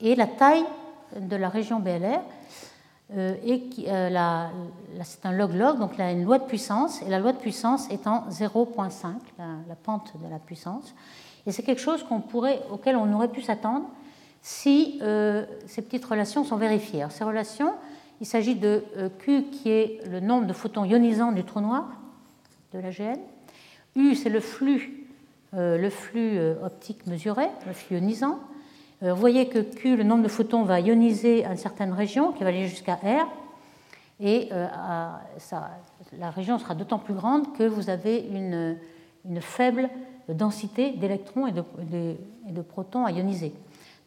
et 0.00 0.14
la 0.14 0.26
taille 0.26 0.64
de 1.18 1.36
la 1.36 1.48
région 1.48 1.80
BLR. 1.80 2.20
Euh, 3.16 3.36
et 3.44 3.62
euh, 3.88 4.48
c'est 5.04 5.24
un 5.24 5.32
log-log, 5.32 5.78
donc 5.78 5.96
là, 5.96 6.10
une 6.10 6.24
loi 6.24 6.38
de 6.38 6.44
puissance, 6.44 7.00
et 7.02 7.08
la 7.08 7.20
loi 7.20 7.32
de 7.32 7.38
puissance 7.38 7.88
étant 7.90 8.24
0,5, 8.30 9.14
la, 9.38 9.76
pente 9.76 10.12
de 10.22 10.28
la 10.28 10.38
puissance. 10.38 10.94
Et 11.46 11.52
c'est 11.52 11.62
quelque 11.62 11.80
chose 11.80 12.04
auquel 12.70 12.96
on 12.96 13.12
aurait 13.12 13.28
pu 13.28 13.42
s'attendre 13.42 13.86
si 14.42 15.00
ces 15.66 15.82
petites 15.82 16.04
relations 16.04 16.44
sont 16.44 16.56
vérifiées. 16.56 17.00
Alors, 17.00 17.12
ces 17.12 17.24
relations, 17.24 17.72
il 18.20 18.26
s'agit 18.26 18.54
de 18.54 18.84
euh, 18.96 19.08
Q 19.18 19.44
qui 19.50 19.70
est 19.70 20.00
le 20.08 20.20
nombre 20.20 20.46
de 20.46 20.52
photons 20.52 20.84
ionisants 20.84 21.32
du 21.32 21.44
trou 21.44 21.60
noir 21.60 21.88
de 22.72 22.78
la 22.78 22.90
GN. 22.90 23.18
U, 23.94 24.14
c'est 24.14 24.30
le 24.30 24.40
flux, 24.40 25.06
euh, 25.54 25.76
le 25.78 25.90
flux 25.90 26.38
euh, 26.38 26.54
optique 26.64 27.06
mesuré, 27.06 27.46
le 27.66 27.72
flux 27.72 27.96
ionisant. 27.96 28.38
Vous 29.02 29.14
voyez 29.14 29.50
que 29.50 29.58
Q, 29.58 29.94
le 29.94 30.04
nombre 30.04 30.22
de 30.22 30.28
photons, 30.28 30.62
va 30.62 30.80
ioniser 30.80 31.44
une 31.44 31.58
certaine 31.58 31.92
région 31.92 32.32
qui 32.32 32.44
va 32.44 32.48
aller 32.48 32.66
jusqu'à 32.66 32.94
R. 32.94 33.28
Et 34.20 34.48
la 34.48 36.30
région 36.30 36.58
sera 36.58 36.74
d'autant 36.74 36.98
plus 36.98 37.12
grande 37.12 37.54
que 37.58 37.64
vous 37.64 37.90
avez 37.90 38.20
une, 38.20 38.78
faible 39.42 39.90
densité 40.34 40.92
d'électrons 40.92 41.46
et 41.46 41.52
de, 41.52 41.62
de, 42.50 42.62
protons 42.62 43.04
à 43.04 43.12
ioniser. 43.12 43.52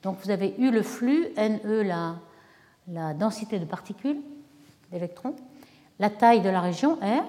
Donc 0.04 0.18
vous 0.24 0.32
avez 0.32 0.56
U 0.58 0.72
le 0.72 0.82
flux, 0.82 1.28
NE 1.38 1.82
la, 1.82 3.14
densité 3.14 3.60
de 3.60 3.66
particules, 3.66 4.18
d'électrons, 4.92 5.36
la 6.00 6.10
taille 6.10 6.42
de 6.42 6.50
la 6.50 6.62
région 6.62 6.96
R, 6.96 7.24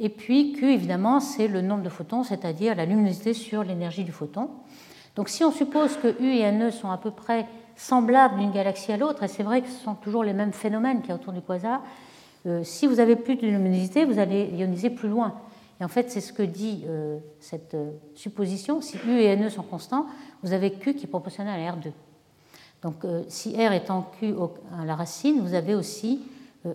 et 0.00 0.08
puis 0.08 0.52
Q, 0.52 0.72
évidemment, 0.72 1.20
c'est 1.20 1.48
le 1.48 1.60
nombre 1.60 1.82
de 1.82 1.88
photons, 1.88 2.22
c'est-à-dire 2.22 2.74
la 2.74 2.84
luminosité 2.84 3.34
sur 3.34 3.64
l'énergie 3.64 4.04
du 4.04 4.12
photon. 4.12 4.48
Donc 5.16 5.28
si 5.28 5.42
on 5.42 5.50
suppose 5.50 5.96
que 5.96 6.20
U 6.22 6.28
et 6.28 6.50
NE 6.52 6.70
sont 6.70 6.90
à 6.90 6.98
peu 6.98 7.10
près 7.10 7.46
semblable 7.76 8.38
d'une 8.38 8.52
galaxie 8.52 8.92
à 8.92 8.96
l'autre, 8.96 9.22
et 9.22 9.28
c'est 9.28 9.42
vrai 9.42 9.62
que 9.62 9.68
ce 9.68 9.82
sont 9.82 9.94
toujours 9.94 10.24
les 10.24 10.32
mêmes 10.32 10.52
phénomènes 10.52 11.02
qui 11.02 11.08
y 11.08 11.12
a 11.12 11.14
autour 11.14 11.32
du 11.32 11.40
quasar. 11.40 11.82
Euh, 12.46 12.62
si 12.62 12.86
vous 12.86 13.00
avez 13.00 13.16
plus 13.16 13.36
de 13.36 13.42
luminosité, 13.46 14.04
vous 14.04 14.18
allez 14.18 14.44
ioniser 14.54 14.90
plus 14.90 15.08
loin. 15.08 15.34
Et 15.80 15.84
en 15.84 15.88
fait, 15.88 16.10
c'est 16.10 16.20
ce 16.20 16.32
que 16.32 16.42
dit 16.42 16.84
euh, 16.86 17.18
cette 17.40 17.74
euh, 17.74 17.92
supposition. 18.14 18.80
Si 18.80 18.98
U 19.06 19.20
et 19.20 19.36
NE 19.36 19.48
sont 19.48 19.62
constants, 19.62 20.06
vous 20.42 20.52
avez 20.52 20.72
Q 20.72 20.94
qui 20.94 21.04
est 21.04 21.08
proportionnel 21.08 21.60
à 21.60 21.72
R2. 21.72 21.92
Donc, 22.82 23.04
si 23.26 23.56
R 23.56 23.72
est 23.72 23.90
en 23.90 24.02
Q 24.02 24.34
à 24.80 24.84
la 24.84 24.94
racine, 24.94 25.40
vous 25.40 25.54
avez 25.54 25.74
aussi 25.74 26.22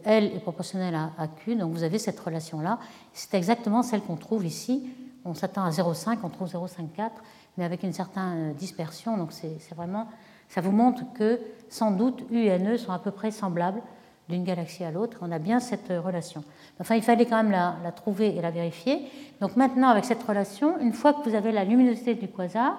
L 0.03 0.31
est 0.35 0.39
proportionnel 0.39 0.95
à, 0.95 1.27
Q, 1.27 1.55
donc 1.55 1.71
vous 1.71 1.83
avez 1.83 1.97
cette 1.97 2.19
relation-là. 2.19 2.79
C'est 3.13 3.33
exactement 3.35 3.83
celle 3.83 4.01
qu'on 4.01 4.15
trouve 4.15 4.45
ici. 4.45 4.89
On 5.25 5.33
s'attend 5.33 5.63
à 5.63 5.69
0,5, 5.69 6.17
on 6.23 6.29
trouve 6.29 6.49
0,54, 6.49 7.11
mais 7.57 7.63
avec 7.63 7.83
une 7.83 7.93
certaine 7.93 8.53
dispersion. 8.53 9.17
Donc, 9.17 9.31
c'est 9.31 9.57
vraiment, 9.75 10.07
ça 10.49 10.61
vous 10.61 10.71
montre 10.71 11.03
que 11.13 11.39
sans 11.69 11.91
doute 11.91 12.23
U 12.31 12.39
et 12.39 12.59
NE 12.59 12.77
sont 12.77 12.91
à 12.91 12.99
peu 12.99 13.11
près 13.11 13.31
semblables 13.31 13.81
d'une 14.29 14.43
galaxie 14.43 14.83
à 14.83 14.91
l'autre. 14.91 15.17
On 15.21 15.31
a 15.31 15.39
bien 15.39 15.59
cette 15.59 15.89
relation. 15.89 16.43
Enfin, 16.79 16.95
il 16.95 17.03
fallait 17.03 17.25
quand 17.25 17.41
même 17.41 17.51
la, 17.51 17.91
trouver 17.91 18.35
et 18.35 18.41
la 18.41 18.51
vérifier. 18.51 18.99
Donc 19.41 19.55
maintenant, 19.55 19.89
avec 19.89 20.05
cette 20.05 20.23
relation, 20.23 20.79
une 20.79 20.93
fois 20.93 21.13
que 21.13 21.29
vous 21.29 21.35
avez 21.35 21.51
la 21.51 21.63
luminosité 21.63 22.15
du 22.15 22.27
quasar 22.27 22.77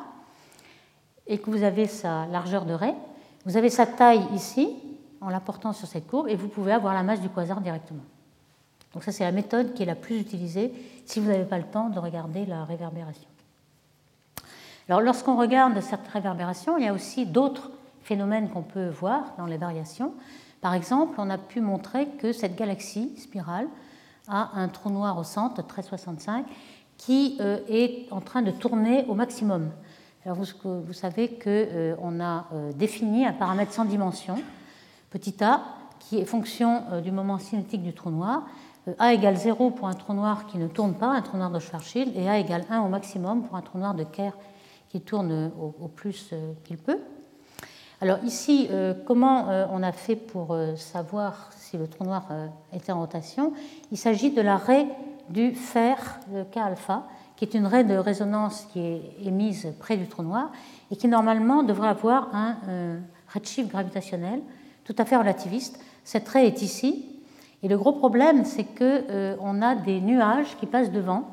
et 1.27 1.39
que 1.39 1.51
vous 1.51 1.63
avez 1.63 1.87
sa 1.87 2.27
largeur 2.27 2.65
de 2.65 2.75
raie, 2.75 2.95
vous 3.45 3.57
avez 3.57 3.71
sa 3.71 3.87
taille 3.87 4.27
ici, 4.35 4.71
en 5.21 5.29
l'apportant 5.29 5.73
sur 5.73 5.87
cette 5.87 6.07
courbe, 6.07 6.29
et 6.29 6.37
vous 6.37 6.49
pouvez 6.49 6.73
avoir 6.73 6.95
la 6.95 7.03
masse 7.03 7.21
du 7.21 7.29
quasar 7.29 7.61
directement. 7.61 8.03
Donc 8.95 9.03
ça, 9.03 9.13
c'est 9.13 9.25
la 9.25 9.33
méthode 9.33 9.75
qui 9.75 9.83
est 9.83 9.87
la 9.87 9.97
plus 9.97 10.21
utilisée 10.21 10.73
si 11.05 11.21
vous 11.21 11.29
n'avez 11.29 11.45
pas 11.45 11.59
le 11.59 11.65
temps 11.65 11.89
de 11.89 11.99
regarder 11.99 12.47
la 12.47 12.65
réverbération. 12.65 13.29
Alors 14.89 15.01
lorsqu'on 15.01 15.37
regarde 15.37 15.81
cette 15.81 16.07
réverbération, 16.09 16.77
il 16.79 16.85
y 16.85 16.89
a 16.89 16.93
aussi 16.93 17.27
d'autres 17.27 17.71
phénomènes 18.03 18.51
qu'on 18.51 18.63
peut 18.63 18.89
voir 18.89 19.35
dans 19.39 19.47
les 19.47 19.57
variations. 19.57 20.13
Par 20.65 20.73
exemple, 20.73 21.17
on 21.19 21.29
a 21.29 21.37
pu 21.37 21.61
montrer 21.61 22.09
que 22.17 22.33
cette 22.33 22.57
galaxie 22.57 23.13
spirale 23.19 23.69
a 24.29 24.59
un 24.59 24.69
trou 24.69 24.89
noir 24.89 25.19
au 25.19 25.23
centre, 25.23 25.57
1365, 25.57 26.47
qui 26.97 27.37
euh, 27.41 27.59
est 27.69 28.11
en 28.11 28.23
train 28.23 28.41
de 28.41 28.51
tourner 28.51 29.05
au 29.07 29.13
maximum. 29.13 29.69
Vous, 30.25 30.47
vous 30.65 30.93
savez 30.95 31.29
qu'on 31.29 31.51
euh, 31.51 32.21
a 32.23 32.47
euh, 32.55 32.73
défini 32.73 33.27
un 33.27 33.35
paramètre 33.35 33.75
sans 33.75 33.85
dimension, 33.85 34.37
petit 35.11 35.45
a, 35.45 35.61
qui 35.99 36.19
est 36.19 36.25
fonction 36.25 36.83
du 37.03 37.13
moment 37.13 37.39
cinétique 37.39 37.83
du 37.83 37.93
trou 37.93 38.09
noir. 38.09 38.47
a 38.99 39.13
égale 39.13 39.37
0 39.37 39.71
pour 39.73 39.89
un 39.89 39.93
trou 39.93 40.15
noir 40.15 40.47
qui 40.47 40.57
ne 40.57 40.69
tourne 40.69 40.95
pas, 40.95 41.09
un 41.09 41.21
trou 41.21 41.37
noir 41.37 41.51
de 41.51 41.59
Schwarzschild, 41.59 42.17
et 42.17 42.27
a 42.27 42.39
égale 42.39 42.65
1 42.71 42.81
au 42.81 42.89
maximum 42.89 43.43
pour 43.43 43.57
un 43.57 43.61
trou 43.61 43.77
noir 43.77 43.95
de 43.95 44.05
Kerr 44.05 44.33
qui 44.89 45.03
tourne 45.03 45.53
au 45.59 45.89
plus 45.89 46.33
qu'il 46.65 46.79
peut. 46.79 47.01
Alors 48.01 48.19
ici, 48.25 48.67
euh, 48.71 48.93
comment 49.07 49.49
euh, 49.49 49.67
on 49.71 49.83
a 49.83 49.93
fait 49.93 50.17
pour 50.17 50.53
euh, 50.53 50.75
savoir 50.75 51.51
si 51.57 51.79
le 51.79 51.87
trou 51.87 52.05
noir 52.05 52.27
était 52.73 52.93
en 52.93 53.01
rotation? 53.01 53.53
Il 53.93 53.99
s'agit 53.99 54.31
de 54.31 54.41
la 54.41 54.57
raie 54.57 54.87
du 55.29 55.55
fer 55.55 56.21
K-alpha, 56.53 57.05
qui 57.37 57.45
est 57.45 57.55
une 57.55 57.67
raie 57.67 57.85
de 57.85 57.95
résonance 57.95 58.67
qui 58.73 58.81
est 58.81 59.03
émise 59.25 59.73
près 59.79 59.97
du 59.97 60.07
trou 60.07 60.23
noir 60.23 60.51
et 60.91 60.97
qui 60.97 61.09
normalement 61.09 61.63
devrait 61.63 61.89
avoir 61.89 62.35
un 62.35 62.57
redshift 63.33 63.71
gravitationnel 63.71 64.41
tout 64.85 64.95
à 64.99 65.05
fait 65.05 65.17
relativiste. 65.17 65.81
Cette 66.05 66.29
raie 66.29 66.47
est 66.47 66.63
ici. 66.63 67.07
Et 67.63 67.69
le 67.69 67.79
gros 67.79 67.93
problème, 67.93 68.45
c'est 68.45 68.65
qu'on 68.65 69.63
a 69.63 69.75
des 69.77 70.01
nuages 70.01 70.57
qui 70.61 70.67
passent 70.67 70.93
devant 70.93 71.25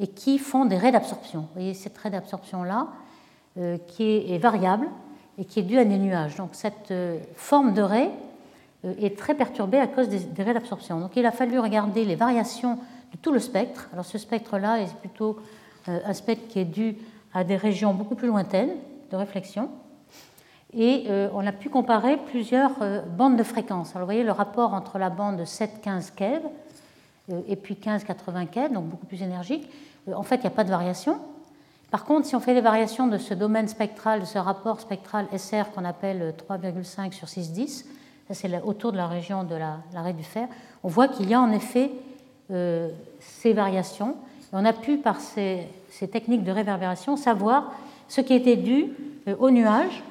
et 0.00 0.06
qui 0.06 0.38
font 0.38 0.64
des 0.64 0.78
raies 0.78 0.92
d'absorption. 0.92 1.40
Vous 1.40 1.54
voyez 1.54 1.74
cette 1.74 1.98
raie 1.98 2.10
d'absorption-là, 2.10 2.88
qui 3.88 4.32
est 4.32 4.38
variable 4.38 4.88
et 5.38 5.44
qui 5.44 5.60
est 5.60 5.64
due 5.64 5.78
à 5.78 5.84
des 5.84 5.98
nuages. 5.98 6.36
Donc 6.36 6.50
cette 6.52 6.90
euh, 6.90 7.18
forme 7.34 7.74
de 7.74 7.82
raie 7.82 8.10
euh, 8.84 8.94
est 9.00 9.18
très 9.18 9.34
perturbée 9.34 9.78
à 9.78 9.86
cause 9.86 10.08
des, 10.08 10.42
raies 10.42 10.54
d'absorption. 10.54 11.00
Donc 11.00 11.16
il 11.16 11.26
a 11.26 11.32
fallu 11.32 11.58
regarder 11.58 12.04
les 12.04 12.14
variations 12.14 12.76
de 13.12 13.18
tout 13.20 13.32
le 13.32 13.40
spectre. 13.40 13.88
Alors 13.92 14.04
ce 14.04 14.18
spectre-là 14.18 14.80
est 14.80 14.94
plutôt 14.96 15.38
euh, 15.88 16.00
un 16.04 16.12
spectre 16.12 16.48
qui 16.48 16.60
est 16.60 16.64
dû 16.64 16.96
à 17.32 17.44
des 17.44 17.56
régions 17.56 17.94
beaucoup 17.94 18.14
plus 18.14 18.28
lointaines 18.28 18.72
de 19.10 19.16
réflexion. 19.16 19.70
Et 20.76 21.06
on 21.32 21.46
a 21.46 21.52
pu 21.52 21.68
comparer 21.68 22.16
plusieurs 22.16 22.72
bandes 23.16 23.36
de 23.36 23.44
fréquences. 23.44 23.94
Alors 23.94 24.06
vous 24.06 24.12
voyez 24.12 24.24
le 24.24 24.32
rapport 24.32 24.74
entre 24.74 24.98
la 24.98 25.08
bande 25.08 25.40
7-15 25.42 26.12
keV 26.16 26.40
et 27.46 27.54
puis 27.54 27.74
15-80 27.74 28.48
keV, 28.48 28.68
donc 28.70 28.86
beaucoup 28.86 29.06
plus 29.06 29.22
énergique. 29.22 29.70
En 30.12 30.24
fait, 30.24 30.36
il 30.36 30.40
n'y 30.40 30.46
a 30.48 30.50
pas 30.50 30.64
de 30.64 30.70
variation. 30.70 31.20
Par 31.94 32.04
contre, 32.04 32.26
si 32.26 32.34
on 32.34 32.40
fait 32.40 32.54
les 32.54 32.60
variations 32.60 33.06
de 33.06 33.18
ce 33.18 33.34
domaine 33.34 33.68
spectral, 33.68 34.18
de 34.18 34.24
ce 34.24 34.36
rapport 34.36 34.80
spectral 34.80 35.28
SR 35.32 35.70
qu'on 35.72 35.84
appelle 35.84 36.34
3,5 36.50 37.12
sur 37.12 37.28
6,10, 37.28 37.84
ça 38.26 38.34
c'est 38.34 38.60
autour 38.62 38.90
de 38.90 38.96
la 38.96 39.06
région 39.06 39.44
de 39.44 39.54
l'arrêt 39.54 40.12
du 40.12 40.24
fer, 40.24 40.48
on 40.82 40.88
voit 40.88 41.06
qu'il 41.06 41.30
y 41.30 41.34
a 41.34 41.40
en 41.40 41.52
effet 41.52 41.92
euh, 42.50 42.90
ces 43.20 43.52
variations. 43.52 44.16
Et 44.52 44.54
on 44.54 44.64
a 44.64 44.72
pu, 44.72 44.96
par 44.96 45.20
ces, 45.20 45.68
techniques 46.10 46.42
de 46.42 46.50
réverbération, 46.50 47.16
savoir 47.16 47.70
ce 48.08 48.20
qui 48.22 48.34
était 48.34 48.56
dû 48.56 48.88
euh, 49.28 49.36
au 49.38 49.52
nuage, 49.52 50.02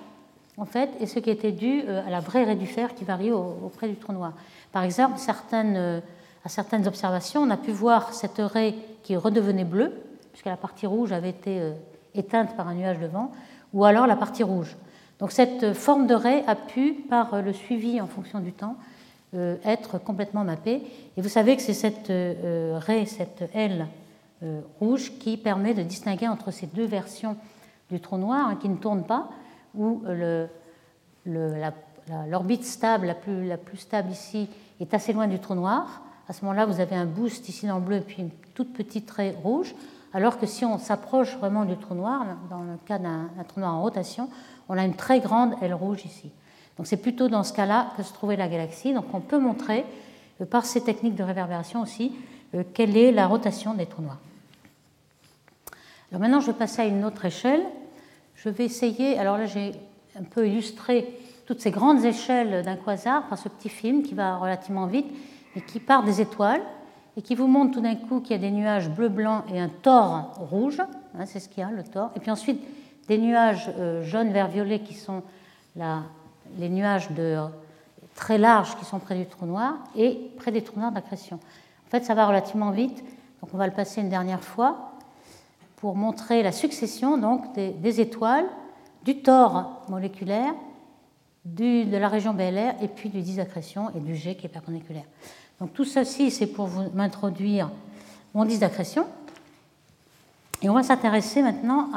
en 0.56 0.64
fait, 0.64 0.90
et 1.02 1.06
ce 1.06 1.20
qui 1.20 1.32
était 1.32 1.52
dû 1.52 1.82
euh, 1.86 2.08
à 2.08 2.10
la 2.10 2.22
vraie 2.22 2.46
raie 2.46 2.56
du 2.56 2.66
fer 2.66 2.96
qui 2.96 3.04
varie 3.04 3.34
auprès 3.34 3.90
du 3.90 3.96
trou 3.96 4.14
noir. 4.14 4.32
Par 4.72 4.84
exemple, 4.84 5.16
à 5.16 6.48
certaines 6.48 6.88
observations, 6.88 7.42
on 7.42 7.50
a 7.50 7.58
pu 7.58 7.72
voir 7.72 8.14
cette 8.14 8.40
raie 8.40 8.74
qui 9.04 9.18
redevenait 9.18 9.66
bleue, 9.66 9.92
puisque 10.34 10.48
la 10.48 10.58
partie 10.58 10.88
rouge 10.88 11.14
avait 11.14 11.30
été 11.30 11.62
euh, 11.62 11.74
éteinte 12.16 12.58
par 12.58 12.68
un 12.68 12.74
nuage 12.74 13.00
de 13.00 13.06
vent, 13.06 13.32
ou 13.72 13.86
alors 13.86 14.08
la 14.08 14.16
partie 14.16 14.44
rouge. 14.44 14.76
Donc 15.20 15.32
cette 15.32 15.74
forme 15.74 16.08
de 16.08 16.16
raie 16.16 16.44
a 16.48 16.56
pu, 16.56 16.94
par 17.08 17.36
euh, 17.36 17.42
le 17.42 17.54
suivi 17.54 18.02
en 18.02 18.08
fonction 18.08 18.40
du 18.40 18.52
temps, 18.52 18.76
euh, 19.36 19.56
être 19.64 20.00
complètement 20.00 20.44
mappée. 20.44 20.82
Et 21.16 21.22
vous 21.22 21.30
savez 21.30 21.56
que 21.56 21.62
c'est 21.62 21.74
cette 21.74 22.12
raie, 22.84 23.06
cette 23.06 23.50
aile 23.54 23.88
rouge, 24.80 25.14
qui 25.20 25.38
permet 25.38 25.74
de 25.74 25.84
distinguer 25.84 26.28
entre 26.28 26.52
ces 26.52 26.68
deux 26.68 26.86
versions 26.86 27.38
du 27.90 28.00
trou 28.00 28.18
noir 28.18 28.48
hein, 28.48 28.58
qui 28.60 28.70
ne 28.70 28.76
tournent 28.76 29.06
pas, 29.06 29.30
où 29.76 30.04
l'orbite 31.26 32.66
stable, 32.66 33.08
la 33.08 33.16
plus, 33.16 33.48
la 33.48 33.58
plus 33.58 33.78
stable 33.78 34.12
ici, 34.12 34.50
est 34.80 34.94
assez 34.94 35.14
loin 35.14 35.28
du 35.28 35.40
trou 35.40 35.56
noir. 35.56 36.02
À 36.28 36.34
ce 36.34 36.44
moment-là, 36.46 36.66
vous 36.66 36.80
avez 36.80 36.96
un 36.96 37.06
boost 37.06 37.48
ici 37.50 37.68
dans 37.68 37.78
le 37.78 37.86
bleu 37.86 38.02
puis 38.06 38.18
une 38.22 38.32
toute 38.54 38.74
petite 38.74 39.10
raie 39.12 39.36
rouge. 39.44 39.74
Alors 40.14 40.38
que 40.38 40.46
si 40.46 40.64
on 40.64 40.78
s'approche 40.78 41.36
vraiment 41.38 41.66
du 41.66 41.76
trou 41.76 41.96
noir, 41.96 42.26
dans 42.50 42.62
le 42.62 42.78
cas 42.86 43.00
d'un 43.00 43.30
trou 43.48 43.60
noir 43.60 43.74
en 43.74 43.82
rotation, 43.82 44.30
on 44.70 44.78
a 44.78 44.86
une 44.86 44.96
très 44.96 45.20
grande 45.20 45.56
aile 45.62 45.74
rouge 45.74 46.06
ici. 46.06 46.32
Donc 46.78 46.88
c'est 46.88 46.98
plutôt 46.98 47.28
dans 47.28 47.44
ce 47.44 47.54
cas-là 47.54 47.92
que 47.98 48.04
se 48.04 48.14
trouvait 48.14 48.36
la 48.36 48.48
galaxie. 48.48 48.94
Donc 48.94 49.06
on 49.14 49.22
peut 49.22 49.40
montrer 49.40 49.86
euh, 50.42 50.46
par 50.46 50.66
ces 50.66 50.82
techniques 50.82 51.16
de 51.16 51.24
réverbération 51.24 51.82
aussi 51.82 52.14
euh, 52.56 52.64
quelle 52.74 52.96
est 52.96 53.12
la 53.12 53.28
rotation 53.28 53.74
des 53.74 53.86
trous 53.86 54.02
noirs. 54.02 54.20
Alors 56.12 56.22
maintenant 56.22 56.40
je 56.40 56.48
vais 56.48 56.58
passer 56.58 56.84
à 56.84 56.86
une 56.86 57.04
autre 57.06 57.26
échelle. 57.26 57.64
Je 58.36 58.50
vais 58.50 58.66
essayer, 58.66 59.18
alors 59.18 59.38
là 59.38 59.46
j'ai 59.46 59.72
un 60.20 60.24
peu 60.24 60.48
illustré 60.48 61.08
toutes 61.48 61.60
ces 61.60 61.72
grandes 61.72 62.06
échelles 62.06 62.64
d'un 62.64 62.76
quasar 62.76 63.28
par 63.28 63.38
ce 63.38 63.50
petit 63.50 63.70
film 63.70 64.04
qui 64.04 64.14
va 64.14 64.38
relativement 64.38 64.86
vite 64.86 65.08
et 65.56 65.62
qui 65.62 65.80
part 65.80 66.04
des 66.04 66.22
étoiles 66.22 66.62
et 67.16 67.22
qui 67.22 67.36
vous 67.36 67.48
montre 67.48 67.74
tout 67.74 67.82
d'un 67.82 67.96
coup 67.96 68.20
qu'il 68.20 68.32
y 68.32 68.40
a 68.40 68.42
des 68.42 68.52
nuages 68.52 68.90
bleu-blanc 68.90 69.44
et 69.54 69.60
un 69.60 69.70
tor 69.70 70.34
rouge, 70.50 70.82
hein, 70.82 71.26
c'est 71.26 71.40
ce 71.40 71.50
qu'il 71.50 71.62
y 71.62 71.66
a, 71.66 71.72
le 71.72 71.84
tor, 71.84 72.12
et 72.16 72.20
puis 72.20 72.32
ensuite 72.32 72.62
des 73.08 73.18
nuages 73.18 73.72
euh, 73.78 74.04
jaune, 74.04 74.32
vert, 74.32 74.48
violet 74.48 74.80
qui 74.80 74.94
sont 74.94 75.24
les 76.58 76.70
nuages 76.70 77.10
très 78.16 78.38
larges 78.38 78.76
qui 78.78 78.86
sont 78.86 79.00
près 79.00 79.16
du 79.16 79.26
trou 79.26 79.46
noir 79.46 79.76
et 79.96 80.32
près 80.38 80.52
des 80.52 80.62
trous 80.62 80.80
noirs 80.80 80.92
d'accrétion. 80.92 81.38
En 81.88 81.90
fait, 81.90 82.04
ça 82.06 82.14
va 82.14 82.28
relativement 82.28 82.72
vite, 82.72 83.04
donc 83.42 83.50
on 83.54 83.58
va 83.58 83.68
le 83.68 83.74
passer 83.74 84.02
une 84.02 84.10
dernière 84.10 84.44
fois 84.44 84.94
pour 85.78 85.96
montrer 85.96 86.44
la 86.44 86.52
succession 86.52 87.18
donc, 87.18 87.54
des, 87.54 88.00
étoiles, 88.00 88.46
du 89.04 89.22
tor 89.22 89.82
moléculaire, 89.90 90.54
de 91.44 91.98
la 91.98 92.08
région 92.08 92.34
BLR 92.34 92.82
et 92.82 92.88
puis 92.88 93.10
du 93.10 93.22
disaccrétion 93.22 93.90
et 93.90 94.00
du 94.00 94.16
G 94.16 94.36
qui 94.36 94.46
est 94.46 94.50
perpendiculaire. 94.50 95.04
Donc 95.60 95.74
tout 95.74 95.86
ceci, 95.86 96.32
c'est 96.32 96.48
pour 96.48 96.68
vous 96.68 96.90
m'introduire 96.94 97.70
mon 98.34 98.46
disque 98.46 98.62
d'accrétion. 98.62 99.08
Et 100.62 100.70
on 100.70 100.74
va 100.74 100.84
s'intéresser 100.84 101.42
maintenant 101.42 101.90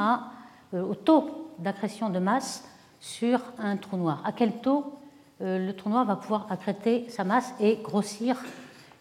euh, 0.73 0.81
au 0.81 0.95
taux 0.95 1.53
d'accrétion 1.59 2.09
de 2.09 2.19
masse 2.19 2.63
sur 2.99 3.41
un 3.59 3.77
trou 3.77 3.97
noir. 3.97 4.21
À 4.25 4.31
quel 4.31 4.53
taux 4.53 4.93
euh, 5.41 5.65
le 5.65 5.73
trou 5.75 5.89
noir 5.89 6.05
va 6.05 6.15
pouvoir 6.15 6.47
accréter 6.49 7.09
sa 7.09 7.23
masse 7.23 7.53
et 7.59 7.77
grossir 7.77 8.37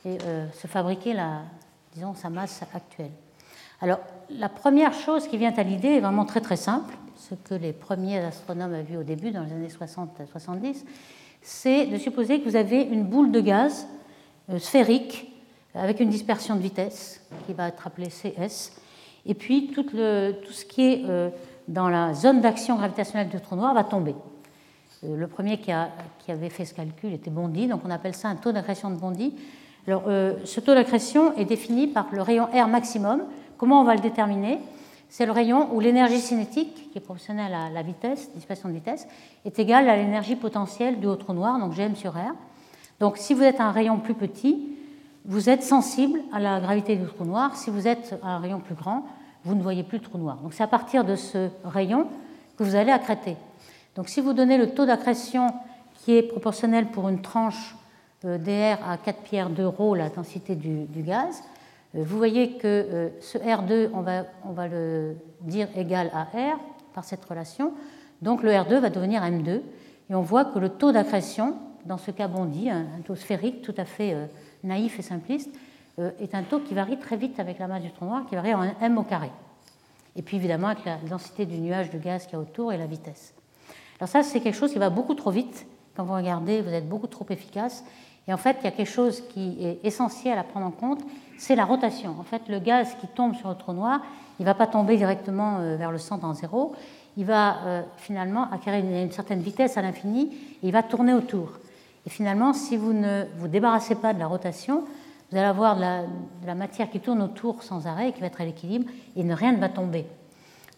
et 0.05 0.19
euh, 0.25 0.47
se 0.53 0.67
fabriquer 0.67 1.17
disons, 1.95 2.15
sa 2.15 2.31
masse 2.31 2.63
actuelle. 2.75 3.11
Alors, 3.81 3.99
la 4.31 4.49
première 4.49 4.93
chose 4.93 5.27
qui 5.29 5.37
vient 5.37 5.53
à 5.53 5.63
l'idée 5.63 5.89
est 5.89 6.01
vraiment 6.01 6.25
très 6.25 6.41
très 6.41 6.57
simple, 6.57 6.95
ce 7.17 7.35
que 7.35 7.55
les 7.55 7.73
premiers 7.73 8.19
astronomes 8.19 8.73
avaient 8.73 8.83
vu 8.83 8.97
au 8.97 9.03
début, 9.03 9.31
dans 9.31 9.43
les 9.43 9.53
années 9.53 9.69
60-70, 9.69 10.85
c'est 11.43 11.87
de 11.87 11.97
supposer 11.99 12.41
que 12.41 12.49
vous 12.49 12.57
avez 12.57 12.83
une 12.83 13.05
boule 13.05 13.31
de 13.33 13.41
gaz 13.41 13.87
sphérique 14.59 15.33
avec 15.75 16.01
une 16.01 16.09
dispersion 16.09 16.57
de 16.57 16.61
vitesse 16.61 17.21
qui 17.47 17.53
va 17.53 17.69
être 17.69 17.87
appelée 17.87 18.09
CS. 18.09 18.73
Et 19.27 19.35
puis 19.35 19.69
tout, 19.69 19.87
le, 19.93 20.33
tout 20.45 20.53
ce 20.53 20.65
qui 20.65 20.83
est 20.83 21.03
euh, 21.09 21.31
dans 21.69 21.89
la 21.89 22.15
zone 22.15 22.41
d'action 22.41 22.77
gravitationnelle 22.77 23.29
du 23.29 23.41
trou 23.41 23.57
noir 23.57 23.75
va 23.75 23.85
tomber. 23.85 24.15
le 25.03 25.27
premier 25.27 25.59
qui, 25.59 25.73
avait 25.73 26.49
fait 26.49 26.65
ce 26.65 26.75
calcul 26.75 27.13
était 27.13 27.31
Bondy, 27.31 27.67
donc 27.67 27.83
on 27.85 27.91
appelle 27.91 28.15
ça 28.15 28.29
un 28.29 28.37
taux 28.37 28.53
d'accrétion 28.53 28.91
de 28.91 28.97
Bondy. 28.97 29.35
Alors, 29.87 30.05
ce 30.45 30.59
taux 30.59 30.75
d'accrétion 30.75 31.37
est 31.37 31.45
défini 31.45 31.87
par 31.87 32.09
le 32.11 32.21
rayon 32.21 32.47
R 32.47 32.67
maximum. 32.67 33.23
Comment 33.57 33.81
on 33.81 33.85
va 33.85 33.95
le 33.95 34.01
déterminer? 34.01 34.59
C'est 35.09 35.27
le 35.27 35.33
rayon 35.33 35.75
où 35.75 35.81
l'énergie 35.81 36.19
cinétique, 36.19 36.91
qui 36.91 36.99
est 36.99 37.01
proportionnelle 37.01 37.55
à 37.55 37.71
la 37.71 37.83
vitesse, 37.83 38.31
dissipation 38.35 38.69
de 38.69 38.75
vitesse, 38.75 39.07
est 39.45 39.59
égale 39.59 39.89
à 39.89 39.97
l'énergie 39.97 40.37
potentielle 40.37 40.99
du 40.99 41.07
haut 41.07 41.17
trou 41.17 41.33
noir, 41.33 41.59
donc 41.59 41.75
Gm 41.75 41.95
sur 41.95 42.13
R. 42.13 42.33
Donc 43.01 43.19
si 43.19 43.35
vous 43.35 43.43
êtes 43.43 43.61
un 43.61 43.71
rayon 43.71 43.99
plus 43.99 44.15
petit, 44.15 44.77
vous 45.25 45.51
êtes 45.51 45.63
sensible 45.63 46.21
à 46.33 46.39
la 46.39 46.61
gravité 46.61 46.97
du 46.97 47.05
trou 47.05 47.25
noir. 47.25 47.57
Si 47.57 47.71
vous 47.71 47.89
êtes 47.89 48.19
un 48.23 48.39
rayon 48.39 48.61
plus 48.61 48.75
grand, 48.75 49.05
vous 49.45 49.55
ne 49.55 49.63
voyez 49.63 49.83
plus 49.83 49.99
le 49.99 50.05
trou 50.05 50.19
noir. 50.19 50.39
Donc 50.43 50.55
c'est 50.55 50.63
à 50.63 50.69
partir 50.69 51.05
de 51.05 51.17
ce 51.17 51.49
rayon 51.65 52.07
que 52.57 52.65
vous 52.65 52.75
allez 52.75 52.93
accréter. 52.93 53.37
Donc 53.97 54.09
si 54.09 54.21
vous 54.21 54.33
donnez 54.33 54.57
le 54.57 54.71
taux 54.71 54.87
d'accrétion 54.87 55.49
qui 55.95 56.17
est 56.17 56.23
proportionnel 56.23 56.87
pour 56.87 57.09
une 57.09 57.23
tranche 57.23 57.77
euh, 58.25 58.39
dr 58.39 58.83
à 58.89 58.97
4 58.99 59.23
pierres 59.23 59.51
d'euro, 59.51 59.95
la 59.95 60.09
densité 60.09 60.55
du, 60.55 60.87
gaz, 61.03 61.43
euh, 61.95 62.05
vous 62.05 62.17
voyez 62.17 62.53
que 62.53 62.67
euh, 62.67 63.09
ce 63.21 63.39
R2, 63.39 63.91
on 63.93 64.01
va, 64.01 64.25
on 64.45 64.53
va 64.53 64.69
le 64.69 65.17
dire 65.43 65.69
égal 65.77 66.11
à 66.15 66.23
R 66.25 66.59
par 66.95 67.05
cette 67.05 67.25
relation. 67.25 67.73
Donc 68.23 68.43
le 68.43 68.51
R2 68.51 68.79
va 68.79 68.91
devenir 68.91 69.23
M2. 69.23 69.61
Et 70.09 70.15
on 70.15 70.23
voit 70.23 70.45
que 70.45 70.59
le 70.59 70.69
taux 70.69 70.93
d'accrétion 70.93 71.57
dans 71.87 71.99
ce 71.99 72.11
cas 72.11 72.29
Bondy, 72.29 72.69
un, 72.71 72.85
taux 73.05 73.15
sphérique 73.15 73.63
tout 73.63 73.75
à 73.77 73.85
fait 73.85 74.13
euh, 74.13 74.27
naïf 74.65 74.99
et 74.99 75.03
simpliste, 75.03 75.51
euh, 75.99 76.11
est 76.21 76.35
un 76.35 76.43
taux 76.43 76.61
qui 76.61 76.75
varie 76.75 76.99
très 76.99 77.17
vite 77.17 77.41
avec 77.41 77.59
la 77.59 77.69
masse 77.69 77.83
du 77.83 77.91
trou 77.91 78.05
noir, 78.05 78.27
qui 78.29 78.35
varie 78.35 78.55
en 78.55 78.63
m 78.81 78.99
au 78.99 79.03
carré. 79.03 79.31
Et 80.15 80.23
puis 80.23 80.37
évidemment 80.37 80.69
avec 80.69 80.85
la 80.85 80.97
densité 80.97 81.47
du 81.47 81.59
nuage 81.59 81.91
de 81.91 81.99
gaz 81.99 82.25
qu'il 82.25 82.35
y 82.35 82.37
a 82.37 82.41
autour 82.41 82.73
et 82.73 82.77
la 82.77 82.87
vitesse. 82.87 83.35
Alors 83.99 84.09
ça, 84.09 84.23
c'est 84.23 84.41
quelque 84.41 84.57
chose 84.57 84.73
qui 84.73 84.79
va 84.79 84.91
beaucoup 84.91 85.15
trop 85.15 85.31
vite. 85.31 85.67
Quand 85.97 86.05
vous 86.05 86.15
regardez, 86.15 86.61
vous 86.61 86.71
êtes 86.71 86.89
beaucoup 86.89 87.07
trop 87.07 87.25
efficace. 87.31 87.85
Et 88.29 88.33
en 88.33 88.37
fait, 88.37 88.59
il 88.61 88.65
y 88.65 88.69
a 88.69 88.73
quelque 88.73 88.91
chose 88.91 89.23
qui 89.29 89.57
est 89.65 89.79
essentiel 89.85 90.37
à 90.39 90.43
prendre 90.43 90.67
en 90.67 90.71
compte, 90.71 91.01
c'est 91.39 91.55
la 91.55 91.65
rotation. 91.65 92.17
En 92.19 92.25
fait, 92.25 92.43
le 92.49 92.59
gaz 92.59 92.95
qui 93.01 93.07
tombe 93.07 93.35
sur 93.37 93.49
le 93.49 93.55
trou 93.55 93.73
noir, 93.73 94.01
il 94.39 94.43
ne 94.43 94.47
va 94.47 94.55
pas 94.55 94.67
tomber 94.67 94.97
directement 94.97 95.59
euh, 95.59 95.77
vers 95.77 95.93
le 95.93 95.99
centre 95.99 96.25
en 96.27 96.35
zéro. 96.35 96.75
Il 97.17 97.25
va 97.25 97.85
finalement 97.97 98.51
acquérir 98.53 98.85
une, 98.85 99.11
certaine 99.11 99.41
vitesse 99.41 99.79
à 99.79 99.83
l'infini 99.83 100.35
et 100.63 100.67
il 100.67 100.73
va 100.73 100.83
tourner 100.83 101.15
autour. 101.15 101.49
Et 102.07 102.11
finalement, 102.11 102.53
si 102.53 102.77
vous 102.77 102.93
ne 102.93 103.25
vous 103.39 103.49
débarrassez 103.49 103.97
pas 103.97 104.15
de 104.15 104.19
la 104.19 104.27
rotation, 104.27 104.85
vous 105.31 105.37
allez 105.37 105.47
avoir 105.47 105.77
de 105.77 106.47
la, 106.47 106.55
matière 106.55 106.89
qui 106.89 107.01
tourne 107.01 107.21
autour 107.21 107.63
sans 107.63 107.87
arrêt 107.87 108.11
et 108.11 108.13
qui 108.13 108.21
va 108.21 108.27
être 108.27 108.41
à 108.41 108.45
l'équilibre 108.45 108.89
et 109.17 109.25
ne, 109.25 109.35
rien 109.35 109.53
ne 109.53 109.59
va 109.59 109.69
tomber. 109.69 110.07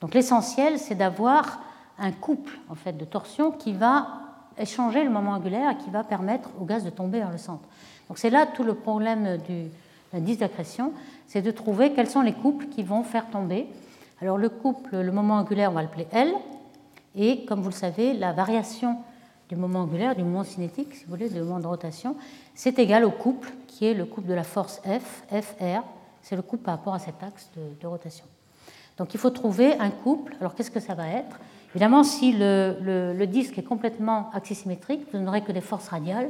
Donc 0.00 0.14
l'essentiel, 0.14 0.78
c'est 0.78 0.94
d'avoir 0.94 1.60
un 1.98 2.12
couple 2.12 2.58
en 2.70 2.74
fait, 2.74 2.96
de 2.96 3.04
torsion 3.04 3.50
qui 3.50 3.72
va 3.72 4.08
échanger 4.56 5.04
le 5.04 5.10
moment 5.10 5.32
angulaire 5.32 5.72
et 5.72 5.76
qui 5.76 5.90
va 5.90 6.02
permettre 6.02 6.48
au 6.60 6.64
gaz 6.64 6.82
de 6.84 6.90
tomber 6.90 7.18
vers 7.18 7.30
le 7.30 7.38
centre. 7.38 7.68
Donc 8.08 8.18
c'est 8.18 8.30
là 8.30 8.46
tout 8.46 8.64
le 8.64 8.74
problème 8.74 9.36
du 9.46 9.66
l'indice 10.12 10.38
d'accrétion, 10.38 10.92
c'est 11.26 11.42
de 11.42 11.50
trouver 11.50 11.92
quels 11.92 12.08
sont 12.08 12.22
les 12.22 12.32
couples 12.32 12.66
qui 12.66 12.82
vont 12.82 13.02
faire 13.02 13.28
tomber. 13.30 13.66
Alors 14.20 14.38
le 14.38 14.48
couple, 14.48 14.96
le 14.96 15.12
moment 15.12 15.34
angulaire, 15.34 15.70
on 15.70 15.74
va 15.74 15.82
l'appeler 15.82 16.06
L, 16.12 16.32
et 17.14 17.44
comme 17.44 17.60
vous 17.60 17.68
le 17.68 17.74
savez, 17.74 18.14
la 18.14 18.32
variation 18.32 18.96
du 19.48 19.56
moment 19.56 19.80
angulaire, 19.80 20.14
du 20.14 20.22
moment 20.22 20.44
cinétique, 20.44 20.94
si 20.94 21.04
vous 21.04 21.10
voulez, 21.10 21.28
du 21.28 21.40
moment 21.40 21.58
de 21.58 21.66
rotation, 21.66 22.16
c'est 22.54 22.78
égal 22.78 23.04
au 23.04 23.10
couple 23.10 23.50
qui 23.66 23.86
est 23.86 23.94
le 23.94 24.04
couple 24.04 24.28
de 24.28 24.34
la 24.34 24.44
force 24.44 24.80
F, 24.84 25.24
FR, 25.30 25.82
c'est 26.22 26.36
le 26.36 26.42
couple 26.42 26.64
par 26.64 26.76
rapport 26.76 26.94
à 26.94 26.98
cet 26.98 27.22
axe 27.22 27.48
de, 27.80 27.86
rotation. 27.86 28.26
Donc 28.98 29.14
il 29.14 29.20
faut 29.20 29.30
trouver 29.30 29.78
un 29.78 29.90
couple. 29.90 30.36
Alors 30.40 30.54
qu'est-ce 30.54 30.70
que 30.70 30.80
ça 30.80 30.94
va 30.94 31.08
être? 31.08 31.38
Évidemment, 31.70 32.02
si 32.02 32.32
le, 32.32 33.24
disque 33.26 33.58
est 33.58 33.62
complètement 33.62 34.30
axisymétrique, 34.34 35.02
vous 35.12 35.20
n'aurez 35.20 35.42
que 35.42 35.52
des 35.52 35.60
forces 35.60 35.88
radiales 35.88 36.28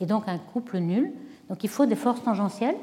et 0.00 0.06
donc 0.06 0.24
un 0.26 0.38
couple 0.38 0.78
nul. 0.78 1.12
Donc 1.48 1.64
il 1.64 1.70
faut 1.70 1.86
des 1.86 1.96
forces 1.96 2.22
tangentielles. 2.22 2.76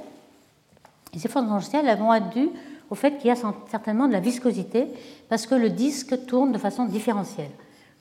Et 1.14 1.20
ces 1.20 1.28
forces 1.28 1.46
tangentielles 1.46 1.88
elles 1.88 2.00
vont 2.00 2.14
être 2.14 2.30
dues 2.30 2.50
au 2.90 2.96
fait 2.96 3.18
qu'il 3.18 3.28
y 3.28 3.32
a 3.32 3.36
certainement 3.70 4.08
de 4.08 4.14
la 4.14 4.20
viscosité 4.20 4.88
parce 5.30 5.46
que 5.46 5.56
le 5.56 5.70
disque 5.70 6.26
tourne 6.26 6.52
de 6.52 6.58
façon 6.58 6.86
différentielle. 6.86 7.52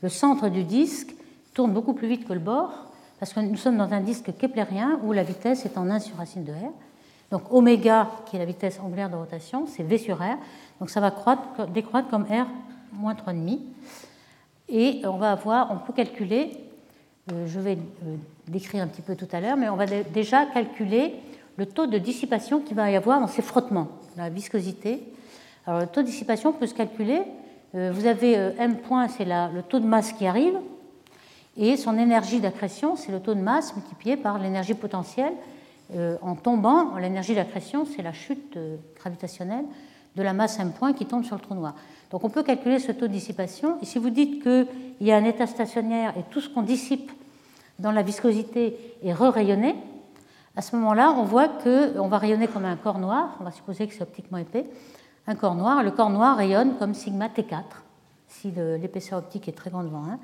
Le 0.03 0.09
centre 0.09 0.49
du 0.49 0.65
disque 0.65 1.15
tourne 1.57 1.73
beaucoup 1.73 1.95
plus 1.95 2.07
vite 2.07 2.29
que 2.29 2.35
le 2.35 2.39
bord, 2.39 2.71
parce 3.19 3.33
que 3.33 3.41
nous 3.41 3.57
sommes 3.57 3.79
dans 3.79 3.91
un 3.91 4.01
disque 4.01 4.37
keplérien 4.37 5.01
où 5.03 5.13
la 5.13 5.23
vitesse 5.23 5.65
est 5.65 5.79
en 5.79 5.89
1 5.89 6.01
sur 6.01 6.17
racine 6.17 6.45
de 6.45 6.53
r. 6.53 6.71
Donc 7.31 7.51
oméga, 7.51 8.11
qui 8.27 8.37
est 8.37 8.39
la 8.39 8.45
vitesse 8.45 8.79
angulaire 8.79 9.09
de 9.09 9.17
rotation, 9.17 9.67
c'est 9.67 9.83
v 9.83 9.97
sur 9.97 10.19
r. 10.19 10.37
Donc 10.81 10.91
ça 10.91 11.01
va 11.01 11.11
croître, 11.11 11.67
décroître 11.69 12.09
comme 12.09 12.25
r 12.25 12.47
moins 12.93 13.15
3,5. 13.15 13.59
Et 14.69 15.01
on 15.05 15.17
va 15.17 15.33
avoir, 15.33 15.73
on 15.73 15.79
peut 15.79 15.95
calculer, 15.95 16.53
euh, 17.33 17.47
je 17.47 17.59
vais 17.59 17.79
euh, 18.05 18.17
décrire 18.47 18.85
un 18.85 18.87
petit 18.87 19.03
peu 19.03 19.17
tout 19.17 19.29
à 19.33 19.41
l'heure, 19.41 19.57
mais 19.57 19.71
on 19.71 19.77
va 19.77 19.87
déjà 19.87 20.45
calculer 20.45 21.15
le 21.57 21.65
taux 21.65 21.87
de 21.87 21.97
dissipation 21.97 22.61
qu'il 22.61 22.77
va 22.77 22.91
y 22.91 22.97
avoir 22.97 23.19
dans 23.19 23.29
ces 23.29 23.43
frottements, 23.43 23.89
la 24.19 24.29
viscosité. 24.29 25.03
Alors 25.67 25.81
le 25.81 25.87
taux 25.87 26.03
de 26.03 26.07
dissipation 26.07 26.53
peut 26.53 26.67
se 26.67 26.75
calculer. 26.75 27.23
Euh, 27.75 27.93
vous 27.95 28.07
avez 28.07 28.35
m 28.59 28.77
point, 28.77 29.09
c'est 29.09 29.25
le 29.25 29.63
taux 29.63 29.81
de 29.81 29.87
masse 29.87 30.13
qui 30.13 30.27
arrive, 30.27 30.59
et 31.57 31.77
son 31.77 31.97
énergie 31.99 32.41
d'accrétion, 32.41 32.97
c'est 32.97 33.13
le 33.13 33.21
taux 33.21 33.35
de 33.35 33.41
masse 33.41 33.75
multiplié 33.75 34.17
par 34.17 34.39
l'énergie 34.39 34.75
potentielle. 34.75 35.33
Euh, 35.95 36.17
en 36.21 36.35
tombant, 36.35 36.97
l'énergie 36.97 37.35
d'accrétion, 37.35 37.87
c'est 37.87 38.03
la 38.03 38.13
chute 38.13 38.57
euh, 38.57 38.77
gravitationnelle 38.97 39.65
de 40.17 40.23
la 40.23 40.33
masse 40.33 40.59
M 40.59 40.73
point 40.73 40.93
qui 40.93 41.07
tombe 41.07 41.25
sur 41.25 41.37
le 41.37 41.41
trou 41.41 41.55
noir. 41.55 41.75
Donc 42.11 42.25
on 42.25 42.29
peut 42.29 42.43
calculer 42.43 42.79
ce 42.79 42.93
taux 42.93 43.07
de 43.07 43.13
dissipation. 43.13 43.79
Et 43.81 43.87
si 43.87 43.99
vous 43.99 44.11
dites 44.11 44.43
qu'il 44.43 44.67
y 45.01 45.13
a 45.13 45.17
un 45.17 45.25
état 45.25 45.47
stationnaire 45.47 46.15
et 46.19 46.23
tout 46.31 46.41
ce 46.41 46.49
qu'on 46.49 46.63
dissipe 46.63 47.11
dans 47.79 47.93
la 47.93 48.03
viscosité 48.03 48.77
est 49.03 49.13
re-rayonné, 49.13 49.75
à 50.57 50.63
ce 50.63 50.75
moment-là, 50.77 51.15
on 51.17 51.25
voit 51.25 51.49
qu'on 51.49 52.09
va 52.09 52.19
rayonner 52.19 52.49
comme 52.49 52.65
un 52.65 52.77
corps 52.77 52.99
noir. 52.99 53.37
On 53.41 53.45
va 53.45 53.51
supposer 53.51 53.87
que 53.87 53.95
c'est 53.95 54.03
optiquement 54.03 54.39
épais. 54.39 54.65
Un 55.27 55.35
corps 55.35 55.55
noir. 55.55 55.83
Le 55.83 55.91
corps 55.91 56.09
noir 56.09 56.37
rayonne 56.37 56.77
comme 56.79 56.95
sigma 56.95 57.29
T4, 57.29 57.63
si 58.29 58.51
l'épaisseur 58.51 59.19
optique 59.19 59.49
est 59.49 59.53
très 59.53 59.71
grande 59.71 59.87
devant 59.87 60.05
1 60.05 60.19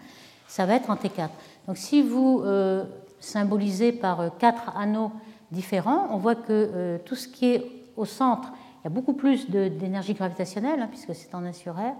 ça 0.52 0.66
va 0.66 0.74
être 0.74 0.90
en 0.90 0.96
T4. 0.96 1.30
Donc 1.66 1.78
si 1.78 2.02
vous 2.02 2.42
euh, 2.44 2.84
symbolisez 3.20 3.90
par 3.90 4.20
euh, 4.20 4.28
quatre 4.38 4.76
anneaux 4.76 5.10
différents, 5.50 6.08
on 6.10 6.18
voit 6.18 6.34
que 6.34 6.42
euh, 6.50 6.98
tout 7.06 7.14
ce 7.14 7.26
qui 7.26 7.46
est 7.46 7.66
au 7.96 8.04
centre, 8.04 8.52
il 8.80 8.84
y 8.84 8.86
a 8.88 8.90
beaucoup 8.90 9.14
plus 9.14 9.48
d'énergie 9.48 10.12
gravitationnelle, 10.12 10.78
hein, 10.80 10.88
puisque 10.90 11.14
c'est 11.14 11.34
en 11.34 11.42
1 11.42 11.54
sur 11.54 11.74
R. 11.74 11.94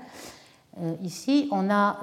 ici, 1.03 1.49
on 1.51 1.71
a 1.71 1.99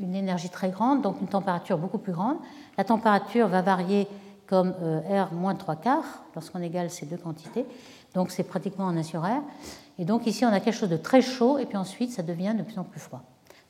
une 0.00 0.14
énergie 0.14 0.48
très 0.48 0.70
grande, 0.70 1.02
donc 1.02 1.20
une 1.20 1.26
température 1.26 1.76
beaucoup 1.76 1.98
plus 1.98 2.12
grande. 2.12 2.38
La 2.78 2.84
température 2.84 3.46
va 3.46 3.60
varier 3.60 4.08
comme 4.46 4.70
R 4.70 5.34
moins 5.34 5.54
3 5.54 5.76
quarts 5.76 6.24
lorsqu'on 6.34 6.62
égale 6.62 6.88
ces 6.88 7.04
deux 7.04 7.18
quantités. 7.18 7.66
Donc 8.14 8.30
c'est 8.30 8.44
pratiquement 8.44 8.86
en 8.86 8.96
1 8.96 9.02
sur 9.02 9.22
R. 9.22 9.42
Et 9.98 10.06
donc 10.06 10.26
ici, 10.26 10.46
on 10.46 10.52
a 10.52 10.60
quelque 10.60 10.78
chose 10.78 10.88
de 10.88 10.96
très 10.96 11.20
chaud, 11.20 11.58
et 11.58 11.66
puis 11.66 11.76
ensuite, 11.76 12.10
ça 12.10 12.22
devient 12.22 12.54
de 12.56 12.62
plus 12.62 12.78
en 12.78 12.84
plus 12.84 13.00
froid. 13.00 13.20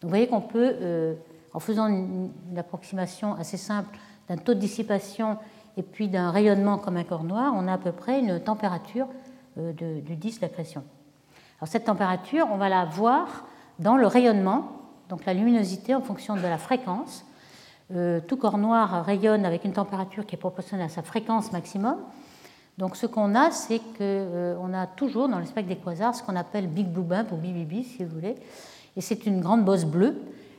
Donc 0.01 0.05
vous 0.05 0.11
voyez 0.11 0.29
qu'on 0.29 0.43
peut 0.43 1.17
en 1.59 1.61
faisant 1.61 1.89
une, 1.89 2.31
approximation 2.57 3.35
assez 3.35 3.57
simple 3.57 3.99
d'un 4.29 4.37
taux 4.37 4.55
de 4.55 4.61
dissipation 4.61 5.39
et 5.77 5.83
puis 5.83 6.09
d'un 6.09 6.31
rayonnement 6.31 6.79
comme 6.79 6.97
un 6.97 7.03
corps 7.03 7.25
noir, 7.25 7.53
on 7.57 7.67
a 7.67 7.73
à 7.73 7.79
peu 7.79 7.91
près 7.91 8.21
une 8.21 8.39
température 8.39 9.09
euh, 9.59 9.73
du 9.73 10.15
disque 10.15 10.43
d'accrétion. 10.43 10.85
Alors 11.59 11.67
cette 11.67 11.87
température, 11.87 12.47
on 12.53 12.59
va 12.59 12.69
la 12.69 12.85
voir 12.85 13.45
dans 13.81 13.97
le 13.97 14.07
rayonnement, 14.07 14.71
donc 15.09 15.27
la 15.27 15.35
luminosité 15.35 15.97
en 15.97 16.01
fonction 16.01 16.37
de 16.37 16.43
la 16.43 16.59
fréquence. 16.59 17.27
Euh, 17.93 18.21
tout 18.21 18.37
corps 18.37 18.59
noir 18.59 19.05
rayonne 19.05 19.45
avec 19.45 19.65
une 19.65 19.73
température 19.73 20.27
qui 20.27 20.37
est 20.37 20.39
proportionnelle 20.39 20.87
à 20.87 20.89
sa 20.89 21.03
fréquence 21.03 21.51
maximum. 21.51 21.97
Donc 22.77 22.95
ce 22.95 23.07
qu'on 23.07 23.35
a, 23.35 23.51
c'est 23.51 23.81
qu'on 23.81 23.85
euh, 24.01 24.73
a 24.75 24.87
toujours 24.87 25.29
dans 25.29 25.41
le 25.41 25.45
spectre 25.45 25.71
des 25.71 25.77
quasars 25.77 26.15
ce 26.15 26.23
qu'on 26.23 26.37
appelle 26.37 26.69
Big 26.69 26.87
Blue 26.87 27.03
Bump 27.03 27.33
ou 27.33 27.37
BBB 27.37 27.83
si 27.83 28.05
vous 28.05 28.15
voulez, 28.15 28.37
et 28.97 29.01
c'est 29.01 29.27
une 29.27 29.41
grande 29.41 29.65
bosse 29.65 29.85
bleue 29.85 30.15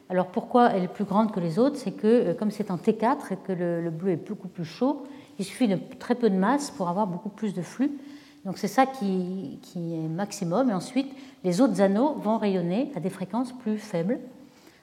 alors 0.10 0.28
pourquoi 0.28 0.72
elle 0.72 0.84
est 0.84 0.88
plus 0.88 1.04
grande 1.04 1.32
que 1.32 1.40
les 1.40 1.60
autres? 1.60 1.78
C'est 1.78 1.92
que 1.92 2.08
euh, 2.08 2.34
comme 2.34 2.50
c'est 2.50 2.72
en 2.72 2.78
T4 2.78 3.32
et 3.32 3.38
que 3.38 3.54
le, 3.54 3.90
bleu 3.92 4.12
est 4.12 4.28
beaucoup 4.28 4.48
plus 4.48 4.66
chaud, 4.66 5.04
il 5.38 5.46
suffit 5.46 5.68
de 5.68 5.78
très 6.00 6.16
peu 6.16 6.30
de 6.30 6.36
masse 6.36 6.72
pour 6.72 6.90
avoir 6.90 7.06
beaucoup 7.06 7.30
plus 7.30 7.54
de 7.54 7.62
flux. 7.62 7.92
Donc 8.44 8.58
c'est 8.58 8.68
ça 8.68 8.86
qui, 8.86 9.60
est 9.76 10.08
maximum. 10.10 10.70
Et 10.70 10.74
ensuite, 10.74 11.12
les 11.44 11.62
autres 11.62 11.80
anneaux 11.82 12.16
vont 12.16 12.38
rayonner 12.38 12.92
à 12.96 13.00
des 13.00 13.10
fréquences 13.10 13.52
plus 13.52 13.78
faibles 13.78 14.20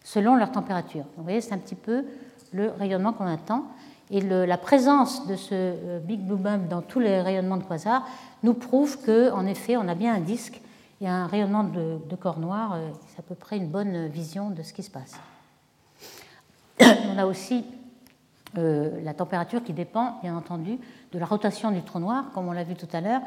selon 0.05 0.37
leur 0.37 0.53
température. 0.53 1.05
vous 1.17 1.25
voyez, 1.25 1.41
c'est 1.41 1.53
un 1.53 1.59
petit 1.59 1.75
peu 1.75 2.05
le 2.53 2.71
rayonnement 2.71 3.13
qu'on 3.13 3.27
attend. 3.27 3.65
Et 4.09 4.21
la 4.21 4.57
présence 4.57 5.27
de 5.27 5.35
ce 5.35 5.49
euh, 5.53 5.99
Big 5.99 6.21
Blue 6.21 6.37
Bump 6.37 6.69
dans 6.69 6.81
tous 6.81 7.01
les 7.01 7.21
rayonnements 7.21 7.57
de 7.57 7.65
quasars 7.65 8.07
nous 8.45 8.55
prouve 8.55 8.99
qu'en 9.05 9.45
effet, 9.47 9.77
on 9.77 9.89
a 9.89 9.97
bien 9.97 10.15
un 10.15 10.21
disque 10.21 10.61
et 11.01 11.09
un 11.09 11.27
rayonnement 11.27 11.65
de, 11.65 12.17
corps 12.17 12.39
noir, 12.39 12.75
euh, 12.75 12.91
c'est 13.09 13.19
à 13.19 13.23
peu 13.23 13.35
près 13.35 13.57
une 13.57 13.69
bonne 13.69 14.09
vision 14.09 14.51
de 14.51 14.63
ce 14.63 14.73
qui 14.73 14.83
se 14.83 14.91
passe. 14.91 15.15
On 16.81 17.19
a 17.19 17.27
aussi 17.27 17.65
euh, 18.57 19.01
la 19.03 19.15
température 19.15 19.63
qui 19.63 19.73
dépend, 19.73 20.19
bien 20.23 20.37
entendu, 20.37 20.79
de 21.13 21.19
la 21.19 21.27
rotation 21.27 21.71
du 21.71 21.83
trou 21.83 21.99
noir, 21.99 22.25
comme 22.35 22.49
on 22.49 22.53
l'a 22.53 22.65
vu 22.65 22.75
tout 22.75 22.89
à 22.93 23.01
l'heure. 23.01 23.21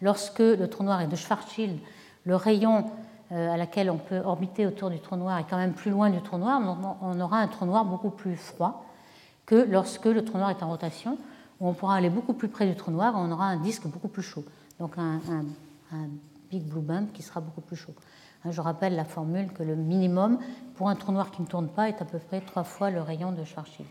Lorsque 0.00 0.38
le 0.38 0.68
trou 0.68 0.84
noir 0.84 1.00
est 1.00 1.06
de 1.06 1.16
Schwarzschild, 1.16 1.78
le 2.24 2.36
rayon 2.36 2.84
à 3.30 3.56
laquelle 3.56 3.90
on 3.90 3.98
peut 3.98 4.20
orbiter 4.24 4.66
autour 4.66 4.88
du 4.88 5.00
trou 5.00 5.16
noir 5.16 5.38
est 5.38 5.46
quand 5.50 5.56
même 5.56 5.72
plus 5.72 5.90
loin 5.90 6.10
du 6.10 6.20
trou 6.22 6.38
noir, 6.38 6.60
on 7.02 7.20
aura 7.20 7.38
un 7.38 7.48
trou 7.48 7.66
noir 7.66 7.84
beaucoup 7.84 8.10
plus 8.10 8.36
froid 8.36 8.84
que 9.46 9.54
lorsque 9.68 10.04
le 10.04 10.24
trou 10.24 10.38
noir 10.38 10.50
est 10.50 10.62
en 10.62 10.68
rotation, 10.68 11.18
où 11.60 11.68
on 11.68 11.72
pourra 11.72 11.96
aller 11.96 12.10
beaucoup 12.10 12.34
plus 12.34 12.48
près 12.48 12.66
du 12.66 12.76
trou 12.76 12.92
noir 12.92 13.14
on 13.16 13.30
aura 13.32 13.46
un 13.46 13.56
disque 13.56 13.86
beaucoup 13.86 14.08
plus 14.08 14.22
chaud. 14.22 14.44
Donc 14.78 14.96
un 14.98 15.20
big 16.50 16.62
blue 16.64 16.80
bump 16.80 17.12
qui 17.12 17.22
sera 17.22 17.40
beaucoup 17.40 17.60
plus 17.60 17.76
chaud. 17.76 17.94
Hein, 18.44 18.50
je 18.50 18.60
rappelle 18.60 18.94
la 18.94 19.04
formule 19.04 19.52
que 19.52 19.62
le 19.62 19.74
minimum 19.74 20.38
pour 20.74 20.88
un 20.88 20.94
trou 20.94 21.12
noir 21.12 21.30
qui 21.30 21.42
ne 21.42 21.46
tourne 21.46 21.68
pas 21.68 21.88
est 21.88 22.00
à 22.00 22.04
peu 22.04 22.18
près 22.18 22.40
trois 22.40 22.64
fois 22.64 22.90
le 22.90 23.00
rayon 23.00 23.32
de 23.32 23.44
Schwarzschild. 23.44 23.88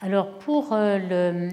Alors 0.00 0.38
pour 0.38 0.72
euh, 0.72 0.98
le, 0.98 1.50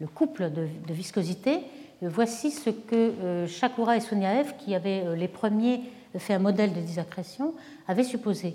le 0.00 0.06
couple 0.06 0.50
de, 0.50 0.68
viscosité, 0.92 1.60
euh, 2.02 2.08
voici 2.10 2.50
ce 2.50 2.68
que 2.70 2.94
euh, 2.94 3.46
Shakura 3.46 3.96
et 3.96 4.00
Soniaev, 4.00 4.56
qui 4.58 4.74
avaient 4.74 5.16
les 5.16 5.28
premiers 5.28 5.80
fait 6.16 6.34
un 6.34 6.38
modèle 6.38 6.72
de 6.72 6.80
disaccrétion, 6.80 7.54
avaient 7.86 8.04
supposé. 8.04 8.54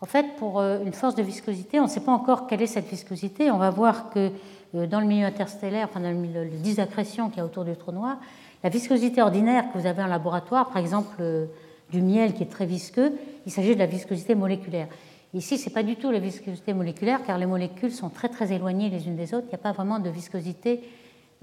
En 0.00 0.06
fait, 0.06 0.34
pour 0.36 0.60
une 0.60 0.92
force 0.92 1.14
de 1.14 1.22
viscosité, 1.22 1.78
on 1.78 1.84
ne 1.84 1.88
sait 1.88 2.00
pas 2.00 2.12
encore 2.12 2.46
quelle 2.46 2.62
est 2.62 2.66
cette 2.66 2.88
viscosité. 2.88 3.50
On 3.50 3.58
va 3.58 3.70
voir 3.70 4.10
que 4.10 4.32
dans 4.74 5.00
le 5.00 5.06
milieu 5.06 5.26
interstellaire, 5.26 5.88
enfin 5.90 6.00
dans 6.00 6.10
le, 6.10 6.16
milieu 6.16 6.44
disaccrétion 6.46 7.28
qui 7.28 7.40
est 7.40 7.42
autour 7.42 7.64
du 7.64 7.76
trou 7.76 7.92
noir, 7.92 8.18
la 8.62 8.70
viscosité 8.70 9.20
ordinaire 9.20 9.70
que 9.72 9.78
vous 9.78 9.86
avez 9.86 10.02
en 10.02 10.06
laboratoire, 10.06 10.68
par 10.68 10.78
exemple 10.78 11.16
euh, 11.20 11.46
du 11.90 12.00
miel 12.00 12.32
qui 12.32 12.42
est 12.42 12.50
très 12.50 12.64
visqueux, 12.64 13.12
il 13.44 13.52
s'agit 13.52 13.74
de 13.74 13.78
la 13.78 13.86
viscosité 13.86 14.34
moléculaire. 14.34 14.88
Ici, 15.34 15.58
ce 15.58 15.68
n'est 15.68 15.74
pas 15.74 15.82
du 15.82 15.96
tout 15.96 16.10
la 16.10 16.18
viscosité 16.18 16.72
moléculaire 16.72 17.20
car 17.26 17.38
les 17.38 17.46
molécules 17.46 17.92
sont 17.92 18.08
très 18.08 18.28
très 18.28 18.52
éloignées 18.52 18.88
les 18.88 19.06
unes 19.06 19.16
des 19.16 19.34
autres. 19.34 19.46
Il 19.46 19.50
n'y 19.50 19.56
a 19.56 19.58
pas 19.58 19.72
vraiment 19.72 19.98
de 19.98 20.08
viscosité 20.10 20.82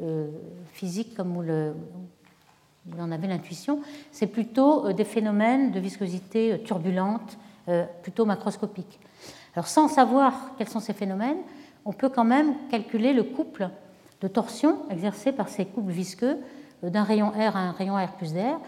euh, 0.01 0.29
physique 0.73 1.15
comme 1.15 1.33
vous, 1.33 3.01
en 3.01 3.11
avez 3.11 3.27
l'intuition. 3.27 3.81
C'est 4.11 4.27
plutôt 4.27 4.87
euh, 4.87 4.93
des 4.93 5.03
phénomènes 5.05 5.71
de 5.71 5.79
viscosité 5.79 6.61
turbulente, 6.63 7.37
plutôt 8.01 8.25
macroscopiques. 8.25 8.99
Alors 9.53 9.67
sans 9.67 9.87
savoir 9.87 10.33
quels 10.57 10.69
sont 10.69 10.79
ces 10.79 10.93
phénomènes, 10.93 11.37
on 11.89 11.91
peut 11.91 12.09
quand 12.09 12.23
même 12.23 12.53
calculer 12.69 13.13
le 13.13 13.23
couple 13.23 13.67
de 14.21 14.27
torsion 14.27 14.77
exercé 14.91 15.31
par 15.31 15.49
ces 15.49 15.65
couples 15.65 15.91
visqueux 15.91 16.37
d'un 16.83 17.01
rayon 17.01 17.31
R 17.31 17.55
à 17.55 17.61
un 17.61 17.71
rayon 17.71 17.95
R 17.95 18.11
plus 18.11 18.31
DR 18.31 18.59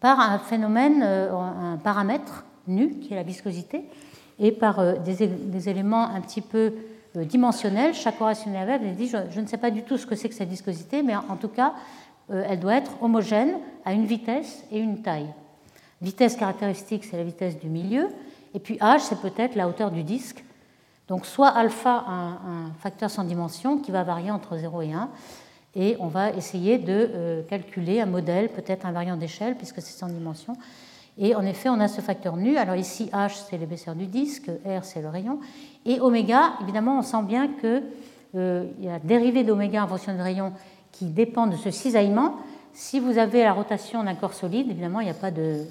par 0.00 0.20
un 0.20 0.38
phénomène, 0.38 1.02
euh, 1.02 1.32
un 1.32 1.78
paramètre 1.78 2.44
nu, 2.66 2.90
qui 2.98 3.14
est 3.14 3.16
la 3.16 3.22
viscosité, 3.22 3.84
et 4.38 4.52
par 4.52 4.80
euh, 4.80 4.96
des, 4.96 5.68
éléments 5.70 6.10
un 6.10 6.20
petit 6.20 6.42
peu 6.42 6.74
euh, 7.16 7.24
dimensionnels. 7.24 7.94
Chaque 7.94 8.18
rationnel 8.18 8.68
avait 8.68 8.90
dit 8.90 9.08
je, 9.08 9.40
ne 9.40 9.46
sais 9.46 9.56
pas 9.56 9.70
du 9.70 9.82
tout 9.82 9.96
ce 9.96 10.04
que 10.04 10.14
c'est 10.14 10.28
que 10.28 10.34
cette 10.34 10.50
viscosité, 10.50 11.02
mais 11.02 11.16
en, 11.16 11.36
tout 11.36 11.48
cas, 11.48 11.72
elle 12.28 12.60
doit 12.60 12.74
être 12.74 13.02
homogène 13.02 13.54
à 13.86 13.94
une 13.94 14.04
vitesse 14.04 14.62
et 14.70 14.78
une 14.78 15.00
taille. 15.00 15.32
Vitesse 16.02 16.36
caractéristique, 16.36 17.04
c'est 17.04 17.16
la 17.16 17.24
vitesse 17.24 17.58
du 17.58 17.70
milieu, 17.70 18.08
et 18.52 18.60
puis 18.60 18.76
h, 18.76 18.98
c'est 19.00 19.20
peut-être 19.22 19.54
la 19.54 19.68
hauteur 19.68 19.90
du 19.90 20.02
disque. 20.02 20.44
Donc 21.08 21.26
soit 21.26 21.48
alpha, 21.48 22.04
un, 22.06 22.30
un 22.30 22.72
facteur 22.80 23.10
sans 23.10 23.24
dimension 23.24 23.78
qui 23.78 23.90
va 23.90 24.04
varier 24.04 24.30
entre 24.30 24.56
0 24.56 24.82
et 24.82 24.92
1, 24.92 25.08
et 25.74 25.96
on 26.00 26.08
va 26.08 26.30
essayer 26.30 26.78
de 26.78 27.10
euh, 27.14 27.42
calculer 27.42 28.00
un 28.00 28.06
modèle, 28.06 28.48
peut-être 28.48 28.86
invariant 28.86 29.16
d'échelle, 29.16 29.56
puisque 29.56 29.80
c'est 29.80 29.96
sans 29.96 30.08
dimension. 30.08 30.54
Et 31.18 31.34
en 31.34 31.44
effet, 31.44 31.68
on 31.68 31.80
a 31.80 31.88
ce 31.88 32.00
facteur 32.00 32.36
nu. 32.36 32.56
Alors 32.56 32.76
ici, 32.76 33.10
H, 33.12 33.44
c'est 33.48 33.58
l'épaisseur 33.58 33.94
du 33.94 34.06
disque, 34.06 34.50
R, 34.64 34.84
c'est 34.84 35.02
le 35.02 35.08
rayon. 35.08 35.40
Et 35.84 36.00
oméga, 36.00 36.54
évidemment, 36.62 36.98
on 36.98 37.02
sent 37.02 37.22
bien 37.22 37.48
qu'il 37.48 38.70
y 38.80 38.88
a 38.88 38.98
dérivé 38.98 39.44
d'oméga 39.44 39.84
en 39.84 39.88
fonction 39.88 40.14
du 40.14 40.20
rayon 40.20 40.52
qui 40.92 41.06
dépend 41.06 41.46
de 41.46 41.56
ce 41.56 41.70
cisaillement. 41.70 42.36
Si 42.72 43.00
vous 43.00 43.18
avez 43.18 43.42
la 43.42 43.52
rotation 43.52 44.04
d'un 44.04 44.14
corps 44.14 44.34
solide, 44.34 44.70
évidemment, 44.70 45.00
il 45.00 45.04
n'y 45.04 45.10
a, 45.10 45.30
de, 45.30 45.64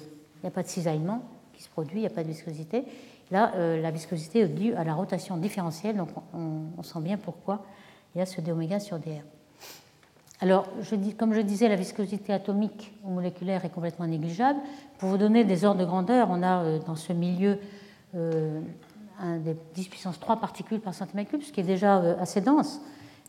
a 0.44 0.50
pas 0.50 0.62
de 0.62 0.68
cisaillement 0.68 1.22
qui 1.54 1.62
se 1.62 1.68
produit, 1.68 1.98
il 1.98 2.00
n'y 2.00 2.06
a 2.06 2.10
pas 2.10 2.22
de 2.22 2.28
viscosité. 2.28 2.84
Là, 3.30 3.52
euh, 3.56 3.80
la 3.80 3.90
viscosité 3.90 4.40
est 4.40 4.48
due 4.48 4.74
à 4.74 4.84
la 4.84 4.94
rotation 4.94 5.36
différentielle, 5.36 5.96
donc 5.96 6.08
on, 6.32 6.82
sent 6.82 7.00
bien 7.00 7.18
pourquoi 7.18 7.62
il 8.14 8.18
y 8.18 8.22
a 8.22 8.26
ce 8.26 8.40
dω 8.40 8.56
sur 8.78 8.98
dr. 8.98 9.22
Alors, 10.40 10.68
comme 11.18 11.34
je 11.34 11.40
disais, 11.40 11.68
la 11.68 11.76
viscosité 11.76 12.32
atomique 12.32 12.92
ou 13.04 13.10
moléculaire 13.10 13.64
est 13.64 13.70
complètement 13.70 14.06
négligeable. 14.06 14.60
Pour 14.98 15.10
vous 15.10 15.18
donner 15.18 15.44
des 15.44 15.64
ordres 15.64 15.80
de 15.80 15.84
grandeur, 15.84 16.28
on 16.30 16.42
a 16.42 16.62
euh, 16.62 16.78
dans 16.86 16.94
ce 16.94 17.12
milieu 17.12 17.58
euh, 18.14 18.60
des 19.40 19.56
10 19.74 19.88
puissance 19.88 20.18
3 20.20 20.36
particules 20.36 20.80
par 20.80 20.94
centimètre 20.94 21.30
cube, 21.30 21.42
ce 21.42 21.52
qui 21.52 21.60
est 21.60 21.64
déjà 21.64 21.96
assez 22.20 22.40
dense, 22.40 22.80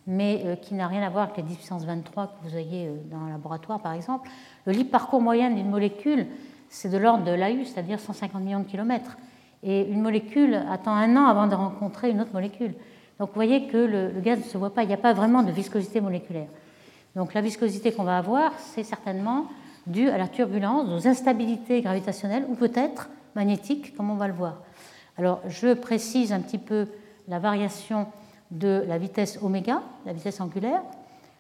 mais 0.08 0.60
qui 0.62 0.76
n'a 0.76 0.88
rien 0.88 1.02
à 1.02 1.10
voir 1.10 1.26
avec 1.26 1.38
les 1.38 1.44
10 1.44 1.56
puissance 1.56 1.84
23 1.84 2.28
que 2.28 2.48
vous 2.48 2.56
ayez 2.56 2.92
dans 3.10 3.18
un 3.18 3.30
laboratoire, 3.30 3.82
par 3.82 3.94
exemple. 3.94 4.30
Le 4.66 4.72
libre 4.72 4.92
parcours 4.92 5.20
moyen 5.20 5.50
d'une 5.50 5.70
molécule, 5.70 6.28
c'est 6.70 6.90
de 6.90 6.98
l'ordre 6.98 7.24
de 7.24 7.32
l'AU, 7.32 7.66
c'est-à-dire 7.66 8.00
150 8.00 8.42
millions 8.42 8.60
de 8.60 8.66
kilomètres. 8.66 9.18
Et 9.64 9.90
une 9.90 10.02
molécule 10.02 10.56
attend 10.70 10.94
un 10.94 11.16
an 11.18 11.26
avant 11.26 11.48
de 11.48 11.56
rencontrer 11.56 12.10
une 12.10 12.22
autre 12.22 12.34
molécule. 12.34 12.74
Donc 13.20 13.30
vous 13.30 13.36
voyez 13.36 13.68
que 13.68 13.78
le 13.78 14.22
gaz 14.22 14.40
ne 14.40 14.44
se 14.44 14.58
voit 14.58 14.74
pas, 14.74 14.84
il 14.84 14.88
n'y 14.88 14.94
a 14.94 14.98
pas 14.98 15.14
vraiment 15.14 15.44
de 15.44 15.52
viscosité 15.52 16.00
moléculaire. 16.00 16.48
Donc 17.16 17.34
la 17.34 17.42
viscosité 17.42 17.92
qu'on 17.92 18.04
va 18.04 18.18
avoir, 18.18 18.54
c'est 18.58 18.84
certainement 18.84 19.48
dû 19.88 20.10
à 20.10 20.18
la 20.18 20.28
turbulence, 20.28 20.88
aux 20.90 21.08
instabilités 21.08 21.82
gravitationnelles 21.82 22.46
ou 22.48 22.56
peut-être 22.56 23.10
magnétiques, 23.36 23.96
comme 23.96 24.10
on 24.10 24.16
va 24.16 24.28
le 24.28 24.34
voir. 24.34 24.58
Alors 25.18 25.42
je 25.48 25.74
précise 25.74 26.32
un 26.32 26.40
petit 26.40 26.58
peu 26.58 26.88
la 27.28 27.40
variation 27.40 28.08
de 28.52 28.84
la 28.88 28.98
vitesse 28.98 29.40
oméga, 29.42 29.82
la 30.06 30.14
vitesse 30.14 30.40
angulaire, 30.40 30.82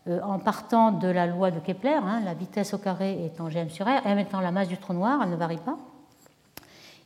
euh, 0.08 0.20
en 0.22 0.40
partant 0.40 0.92
de 0.92 1.08
la 1.08 1.28
loi 1.28 1.52
de 1.52 1.60
Kepler, 1.60 2.00
hein, 2.04 2.22
la 2.24 2.34
vitesse 2.34 2.74
au 2.74 2.78
carré 2.78 3.26
étant 3.26 3.50
gm 3.50 3.70
sur 3.70 3.86
r, 3.86 4.06
m 4.06 4.20
étant 4.20 4.42
la 4.42 4.52
masse 4.52 4.68
du 4.68 4.78
trou 4.78 4.94
noir, 4.94 5.20
elle 5.24 5.30
ne 5.30 5.36
varie 5.36 5.58
pas, 5.58 5.78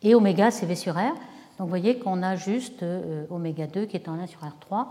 et 0.04 0.16
oméga 0.16 0.52
c'est 0.52 0.66
v 0.66 0.76
sur 0.76 0.94
r. 0.96 1.14
Donc 1.58 1.68
vous 1.68 1.68
voyez 1.68 1.98
qu'on 1.98 2.22
a 2.24 2.36
juste 2.36 2.84
euh, 2.84 3.26
oméga 3.30 3.68
2 3.68 3.86
qui 3.86 3.96
est 3.96 4.08
en 4.08 4.20
1 4.20 4.28
sur 4.28 4.42
r3, 4.42 4.88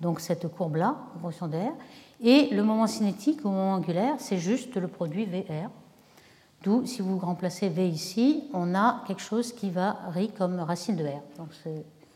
donc 0.00 0.20
cette 0.20 0.48
courbe-là, 0.48 0.96
en 1.16 1.18
fonction 1.20 1.48
de 1.48 1.56
r. 1.56 1.72
Et 2.22 2.48
le 2.52 2.62
moment 2.62 2.86
cinétique 2.86 3.44
ou 3.44 3.48
moment 3.48 3.74
angulaire, 3.74 4.14
c'est 4.18 4.38
juste 4.38 4.76
le 4.76 4.88
produit 4.88 5.26
VR. 5.26 5.70
D'où, 6.62 6.86
si 6.86 7.02
vous 7.02 7.18
remplacez 7.18 7.68
V 7.68 7.86
ici, 7.86 8.44
on 8.54 8.74
a 8.74 9.02
quelque 9.06 9.20
chose 9.20 9.52
qui 9.52 9.70
varie 9.70 10.30
comme 10.30 10.58
racine 10.60 10.96
de 10.96 11.04
R. 11.04 11.20
Donc 11.36 11.50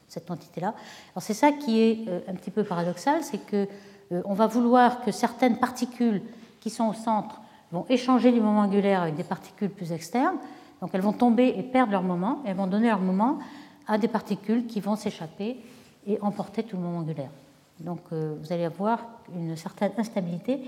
cette 0.08 0.26
quantité-là. 0.26 0.68
Alors 1.12 1.22
c'est 1.22 1.34
ça 1.34 1.52
qui 1.52 1.80
est 1.80 2.08
euh, 2.08 2.20
un 2.28 2.34
petit 2.34 2.50
peu 2.50 2.64
paradoxal, 2.64 3.22
c'est 3.22 3.44
que 3.44 3.68
euh, 4.12 4.22
va 4.26 4.46
vouloir 4.46 5.02
que 5.02 5.12
certaines 5.12 5.58
particules 5.58 6.22
qui 6.60 6.70
sont 6.70 6.88
au 6.88 6.94
centre 6.94 7.40
vont 7.70 7.84
échanger 7.90 8.32
du 8.32 8.40
moment 8.40 8.60
angulaire 8.60 9.02
avec 9.02 9.16
des 9.16 9.24
particules 9.24 9.68
plus 9.68 9.92
externes. 9.92 10.38
Donc 10.80 10.90
elles 10.92 11.00
vont 11.00 11.12
tomber 11.12 11.54
et 11.56 11.62
perdre 11.62 11.92
leur 11.92 12.02
moment, 12.02 12.42
et 12.44 12.50
elles 12.50 12.56
vont 12.56 12.66
donner 12.66 12.88
leur 12.88 13.00
moment 13.00 13.38
à 13.86 13.98
des 13.98 14.08
particules 14.08 14.66
qui 14.66 14.80
vont 14.80 14.96
s'échapper 14.96 15.56
et 16.06 16.20
emporter 16.20 16.62
tout 16.62 16.76
le 16.76 16.82
moment 16.82 16.98
angulaire. 16.98 17.30
Donc 17.80 18.00
euh, 18.12 18.36
vous 18.40 18.52
allez 18.52 18.64
avoir 18.64 19.00
une 19.34 19.56
certaine 19.56 19.92
instabilité. 19.98 20.60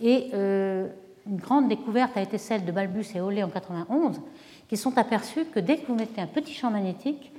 Et 0.00 0.30
euh, 0.34 0.88
une 1.26 1.36
grande 1.36 1.68
découverte 1.68 2.16
a 2.16 2.22
été 2.22 2.38
celle 2.38 2.64
de 2.64 2.72
Balbus 2.72 3.06
et 3.14 3.20
Olé 3.20 3.42
en 3.42 3.48
91, 3.48 4.20
qui 4.68 4.76
sont 4.76 4.96
aperçus 4.98 5.44
que 5.46 5.60
dès 5.60 5.78
que 5.78 5.86
vous 5.86 5.94
mettez 5.94 6.20
un 6.20 6.26
petit 6.26 6.52
champ 6.52 6.70
magnétique, 6.70 7.32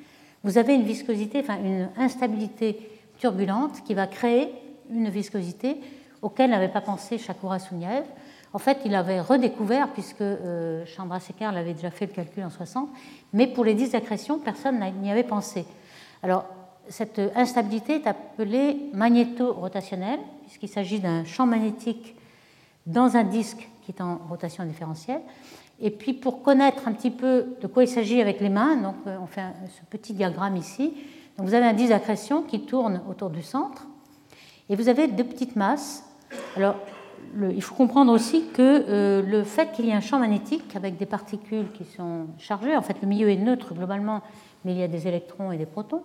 vous 0.43 0.57
avez 0.57 0.75
une 0.75 0.83
viscosité, 0.83 1.39
enfin 1.39 1.57
une 1.63 1.89
instabilité 1.97 2.89
turbulente 3.17 3.83
qui 3.85 3.93
va 3.93 4.07
créer 4.07 4.49
une 4.89 5.09
viscosité 5.09 5.77
auquel 6.21 6.51
n'avait 6.51 6.69
pas 6.69 6.81
pensé 6.81 7.17
Shakura 7.17 7.59
Souniaev. 7.59 8.05
En 8.53 8.59
fait, 8.59 8.79
il 8.85 8.93
avait 8.93 9.19
redécouvert, 9.19 9.89
puisque 9.89 10.21
euh, 10.21 10.85
Chandrasekhar 10.85 11.51
l'avait 11.51 11.73
déjà 11.73 11.89
fait 11.89 12.05
le 12.05 12.13
calcul 12.13 12.43
en 12.43 12.51
60, 12.51 12.87
mais 13.33 13.47
pour 13.47 13.65
les 13.65 13.73
10 13.73 13.95
accrétions, 13.95 14.37
personne 14.37 14.79
n'y 15.01 15.11
avait 15.11 15.23
pensé. 15.23 15.65
Alors, 16.21 16.45
cette 16.87 17.19
instabilité 17.35 17.95
est 17.95 18.07
appelée 18.07 18.89
magnéto-rotationnelle, 18.93 20.19
puisqu'il 20.45 20.69
s'agit 20.69 20.99
d'un 20.99 21.25
champ 21.25 21.47
magnétique 21.47 22.15
dans 22.85 23.17
un 23.17 23.23
disque 23.23 23.69
qui 23.81 23.91
est 23.91 24.01
en 24.01 24.19
rotation 24.29 24.65
différentielle. 24.65 25.21
Et 25.79 25.89
puis 25.89 26.13
pour 26.13 26.43
connaître 26.43 26.87
un 26.87 26.93
petit 26.93 27.11
peu 27.11 27.55
de 27.61 27.67
quoi 27.67 27.83
il 27.83 27.87
s'agit 27.87 28.21
avec 28.21 28.39
les 28.39 28.49
mains, 28.49 28.75
donc 28.75 28.95
euh, 29.07 29.17
on 29.21 29.25
fait 29.25 29.41
ce 29.67 29.81
petit 29.89 30.13
diagramme 30.13 30.55
ici. 30.55 30.93
Donc 31.37 31.47
vous 31.47 31.53
avez 31.55 31.65
un 31.65 31.73
disque 31.73 31.89
d'accrétion 31.89 32.43
qui 32.43 32.61
tourne 32.65 33.01
autour 33.09 33.29
du 33.29 33.41
centre, 33.41 33.87
et 34.69 34.75
vous 34.75 34.89
avez 34.89 35.07
deux 35.07 35.23
petites 35.23 35.55
masses. 35.55 36.03
Alors 36.55 36.75
il 37.53 37.61
faut 37.61 37.75
comprendre 37.75 38.11
aussi 38.11 38.45
que 38.53 38.85
euh, 38.87 39.21
le 39.21 39.43
fait 39.43 39.71
qu'il 39.71 39.85
y 39.85 39.89
ait 39.89 39.93
un 39.93 40.01
champ 40.01 40.19
magnétique 40.19 40.75
avec 40.75 40.97
des 40.97 41.05
particules 41.05 41.71
qui 41.73 41.85
sont 41.85 42.27
chargées, 42.37 42.75
en 42.75 42.81
fait 42.81 42.97
le 43.01 43.07
milieu 43.07 43.29
est 43.29 43.37
neutre 43.37 43.73
globalement, 43.73 44.21
mais 44.65 44.73
il 44.73 44.79
y 44.79 44.83
a 44.83 44.87
des 44.87 45.07
électrons 45.07 45.51
et 45.51 45.57
des 45.57 45.65
protons, 45.65 46.03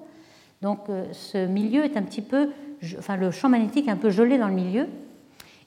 donc 0.62 0.89
euh, 0.89 1.07
ce 1.12 1.47
milieu 1.47 1.85
est 1.85 1.97
un 1.97 2.03
petit 2.03 2.22
peu, 2.22 2.51
enfin 2.99 3.16
le 3.16 3.31
champ 3.31 3.49
magnétique 3.49 3.89
est 3.89 3.91
un 3.93 3.97
peu 3.97 4.11
gelé 4.11 4.39
dans 4.39 4.49
le 4.49 4.55
milieu, 4.55 4.89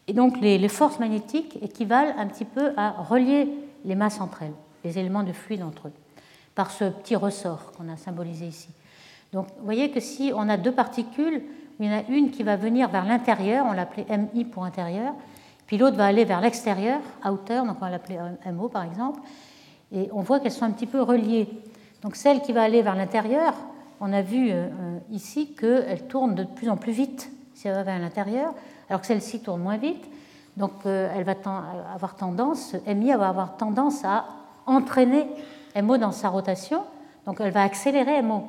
et 0.07 0.13
donc 0.13 0.39
les, 0.41 0.67
forces 0.67 0.99
magnétiques 0.99 1.57
équivalent 1.61 2.13
un 2.17 2.27
petit 2.27 2.45
peu 2.45 2.71
à 2.75 2.91
relier 2.91 3.47
les 3.85 3.95
masses 3.95 4.19
entre 4.19 4.43
elles, 4.43 4.53
les 4.83 4.97
éléments 4.97 5.23
de 5.23 5.31
fluide 5.31 5.63
entre 5.63 5.87
eux, 5.87 5.93
par 6.55 6.71
ce 6.71 6.85
petit 6.85 7.15
ressort 7.15 7.71
qu'on 7.73 7.87
a 7.87 7.97
symbolisé 7.97 8.45
ici. 8.45 8.69
Donc 9.31 9.47
vous 9.59 9.65
voyez 9.65 9.91
que 9.91 9.99
si 9.99 10.33
on 10.35 10.49
a 10.49 10.57
deux 10.57 10.73
particules, 10.73 11.43
il 11.79 11.85
y 11.85 11.89
en 11.89 11.97
a 11.97 12.03
une 12.09 12.31
qui 12.31 12.43
va 12.43 12.57
venir 12.57 12.89
vers 12.89 13.05
l'intérieur, 13.05 13.65
on 13.69 13.73
l'appelait 13.73 14.05
MI 14.17 14.43
pour 14.43 14.65
intérieur, 14.65 15.13
puis 15.71 15.77
l'autre 15.77 15.95
va 15.95 16.05
aller 16.05 16.25
vers 16.25 16.41
l'extérieur, 16.41 16.99
outer, 17.25 17.63
donc 17.65 17.77
on 17.77 17.85
va 17.85 17.89
l'appeler 17.89 18.19
MO 18.51 18.67
par 18.67 18.83
exemple, 18.83 19.21
et 19.93 20.09
on 20.11 20.19
voit 20.19 20.41
qu'elles 20.41 20.51
sont 20.51 20.65
un 20.65 20.71
petit 20.71 20.85
peu 20.85 21.01
reliées. 21.01 21.47
Donc 22.01 22.17
celle 22.17 22.41
qui 22.41 22.51
va 22.51 22.63
aller 22.63 22.81
vers 22.81 22.97
l'intérieur, 22.97 23.53
on 24.01 24.11
a 24.11 24.21
vu 24.21 24.49
euh, 24.51 24.67
ici 25.11 25.55
qu'elle 25.55 26.07
tourne 26.09 26.35
de 26.35 26.43
plus 26.43 26.69
en 26.69 26.75
plus 26.75 26.91
vite 26.91 27.31
si 27.53 27.69
elle 27.69 27.75
va 27.75 27.83
vers 27.83 27.99
l'intérieur, 27.99 28.53
alors 28.89 28.99
que 28.99 29.07
celle-ci 29.07 29.39
tourne 29.39 29.61
moins 29.61 29.77
vite. 29.77 30.03
Donc 30.57 30.73
euh, 30.85 31.09
elle 31.15 31.23
va 31.23 31.35
avoir 31.93 32.17
tendance, 32.17 32.75
MI 32.85 33.13
va 33.13 33.29
avoir 33.29 33.55
tendance 33.55 34.03
à 34.03 34.25
entraîner 34.65 35.25
MO 35.81 35.95
dans 35.95 36.11
sa 36.11 36.27
rotation, 36.27 36.83
donc 37.25 37.37
elle 37.39 37.53
va 37.53 37.63
accélérer 37.63 38.21
MO. 38.21 38.43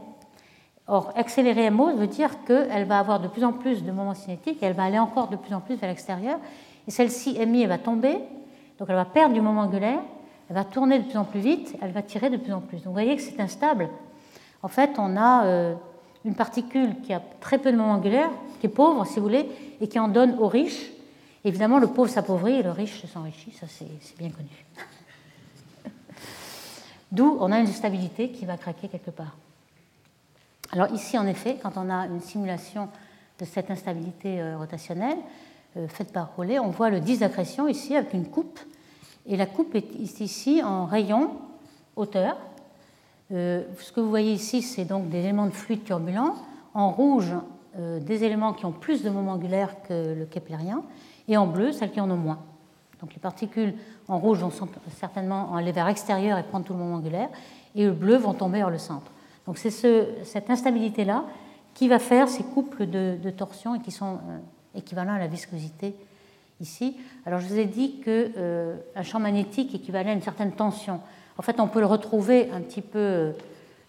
Or, 0.89 1.13
accélérer 1.15 1.71
MO 1.71 1.95
veut 1.95 2.09
dire 2.09 2.43
qu'elle 2.49 2.85
va 2.85 2.99
avoir 2.99 3.21
de 3.21 3.29
plus 3.29 3.45
en 3.45 3.53
plus 3.53 3.85
de 3.85 3.93
moments 3.93 4.15
cinétiques, 4.15 4.59
elle 4.61 4.73
va 4.73 4.83
aller 4.83 4.99
encore 4.99 5.29
de 5.29 5.37
plus 5.37 5.55
en 5.55 5.61
plus 5.61 5.77
vers 5.77 5.89
l'extérieur, 5.89 6.41
et 6.87 6.91
celle-ci, 6.91 7.39
MI, 7.47 7.63
elle 7.63 7.69
va 7.69 7.79
tomber, 7.79 8.19
donc 8.79 8.89
elle 8.89 8.97
va 8.97 9.05
perdre 9.05 9.35
du 9.35 9.41
moment 9.41 9.63
angulaire, 9.63 10.01
elle 10.49 10.57
va 10.57 10.65
tourner 10.65 10.99
de 10.99 11.05
plus 11.05 11.19
en 11.19 11.25
plus 11.25 11.41
vite, 11.41 11.77
elle 11.81 11.93
va 11.93 12.03
tirer 12.03 12.31
de 12.31 12.37
plus 12.37 12.53
en 12.53 12.61
plus. 12.61 12.79
Donc 12.79 12.87
vous 12.87 12.93
voyez 12.93 13.17
que 13.17 13.23
c'est 13.23 13.41
instable. 13.41 13.89
En 14.63 14.69
fait, 14.69 14.91
on 14.99 15.17
a 15.17 15.47
euh, 15.47 15.75
une 16.25 16.35
particule 16.35 17.01
qui 17.03 17.13
a 17.13 17.23
très 17.41 17.59
peu 17.59 17.73
de 17.73 17.77
moment 17.77 17.95
angulaire, 17.95 18.31
qui 18.61 18.67
est 18.67 18.71
pauvre, 18.71 19.05
si 19.07 19.17
vous 19.17 19.23
voulez, 19.23 19.49
et 19.81 19.89
qui 19.89 19.99
en 19.99 20.09
donne 20.09 20.37
aux 20.39 20.49
riches. 20.49 20.91
Évidemment, 21.45 21.79
le 21.79 21.89
pauvre 21.89 22.09
s'appauvrit 22.09 22.55
et 22.55 22.63
le 22.63 22.71
riche 22.71 23.05
s'enrichit, 23.07 23.53
ça 23.53 23.67
c'est 23.69 24.19
bien 24.19 24.31
connu. 24.31 24.49
D'où 27.13 27.37
on 27.41 27.51
a 27.51 27.59
une 27.59 27.67
stabilité 27.67 28.31
qui 28.31 28.45
va 28.45 28.57
craquer 28.57 28.89
quelque 28.89 29.11
part. 29.11 29.37
Alors 30.71 30.93
ici, 30.93 31.19
en 31.19 31.27
effet, 31.27 31.59
quand 31.63 31.73
on 31.77 31.91
a 31.91 32.07
une 32.07 32.21
simulation 32.21 32.89
de 33.39 33.45
cette 33.45 33.71
instabilité 33.71 34.41
euh, 34.41 34.57
rotationnelle, 34.57 35.19
faite 35.89 36.13
par 36.13 36.35
Rollet, 36.37 36.59
on 36.59 36.71
voit 36.71 36.91
le 36.91 37.01
disque 37.01 37.25
ici 37.69 37.97
avec 37.97 38.13
une 38.13 38.27
coupe. 38.27 38.61
Et 39.27 39.37
la 39.37 39.47
coupe 39.47 39.75
est 39.75 40.21
ici 40.21 40.63
en 40.63 40.87
rayon 40.87 41.31
hauteur. 41.97 42.37
Euh, 43.33 43.63
ce 43.79 43.93
que 43.93 44.01
vous 44.01 44.11
voyez 44.11 44.33
ici, 44.33 44.63
c'est 44.63 44.85
donc 44.85 45.09
des 45.09 45.19
éléments 45.19 45.47
de 45.47 45.53
fluide 45.53 45.85
turbulent. 45.85 46.35
En 46.75 46.91
rouge, 46.91 47.33
euh, 47.79 48.01
des 48.01 48.25
éléments 48.25 48.53
qui 48.53 48.67
ont 48.67 48.73
plus 48.73 49.03
de 49.03 49.11
moments 49.11 49.33
angulaires 49.33 49.77
que 49.83 50.15
le 50.15 50.25
keplérien. 50.27 50.83
Et 51.29 51.37
en 51.37 51.47
bleu, 51.47 51.73
celles 51.73 51.93
qui 51.93 52.01
en 52.01 52.11
ont 52.11 52.17
moins. 52.17 52.41
Donc 53.01 53.15
les 53.15 53.21
particules 53.21 53.75
en 54.09 54.19
rouge 54.19 54.39
vont 54.39 54.53
certainement 54.97 55.55
aller 55.55 55.73
vers 55.73 55.87
l'extérieur 55.87 56.39
et 56.39 56.43
prendre 56.43 56.65
tout 56.65 56.73
le 56.73 56.79
moment 56.79 56.97
angulaire. 56.97 57.29
Et 57.75 57.85
le 57.85 57.93
bleu 57.93 58.17
vont 58.17 58.35
tomber 58.35 58.59
vers 58.59 58.71
le 58.71 58.79
centre. 58.79 59.11
Donc 59.47 59.59
c'est 59.59 59.71
ce, 59.71 60.07
cette 60.25 60.51
instabilité-là 60.51 61.25
qui 61.75 61.89
va 61.89 61.99
faire 61.99 62.29
ces 62.29 62.43
couples 62.43 62.87
de 62.87 63.31
torsion 63.31 63.75
et 63.75 63.81
qui 63.81 63.91
sont 63.91 64.19
équivalent 64.75 65.15
à 65.15 65.19
la 65.19 65.27
viscosité 65.27 65.95
ici. 66.61 66.97
Alors 67.27 67.41
je 67.41 67.47
vous 67.47 67.59
ai 67.59 67.67
dit 67.67 68.01
qu'un 68.01 68.11
euh, 68.11 68.77
champ 69.03 69.21
magnétique 69.21 69.75
équivalait 69.75 70.11
à 70.11 70.15
une 70.15 70.23
certaine 70.23 70.53
tension. 70.53 71.01
En 71.39 71.43
fait, 71.43 71.61
on 71.61 71.69
peut 71.69 71.81
le 71.81 71.87
retrouver 71.87 72.51
un 72.53 72.61
petit 72.61 72.83
peu 72.83 72.99
euh, 72.99 73.33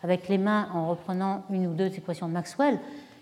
avec 0.01 0.27
les 0.27 0.37
mains 0.37 0.67
en 0.73 0.89
reprenant 0.89 1.43
une 1.49 1.67
ou 1.67 1.73
deux 1.73 1.87
équations 1.87 2.27
de 2.27 2.33
Maxwell. 2.33 2.79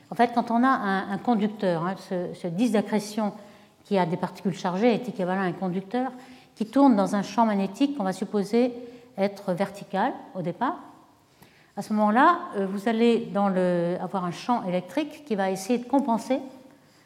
En 0.10 0.16
fait, 0.16 0.32
quand 0.34 0.52
on 0.52 0.64
a 0.64 0.68
un, 0.68 1.18
conducteur, 1.18 1.86
hein, 1.86 1.96
ce, 1.98 2.48
disque 2.48 2.74
d'accrétion 2.74 3.34
qui 3.86 3.98
a 3.98 4.06
des 4.06 4.18
particules 4.18 4.54
chargées 4.54 4.94
est 4.94 5.08
équivalent 5.08 5.42
à 5.42 5.46
un 5.46 5.54
conducteur 5.54 6.12
qui 6.56 6.66
tourne 6.66 6.96
dans 6.96 7.16
un 7.16 7.22
champ 7.22 7.46
magnétique 7.46 7.98
qu'on 7.98 8.04
va 8.04 8.12
supposer 8.12 8.74
être 9.18 9.54
vertical 9.54 10.12
au 10.36 10.42
départ. 10.42 10.76
À 11.78 11.82
ce 11.82 11.94
moment-là, 11.94 12.40
euh, 12.58 12.66
vous 12.66 12.90
allez 12.90 13.30
avoir 14.02 14.26
un 14.26 14.32
champ 14.32 14.64
électrique 14.68 15.24
qui 15.26 15.36
va 15.36 15.50
essayer 15.50 15.80
de 15.80 15.86
compenser 15.86 16.40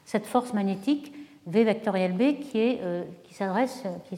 cette 0.06 0.26
force 0.26 0.54
magnétique 0.54 1.14
V 1.48 1.64
vectoriel 1.64 2.14
B 2.14 2.40
qui, 2.40 2.60
est, 2.60 2.80
euh, 2.82 3.04
qui 3.24 3.34
s'adresse, 3.34 3.84
qui, 4.10 4.18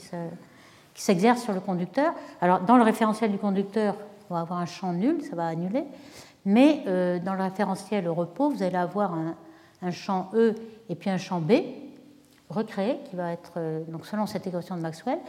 s'exerce 1.01 1.43
sur 1.43 1.53
le 1.53 1.59
conducteur. 1.59 2.13
Alors, 2.41 2.61
dans 2.61 2.77
le 2.77 2.83
référentiel 2.83 3.31
du 3.31 3.37
conducteur, 3.37 3.95
on 4.29 4.33
va 4.33 4.41
avoir 4.41 4.59
un 4.59 4.65
champ 4.65 4.93
nul, 4.93 5.21
ça 5.23 5.35
va 5.35 5.47
annuler, 5.47 5.83
mais 6.45 6.83
euh, 6.87 7.19
dans 7.19 7.33
le 7.33 7.43
référentiel 7.43 8.07
au 8.07 8.13
repos, 8.13 8.49
vous 8.49 8.63
allez 8.63 8.77
avoir 8.77 9.13
un, 9.13 9.91
champ 9.91 10.31
E 10.33 10.55
et 10.89 10.95
puis 10.95 11.09
un 11.09 11.17
champ 11.17 11.39
B 11.39 11.53
recréé, 12.49 12.97
qui 13.09 13.15
va 13.15 13.33
être 13.33 13.53
euh, 13.57 13.83
donc 13.87 14.05
selon 14.05 14.25
cette 14.25 14.47
équation 14.47 14.75
de 14.75 14.81
Maxwell, 14.81 15.19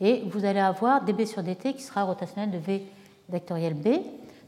et 0.00 0.22
vous 0.26 0.44
allez 0.44 0.58
avoir 0.58 1.04
dB 1.04 1.26
sur 1.26 1.42
dt 1.42 1.74
qui 1.74 1.82
sera 1.82 2.02
rotationnel 2.02 2.50
de 2.50 2.58
V 2.58 2.84
vectoriel 3.28 3.74
B. 3.74 3.88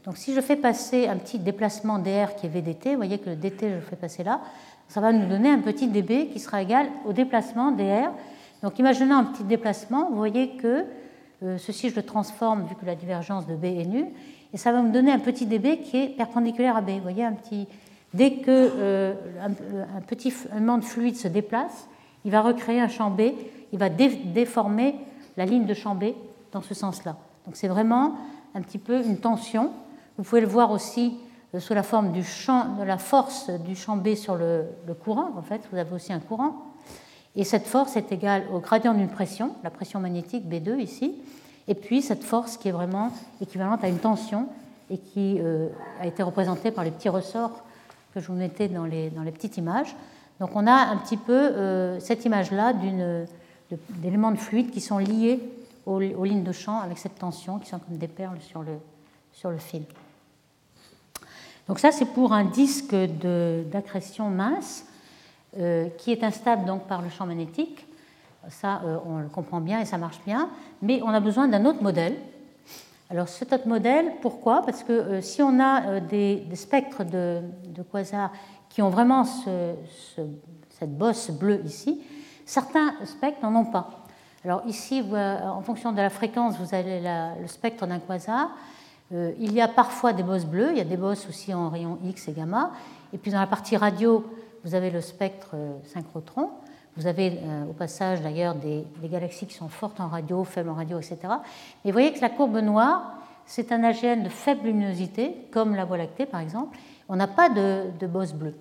Donc 0.05 0.17
si 0.17 0.33
je 0.33 0.41
fais 0.41 0.55
passer 0.55 1.07
un 1.07 1.17
petit 1.17 1.39
déplacement 1.39 1.97
dr 1.97 2.35
qui 2.35 2.45
est 2.45 2.49
VDT, 2.49 2.91
vous 2.91 2.97
voyez 2.97 3.17
que 3.17 3.29
le 3.29 3.35
dt 3.35 3.69
je 3.69 3.75
le 3.75 3.81
fais 3.81 3.95
passer 3.95 4.23
là, 4.23 4.41
ça 4.87 5.01
va 5.01 5.11
nous 5.11 5.27
donner 5.27 5.49
un 5.49 5.59
petit 5.59 5.87
dB 5.87 6.29
qui 6.31 6.39
sera 6.39 6.61
égal 6.61 6.87
au 7.05 7.13
déplacement 7.13 7.71
dr. 7.71 8.11
Donc 8.61 8.77
imaginons 8.77 9.15
un 9.15 9.23
petit 9.23 9.43
déplacement, 9.43 10.09
vous 10.09 10.17
voyez 10.17 10.57
que 10.57 10.85
euh, 11.43 11.57
ceci 11.57 11.89
je 11.89 11.95
le 11.95 12.03
transforme 12.03 12.65
vu 12.67 12.75
que 12.75 12.85
la 12.85 12.95
divergence 12.95 13.47
de 13.47 13.55
B 13.55 13.65
est 13.65 13.85
nulle, 13.85 14.07
et 14.53 14.57
ça 14.57 14.71
va 14.71 14.81
me 14.81 14.91
donner 14.91 15.11
un 15.11 15.19
petit 15.19 15.45
dB 15.45 15.79
qui 15.79 15.97
est 15.97 16.07
perpendiculaire 16.07 16.77
à 16.77 16.81
B. 16.81 16.91
Vous 16.91 17.01
voyez 17.01 17.23
un 17.23 17.33
petit 17.33 17.67
dès 18.13 18.37
que 18.37 18.47
euh, 18.47 19.13
un, 19.43 20.01
petit 20.01 20.33
élément 20.51 20.77
de 20.77 20.83
fluide 20.83 21.17
se 21.17 21.27
déplace, 21.27 21.87
il 22.23 22.31
va 22.31 22.41
recréer 22.41 22.79
un 22.79 22.87
champ 22.87 23.09
B, 23.09 23.21
il 23.73 23.79
va 23.79 23.89
déformer 23.89 24.95
la 25.35 25.45
ligne 25.45 25.65
de 25.65 25.73
champ 25.73 25.95
B 25.95 26.05
dans 26.51 26.61
ce 26.61 26.73
sens-là. 26.73 27.17
Donc 27.45 27.55
c'est 27.57 27.67
vraiment 27.67 28.15
un 28.53 28.61
petit 28.61 28.77
peu 28.77 29.03
une 29.03 29.17
tension. 29.17 29.71
Vous 30.17 30.23
pouvez 30.23 30.41
le 30.41 30.47
voir 30.47 30.71
aussi 30.71 31.17
euh, 31.53 31.59
sous 31.59 31.73
la 31.73 31.83
forme 31.83 32.11
de 32.11 32.83
la 32.83 32.97
force 32.97 33.49
du 33.49 33.75
champ 33.75 33.97
B 33.97 34.15
sur 34.15 34.35
le, 34.35 34.65
courant. 35.03 35.31
En 35.37 35.41
fait, 35.41 35.61
vous 35.71 35.77
avez 35.77 35.93
aussi 35.93 36.13
un 36.13 36.19
courant. 36.19 36.55
Et 37.35 37.43
cette 37.43 37.67
force 37.67 37.97
est 37.97 38.11
égale 38.11 38.43
au 38.53 38.59
gradient 38.59 38.93
d'une 38.93 39.09
pression, 39.09 39.51
la 39.63 39.69
pression 39.69 39.99
magnétique 39.99 40.45
B2 40.45 40.79
ici, 40.79 41.15
et 41.67 41.75
puis 41.75 42.01
cette 42.01 42.23
force 42.23 42.55
qui 42.55 42.69
est 42.69 42.71
vraiment 42.71 43.11
équivalente 43.41 43.83
à 43.83 43.89
une 43.89 43.97
tension 43.97 44.47
et 44.89 44.97
qui 44.97 45.37
euh, 45.39 45.67
a 45.99 46.07
été 46.07 46.23
représentée 46.23 46.71
par 46.71 46.85
les 46.85 46.91
petits 46.91 47.09
ressorts 47.09 47.63
que 48.13 48.21
je 48.21 48.27
vous 48.27 48.37
mettais 48.37 48.69
dans 48.69 48.85
les, 48.85 49.09
dans 49.09 49.23
les 49.23 49.31
petites 49.31 49.57
images. 49.57 49.93
Donc 50.39 50.51
on 50.55 50.65
a 50.65 50.71
un 50.71 50.95
petit 50.97 51.17
peu 51.17 51.33
euh, 51.33 51.99
cette 51.99 52.23
image-là 52.23 52.71
d'éléments 54.01 54.31
de, 54.31 54.37
fluide 54.37 54.71
qui 54.71 54.79
sont 54.79 54.99
liés 54.99 55.41
aux, 55.85 56.01
aux, 56.01 56.23
lignes 56.23 56.43
de 56.43 56.51
champ 56.53 56.79
avec 56.79 56.97
cette 56.97 57.19
tension, 57.19 57.59
qui 57.59 57.67
sont 57.67 57.79
comme 57.79 57.97
des 57.97 58.07
perles 58.07 58.39
sur 58.39 58.61
le, 58.61 58.77
sur 59.33 59.49
le 59.49 59.57
fil. 59.57 59.83
Donc 61.67 61.79
ça, 61.79 61.91
c'est 61.91 62.05
pour 62.05 62.33
un 62.33 62.45
disque 62.45 62.95
d'accrétion 62.95 64.29
mince 64.29 64.85
euh, 65.57 65.89
qui 65.97 66.11
est 66.11 66.23
instable 66.23 66.65
donc 66.65 66.83
par 66.83 67.01
le 67.01 67.09
champ 67.09 67.25
magnétique. 67.25 67.87
Ça, 68.49 68.81
euh, 68.85 68.97
on 69.05 69.17
le 69.17 69.29
comprend 69.29 69.61
bien 69.61 69.79
et 69.79 69.85
ça 69.85 69.97
marche 69.97 70.19
bien. 70.25 70.49
Mais 70.81 71.01
on 71.01 71.09
a 71.09 71.19
besoin 71.19 71.47
d'un 71.47 71.65
autre 71.65 71.81
modèle. 71.81 72.15
Alors 73.09 73.27
cet 73.27 73.51
autre 73.51 73.67
modèle, 73.67 74.13
pourquoi? 74.21 74.61
Parce 74.61 74.83
que 74.83 74.91
euh, 74.91 75.21
si 75.21 75.41
on 75.41 75.59
a 75.59 75.99
des, 75.99 76.45
spectres 76.53 77.03
de, 77.03 77.41
quasars 77.91 78.31
qui 78.69 78.83
ont 78.83 78.89
vraiment 78.89 79.23
cette 79.23 80.97
bosse 80.97 81.31
bleue 81.31 81.61
ici, 81.65 82.01
certains 82.45 82.93
spectres 83.05 83.41
n'en 83.41 83.61
ont 83.61 83.71
pas. 83.71 83.89
Alors 84.43 84.61
ici, 84.67 85.01
en 85.11 85.61
fonction 85.61 85.91
de 85.91 85.97
la 85.97 86.11
fréquence, 86.11 86.57
vous 86.59 86.75
avez 86.75 87.01
le 87.41 87.47
spectre 87.47 87.87
d'un 87.87 87.97
quasar. 87.97 88.51
Euh, 89.13 89.33
il 89.39 89.53
y 89.53 89.61
a 89.61 89.67
parfois 89.67 90.13
des 90.13 90.23
bosses 90.23 90.45
bleues, 90.45 90.71
il 90.71 90.77
y 90.77 90.81
a 90.81 90.85
des 90.85 90.97
bosses 90.97 91.27
aussi 91.29 91.53
en 91.53 91.69
rayons 91.69 91.99
X 92.05 92.27
et 92.27 92.31
gamma. 92.31 92.71
Et 93.13 93.17
puis 93.17 93.31
dans 93.31 93.39
la 93.39 93.47
partie 93.47 93.77
radio, 93.77 94.25
vous 94.63 94.73
avez 94.73 94.89
le 94.89 95.01
spectre 95.01 95.51
euh, 95.53 95.77
synchrotron. 95.93 96.49
Vous 96.97 97.07
avez 97.07 97.39
euh, 97.43 97.65
au 97.65 97.73
passage 97.73 98.21
d'ailleurs 98.21 98.55
des, 98.55 98.85
galaxies 99.03 99.45
qui 99.45 99.53
sont 99.53 99.69
fortes 99.69 99.99
en 99.99 100.07
radio, 100.07 100.43
faibles 100.43 100.69
en 100.69 100.75
radio, 100.75 100.97
etc. 100.97 101.17
Mais 101.83 101.91
vous 101.91 101.93
voyez 101.93 102.13
que 102.13 102.21
la 102.21 102.29
courbe 102.29 102.57
noire, 102.57 103.17
c'est 103.45 103.71
un 103.71 103.83
AGN 103.83 104.23
de 104.23 104.29
faible 104.29 104.65
luminosité, 104.67 105.35
comme 105.51 105.75
la 105.75 105.85
Voie 105.85 105.97
lactée 105.97 106.25
par 106.25 106.39
exemple. 106.39 106.77
On 107.07 107.15
n'a 107.15 107.27
pas 107.27 107.49
de, 107.49 107.83
de 107.99 108.07
bosse 108.07 108.33
bleue. 108.33 108.55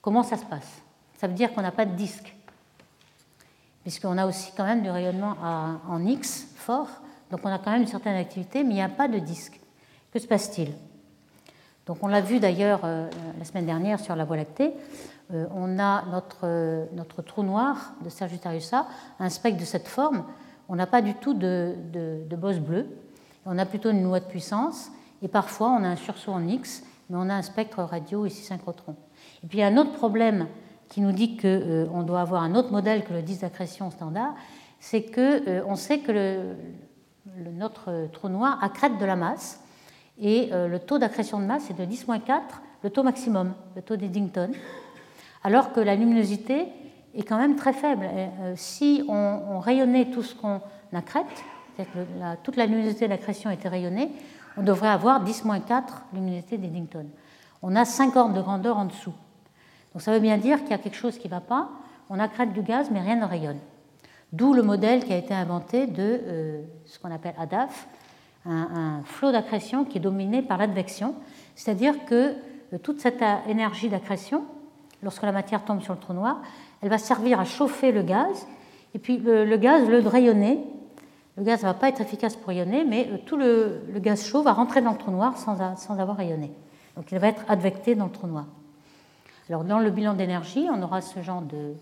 Comment 0.00 0.22
ça 0.22 0.38
se 0.38 0.44
passe? 0.44 0.80
Ça 1.18 1.26
veut 1.26 1.34
dire 1.34 1.52
qu'on 1.52 1.62
n'a 1.62 1.72
pas 1.72 1.84
de 1.84 1.94
disque, 1.94 2.34
puisqu'on 3.82 4.16
a 4.16 4.26
aussi 4.26 4.52
quand 4.56 4.64
même 4.64 4.82
du 4.82 4.90
rayonnement 4.90 5.36
en 5.88 6.04
X 6.04 6.48
fort. 6.56 6.88
Donc 7.32 7.40
on 7.44 7.48
a 7.48 7.58
quand 7.58 7.70
même 7.70 7.80
une 7.80 7.88
certaine 7.88 8.16
activité, 8.16 8.62
mais 8.62 8.72
il 8.72 8.76
n'y 8.76 8.82
a 8.82 8.90
pas 8.90 9.08
de 9.08 9.18
disque. 9.18 9.58
Que 10.12 10.18
se 10.18 10.26
passe-t-il? 10.26 10.74
Donc 11.86 11.96
on 12.02 12.06
l'a 12.06 12.20
vu 12.20 12.40
d'ailleurs 12.40 12.80
euh, 12.84 13.08
la 13.38 13.44
semaine 13.46 13.64
dernière 13.64 13.98
sur 13.98 14.14
la 14.14 14.26
Voie 14.26 14.36
lactée. 14.36 14.74
Euh, 15.32 15.46
on 15.54 15.78
a 15.78 16.04
notre, 16.10 16.40
euh, 16.44 16.84
notre, 16.92 17.22
trou 17.22 17.42
noir 17.42 17.94
de 18.04 18.10
Sagittarius 18.10 18.74
A, 18.74 18.86
un 19.18 19.30
spectre 19.30 19.58
de 19.58 19.64
cette 19.64 19.88
forme. 19.88 20.24
On 20.68 20.76
n'a 20.76 20.86
pas 20.86 21.00
du 21.00 21.14
tout 21.14 21.32
de, 21.32 21.74
bosse 22.36 22.58
bleue. 22.58 22.86
On 23.46 23.58
a 23.58 23.64
plutôt 23.64 23.90
une 23.90 24.04
loi 24.04 24.20
de 24.20 24.26
puissance. 24.26 24.90
Et 25.22 25.28
parfois 25.28 25.70
on 25.70 25.84
a 25.84 25.88
un 25.88 25.96
sursaut 25.96 26.32
en 26.32 26.46
X, 26.46 26.82
mais 27.08 27.16
on 27.18 27.30
a 27.30 27.34
un 27.34 27.42
spectre 27.42 27.82
radio 27.82 28.26
ici 28.26 28.42
synchrotron. 28.42 28.94
Et 29.42 29.46
puis 29.46 29.62
un 29.62 29.78
autre 29.78 29.92
problème 29.92 30.48
qui 30.90 31.00
nous 31.00 31.12
dit 31.12 31.38
qu'on 31.38 32.02
doit 32.02 32.20
avoir 32.20 32.42
un 32.42 32.54
autre 32.54 32.72
modèle 32.72 33.04
que 33.04 33.14
le 33.14 33.22
disque 33.22 33.40
d'accrétion 33.40 33.90
standard, 33.90 34.34
c'est 34.80 35.06
qu'on 35.10 35.76
sait 35.76 36.00
que 36.00 36.12
le, 36.12 36.56
notre 37.36 38.08
trou 38.12 38.28
noir 38.28 38.58
accrète 38.62 38.98
de 38.98 39.04
la 39.04 39.16
masse 39.16 39.60
et 40.18 40.50
euh, 40.52 40.68
le 40.68 40.78
taux 40.78 40.98
d'accrétion 40.98 41.38
de 41.38 41.44
masse 41.44 41.70
est 41.70 41.74
de 41.74 41.84
10-4, 41.84 42.40
le 42.82 42.90
taux 42.90 43.02
maximum, 43.02 43.54
le 43.76 43.82
taux 43.82 43.96
d'Eddington, 43.96 44.50
alors 45.44 45.72
que 45.72 45.80
la 45.80 45.94
luminosité 45.94 46.68
est 47.14 47.22
quand 47.22 47.38
même 47.38 47.56
très 47.56 47.72
faible. 47.72 48.08
si 48.56 49.04
on, 49.08 49.58
rayonnait 49.58 50.10
tout 50.10 50.22
ce 50.22 50.34
qu'on 50.34 50.60
accrète, 50.92 51.26
c'est-à-dire 51.76 51.92
que 51.92 52.42
toute 52.42 52.56
la 52.56 52.66
luminosité 52.66 53.04
de 53.04 53.10
l'accrétion 53.10 53.50
était 53.50 53.68
rayonnée, 53.68 54.10
on 54.56 54.62
devrait 54.62 54.88
avoir 54.88 55.24
10-4 55.24 55.82
luminosité 56.14 56.58
d'Eddington. 56.58 57.06
On 57.62 57.76
a 57.76 57.84
5 57.84 58.16
ordres 58.16 58.34
de 58.34 58.40
grandeur 58.40 58.78
en 58.78 58.86
dessous. 58.86 59.14
Donc 59.92 60.02
ça 60.02 60.12
veut 60.12 60.20
bien 60.20 60.38
dire 60.38 60.60
qu'il 60.60 60.70
y 60.70 60.74
a 60.74 60.78
quelque 60.78 60.96
chose 60.96 61.18
qui 61.18 61.28
ne 61.28 61.32
va 61.32 61.40
pas. 61.40 61.70
On 62.08 62.18
accrète 62.18 62.52
du 62.52 62.62
gaz, 62.62 62.90
mais 62.90 63.00
rien 63.00 63.16
ne 63.16 63.24
rayonne. 63.24 63.58
D'où 64.32 64.54
le 64.54 64.62
modèle 64.62 65.04
qui 65.04 65.12
a 65.12 65.16
été 65.18 65.34
inventé 65.34 65.86
de 65.86 66.20
euh, 66.24 66.62
ce 66.86 66.98
qu'on 66.98 67.10
appelle 67.10 67.34
ADAF, 67.38 67.86
un, 68.46 69.02
flot 69.04 69.30
d'accrétion 69.30 69.84
qui 69.84 69.98
est 69.98 70.00
dominé 70.00 70.42
par 70.42 70.58
l'advection, 70.58 71.14
c'est-à-dire 71.54 72.04
que 72.06 72.34
euh, 72.72 72.78
toute 72.82 73.00
cette 73.00 73.22
énergie 73.46 73.88
d'accrétion, 73.88 74.44
lorsque 75.02 75.22
la 75.22 75.32
matière 75.32 75.64
tombe 75.64 75.82
sur 75.82 75.92
le 75.92 76.00
trou 76.00 76.14
noir, 76.14 76.40
elle 76.80 76.88
va 76.88 76.98
servir 76.98 77.38
à 77.40 77.44
chauffer 77.44 77.92
le 77.92 78.02
gaz, 78.02 78.46
et 78.94 78.98
puis 78.98 79.18
le, 79.18 79.56
gaz, 79.56 79.86
le 79.86 79.98
rayonner, 80.00 80.64
le 81.36 81.44
gaz 81.44 81.62
ne 81.62 81.68
va 81.68 81.74
pas 81.74 81.88
être 81.88 82.00
efficace 82.00 82.36
pour 82.36 82.48
rayonner, 82.48 82.84
mais 82.84 83.08
euh, 83.10 83.18
tout 83.24 83.36
le, 83.36 83.82
gaz 83.96 84.24
chaud 84.24 84.42
va 84.42 84.52
rentrer 84.52 84.80
dans 84.80 84.92
le 84.92 84.98
trou 84.98 85.10
noir 85.10 85.36
sans, 85.36 85.76
sans, 85.76 85.98
avoir 85.98 86.16
rayonné. 86.16 86.50
Donc 86.96 87.12
il 87.12 87.18
va 87.18 87.28
être 87.28 87.44
advecté 87.48 87.94
dans 87.94 88.06
le 88.06 88.12
trou 88.12 88.26
noir. 88.26 88.46
Alors 89.48 89.64
dans 89.64 89.78
le 89.78 89.90
bilan 89.90 90.14
d'énergie, 90.14 90.68
on 90.70 90.82
aura 90.82 91.00
ce 91.00 91.20
genre 91.22 91.42
de, 91.42 91.74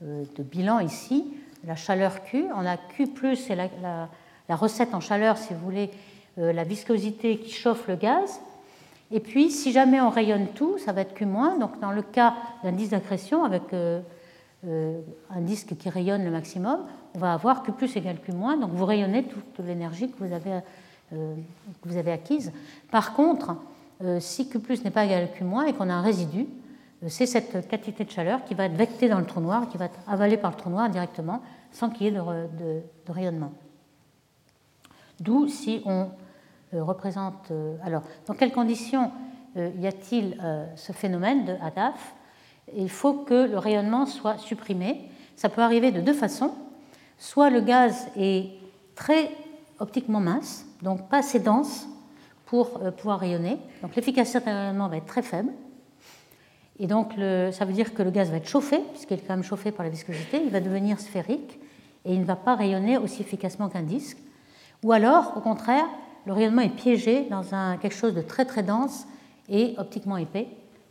de, 0.00 0.42
bilan 0.42 0.80
ici. 0.80 1.32
La 1.64 1.76
chaleur 1.76 2.24
Q, 2.24 2.46
on 2.54 2.66
a 2.66 2.76
Q, 2.76 3.08
c'est 3.36 3.56
la, 3.56 4.08
recette 4.56 4.94
en 4.94 5.00
chaleur, 5.00 5.38
si 5.38 5.54
vous 5.54 5.60
voulez, 5.60 5.90
euh, 6.38 6.52
la 6.52 6.64
viscosité 6.64 7.38
qui 7.38 7.52
chauffe 7.52 7.86
le 7.88 7.96
gaz. 7.96 8.40
Et 9.12 9.20
puis, 9.20 9.50
si 9.50 9.72
jamais 9.72 10.00
on 10.00 10.10
rayonne 10.10 10.48
tout, 10.54 10.78
ça 10.78 10.92
va 10.92 11.02
être 11.02 11.14
Q-. 11.14 11.26
Donc, 11.58 11.80
dans 11.80 11.92
le 11.92 12.02
cas 12.02 12.34
d'un 12.62 12.72
disque 12.72 12.92
d'accrétion 12.92 13.44
avec 13.44 13.62
un 14.62 15.40
disque 15.40 15.76
qui 15.76 15.88
rayonne 15.88 16.24
le 16.24 16.30
maximum, 16.30 16.80
on 17.14 17.18
va 17.18 17.32
avoir 17.32 17.62
Q 17.62 17.72
plus 17.72 17.96
égale 17.96 18.18
Q 18.20 18.32
donc 18.32 18.70
vous 18.72 18.84
rayonnez 18.84 19.24
toute 19.24 19.66
l'énergie 19.66 20.10
que 20.10 20.24
vous 20.24 20.32
avez, 20.32 20.60
euh, 21.12 21.34
que 21.82 21.88
vous 21.88 21.96
avez 21.96 22.12
acquise. 22.12 22.52
Par 22.90 23.14
contre, 23.14 23.56
euh, 24.02 24.20
si 24.20 24.48
Q 24.48 24.60
plus 24.60 24.84
n'est 24.84 24.90
pas 24.90 25.04
égal 25.04 25.24
à 25.24 25.26
Q 25.26 25.44
et 25.66 25.72
qu'on 25.72 25.90
a 25.90 25.94
un 25.94 26.02
résidu, 26.02 26.40
euh, 26.40 26.59
c'est 27.08 27.26
cette 27.26 27.68
quantité 27.68 28.04
de 28.04 28.10
chaleur 28.10 28.44
qui 28.44 28.54
va 28.54 28.66
être 28.66 28.76
vectée 28.76 29.08
dans 29.08 29.18
le 29.18 29.26
trou 29.26 29.40
noir, 29.40 29.68
qui 29.68 29.78
va 29.78 29.86
être 29.86 29.98
avalée 30.06 30.36
par 30.36 30.50
le 30.50 30.56
trou 30.56 30.70
noir 30.70 30.88
directement, 30.90 31.40
sans 31.72 31.90
qu'il 31.90 32.06
y 32.06 32.08
ait 32.08 32.12
de, 32.12 32.82
rayonnement. 33.08 33.52
D'où 35.18 35.48
si 35.48 35.82
on 35.86 36.08
représente... 36.72 37.52
alors, 37.82 38.02
dans 38.26 38.34
quelles 38.34 38.52
conditions 38.52 39.10
y 39.56 39.86
a-t-il 39.86 40.36
ce 40.76 40.92
phénomène 40.92 41.44
de 41.44 41.56
ADAF 41.62 42.14
Il 42.76 42.90
faut 42.90 43.14
que 43.14 43.48
le 43.48 43.58
rayonnement 43.58 44.04
soit 44.06 44.38
supprimé. 44.38 45.08
Ça 45.36 45.48
peut 45.48 45.62
arriver 45.62 45.92
de 45.92 46.00
deux 46.00 46.12
façons 46.12 46.52
soit 47.20 47.50
le 47.50 47.60
gaz 47.60 48.08
est 48.16 48.48
très 48.96 49.30
optiquement 49.78 50.20
mince, 50.20 50.66
donc 50.82 51.08
pas 51.08 51.18
assez 51.18 51.38
dense 51.38 51.86
pour 52.46 52.80
euh, 52.82 52.90
pouvoir 52.90 53.20
rayonner, 53.20 53.58
donc 53.82 53.94
l'efficacité 53.94 54.40
d'un 54.40 54.62
rayonnement 54.62 54.88
va 54.88 54.96
être 54.96 55.06
très 55.06 55.22
faible, 55.22 55.52
et 56.80 56.86
donc 56.86 57.12
ça 57.52 57.64
veut 57.64 57.72
dire 57.72 57.94
que 57.94 58.02
le 58.02 58.10
gaz 58.10 58.30
va 58.30 58.38
être 58.38 58.48
chauffé, 58.48 58.80
puisqu'il 58.92 59.14
est 59.14 59.26
quand 59.26 59.34
même 59.34 59.44
chauffé 59.44 59.70
par 59.70 59.84
la 59.84 59.90
viscosité, 59.90 60.40
il 60.42 60.50
va 60.50 60.60
devenir 60.60 60.98
sphérique, 60.98 61.60
et 62.04 62.14
il 62.14 62.20
ne 62.20 62.24
va 62.24 62.36
pas 62.36 62.56
rayonner 62.56 62.96
aussi 62.98 63.20
efficacement 63.20 63.68
qu'un 63.68 63.82
disque, 63.82 64.16
ou 64.82 64.92
alors, 64.92 65.34
au 65.36 65.40
contraire, 65.40 65.84
le 66.26 66.32
rayonnement 66.32 66.62
est 66.62 66.74
piégé 66.74 67.26
dans 67.30 67.42
quelque 67.78 67.94
chose 67.94 68.14
de 68.14 68.22
très 68.22 68.44
très 68.44 68.62
dense 68.62 69.06
et 69.48 69.74
optiquement 69.78 70.16
épais, 70.16 70.48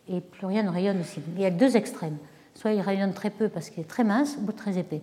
et 0.07 0.21
plus 0.21 0.45
rien 0.45 0.63
ne 0.63 0.69
rayonne 0.69 0.99
aussi. 1.01 1.21
Il 1.35 1.41
y 1.41 1.45
a 1.45 1.51
deux 1.51 1.75
extrêmes. 1.75 2.17
Soit 2.55 2.73
il 2.73 2.81
rayonne 2.81 3.13
très 3.13 3.29
peu 3.29 3.47
parce 3.47 3.69
qu'il 3.69 3.81
est 3.81 3.87
très 3.87 4.03
mince, 4.03 4.37
ou 4.45 4.51
très 4.51 4.77
épais. 4.77 5.01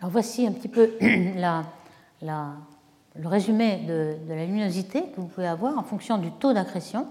Alors 0.00 0.10
voici 0.10 0.46
un 0.46 0.52
petit 0.52 0.68
peu 0.68 0.92
le 1.00 2.52
résumé 3.24 3.78
de, 3.86 4.16
la 4.28 4.46
luminosité 4.46 5.02
que 5.14 5.20
vous 5.20 5.26
pouvez 5.26 5.46
avoir 5.46 5.78
en 5.78 5.82
fonction 5.82 6.18
du 6.18 6.30
taux 6.32 6.52
d'accrétion, 6.52 7.06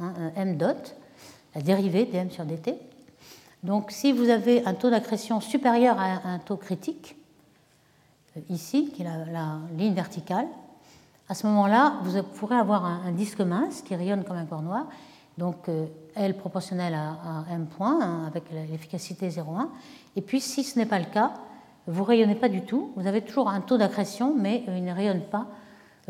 hein, 0.00 0.32
m 0.36 0.56
dot, 0.56 0.96
la 1.54 1.62
dérivée 1.62 2.06
dm 2.06 2.30
sur 2.30 2.44
dt. 2.44 2.74
Donc 3.62 3.90
si 3.90 4.12
vous 4.12 4.28
avez 4.28 4.64
un 4.66 4.74
taux 4.74 4.90
d'accrétion 4.90 5.40
supérieur 5.40 5.98
à 5.98 6.28
un 6.28 6.38
taux 6.38 6.56
critique, 6.56 7.16
euh, 8.36 8.40
ici, 8.48 8.90
qui 8.94 9.02
est 9.02 9.04
la, 9.04 9.58
ligne 9.76 9.94
verticale, 9.94 10.46
à 11.28 11.34
ce 11.34 11.46
moment-là, 11.46 11.94
vous 12.02 12.22
pourrez 12.22 12.56
avoir 12.56 12.84
un, 12.84 13.12
disque 13.12 13.40
mince 13.40 13.82
qui 13.82 13.94
rayonne 13.94 14.24
comme 14.24 14.36
un 14.36 14.46
corps 14.46 14.62
noir, 14.62 14.86
donc 15.38 15.68
euh, 15.68 15.86
L 16.16 16.36
proportionnel 16.36 16.94
à, 16.94 17.44
m 17.52 17.66
point, 17.66 18.00
hein, 18.02 18.26
avec 18.26 18.44
l'efficacité 18.50 19.28
0,1. 19.28 19.68
Et 20.16 20.22
puis 20.22 20.40
si 20.40 20.64
ce 20.64 20.78
n'est 20.78 20.86
pas 20.86 20.98
le 20.98 21.04
cas, 21.04 21.32
vous 21.86 22.02
rayonnez 22.02 22.34
pas 22.34 22.48
du 22.48 22.62
tout, 22.62 22.92
vous 22.96 23.06
avez 23.06 23.22
toujours 23.22 23.48
un 23.48 23.60
taux 23.60 23.78
d'accrétion, 23.78 24.34
mais 24.36 24.64
euh, 24.68 24.76
il 24.76 24.84
ne 24.84 24.92
rayonne 24.92 25.22
pas 25.22 25.46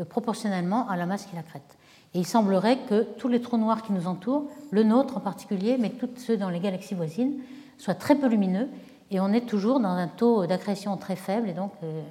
proportionnellement 0.09 0.89
à 0.89 0.95
la 0.95 1.05
masse 1.05 1.25
qu'il 1.25 1.37
accrète. 1.37 1.77
Et 2.13 2.19
il 2.19 2.27
semblerait 2.27 2.79
que 2.89 3.03
tous 3.17 3.27
les 3.27 3.41
trous 3.41 3.57
noirs 3.57 3.83
qui 3.83 3.93
nous 3.93 4.07
entourent, 4.07 4.49
le 4.71 4.83
nôtre 4.83 5.17
en 5.17 5.21
particulier, 5.21 5.77
mais 5.79 5.89
tous 5.89 6.09
ceux 6.17 6.37
dans 6.37 6.49
les 6.49 6.59
galaxies 6.59 6.95
voisines, 6.95 7.35
soient 7.77 7.95
très 7.95 8.15
peu 8.15 8.27
lumineux, 8.27 8.67
et 9.11 9.19
on 9.19 9.31
est 9.33 9.47
toujours 9.47 9.79
dans 9.79 9.89
un 9.89 10.07
taux 10.07 10.45
d'accrétion 10.45 10.95
très 10.97 11.15
faible, 11.15 11.49
et 11.49 11.53
donc 11.53 11.71
euh, 11.83 12.01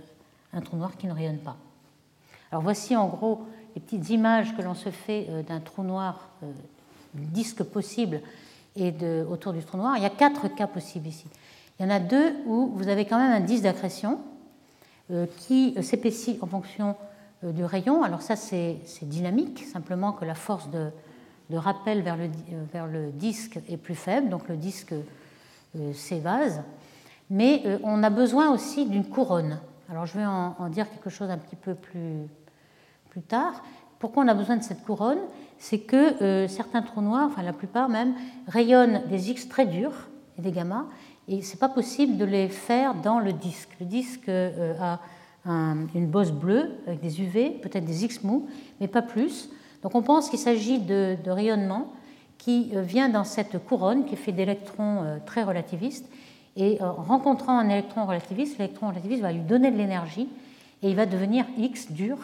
un 0.52 0.60
trou 0.60 0.76
noir 0.76 0.96
qui 0.96 1.06
ne 1.06 1.12
rayonne 1.12 1.38
pas. 1.38 1.56
Alors 2.50 2.62
voici 2.62 2.96
en 2.96 3.06
gros 3.08 3.42
les 3.74 3.80
petites 3.80 4.10
images 4.10 4.56
que 4.56 4.62
l'on 4.62 4.74
se 4.74 4.90
fait 4.90 5.28
d'un 5.46 5.60
trou 5.60 5.84
noir, 5.84 6.28
du 7.14 7.24
disque 7.26 7.62
possible 7.62 8.20
et 8.76 8.92
autour 9.30 9.52
du 9.52 9.62
trou 9.62 9.76
noir. 9.76 9.94
Il 9.96 10.02
y 10.02 10.06
a 10.06 10.10
quatre 10.10 10.48
cas 10.48 10.66
possibles 10.66 11.06
ici. 11.06 11.26
Il 11.78 11.84
y 11.84 11.86
en 11.86 11.90
a 11.90 11.98
deux 11.98 12.34
où 12.46 12.72
vous 12.74 12.88
avez 12.88 13.04
quand 13.04 13.18
même 13.18 13.32
un 13.32 13.40
disque 13.40 13.64
d'accrétion 13.64 14.18
euh, 15.10 15.26
qui 15.38 15.74
s'épaissit 15.82 16.38
en 16.42 16.46
fonction 16.46 16.90
euh, 16.90 16.94
du 17.42 17.64
rayon. 17.64 18.02
Alors 18.02 18.22
ça, 18.22 18.36
c'est 18.36 18.78
dynamique, 19.02 19.64
simplement 19.64 20.12
que 20.12 20.24
la 20.24 20.34
force 20.34 20.68
de, 20.70 20.90
rappel 21.52 22.02
vers 22.02 22.16
le, 22.16 22.24
euh, 22.24 22.64
vers 22.72 22.86
le, 22.86 23.10
disque 23.10 23.58
est 23.68 23.76
plus 23.76 23.94
faible, 23.94 24.28
donc 24.28 24.48
le 24.48 24.56
disque 24.56 24.94
s'évase. 25.94 26.62
Mais 27.30 27.62
on 27.84 28.02
a 28.02 28.10
besoin 28.10 28.50
aussi 28.50 28.86
d'une 28.86 29.04
couronne. 29.04 29.60
Alors 29.88 30.04
je 30.04 30.18
vais 30.18 30.26
en, 30.26 30.68
dire 30.68 30.90
quelque 30.90 31.10
chose 31.10 31.30
un 31.30 31.38
petit 31.38 31.56
peu 31.56 31.74
plus, 31.74 32.26
plus 33.08 33.22
tard. 33.22 33.62
Pourquoi 34.00 34.24
on 34.24 34.28
a 34.28 34.34
besoin 34.34 34.56
de 34.56 34.64
cette 34.64 34.82
couronne? 34.82 35.20
C'est 35.58 35.78
que 35.78 36.46
certains 36.48 36.82
trous 36.82 37.02
noirs, 37.02 37.28
enfin 37.30 37.42
la 37.42 37.52
plupart 37.52 37.88
même, 37.88 38.14
rayonnent 38.48 39.02
des 39.08 39.30
X 39.30 39.48
très 39.48 39.66
durs 39.66 40.08
et 40.38 40.42
des 40.42 40.50
gamma, 40.50 40.86
et 41.30 41.42
ce 41.42 41.52
n'est 41.52 41.58
pas 41.60 41.68
possible 41.68 42.16
de 42.16 42.24
les 42.24 42.48
faire 42.48 42.94
dans 42.94 43.20
le 43.20 43.32
disque. 43.32 43.70
Le 43.78 43.86
disque 43.86 44.28
euh, 44.28 44.96
une 45.46 46.06
bosse 46.06 46.32
bleue 46.32 46.70
avec 46.86 47.00
des 47.00 47.20
UV, 47.20 47.60
peut-être 47.62 47.84
des 47.84 48.04
X 48.04 48.22
mous, 48.22 48.48
mais 48.80 48.88
pas 48.88 49.02
plus. 49.02 49.48
Donc 49.82 49.94
on 49.94 50.02
pense 50.02 50.28
qu'il 50.28 50.38
s'agit 50.38 50.78
de, 50.78 51.16
rayonnement 51.26 51.92
qui 52.38 52.70
euh, 52.74 52.82
vient 52.82 53.08
dans 53.08 53.24
cette 53.24 53.62
couronne 53.64 54.04
qui 54.04 54.14
est 54.14 54.18
faite 54.18 54.36
d'électrons 54.36 55.02
euh, 55.02 55.18
très 55.24 55.42
relativistes. 55.42 56.06
Et 56.56 56.82
en 56.82 56.94
rencontrant 56.94 57.58
un 57.58 57.68
électron 57.68 58.06
relativiste, 58.06 58.58
l'électron 58.58 58.88
relativiste 58.88 59.22
va 59.22 59.32
lui 59.32 59.40
donner 59.40 59.70
de 59.70 59.76
l'énergie 59.76 60.28
et 60.82 60.90
il 60.90 60.96
va 60.96 61.06
devenir 61.06 61.46
X 61.56 61.92
dur, 61.92 62.18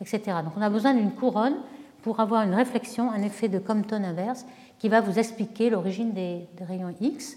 etc. 0.00 0.20
Donc 0.44 0.54
on 0.56 0.62
a 0.62 0.68
besoin 0.68 0.92
d'une 0.92 1.12
couronne 1.12 1.56
pour 2.02 2.20
avoir 2.20 2.42
une 2.42 2.54
réflexion, 2.54 3.10
un 3.10 3.22
effet 3.22 3.48
de 3.48 3.58
Compton 3.58 4.02
inverse 4.02 4.44
qui 4.78 4.88
va 4.88 5.00
vous 5.00 5.18
expliquer 5.18 5.70
l'origine 5.70 6.12
des 6.12 6.46
rayons 6.66 6.94
X. 7.00 7.36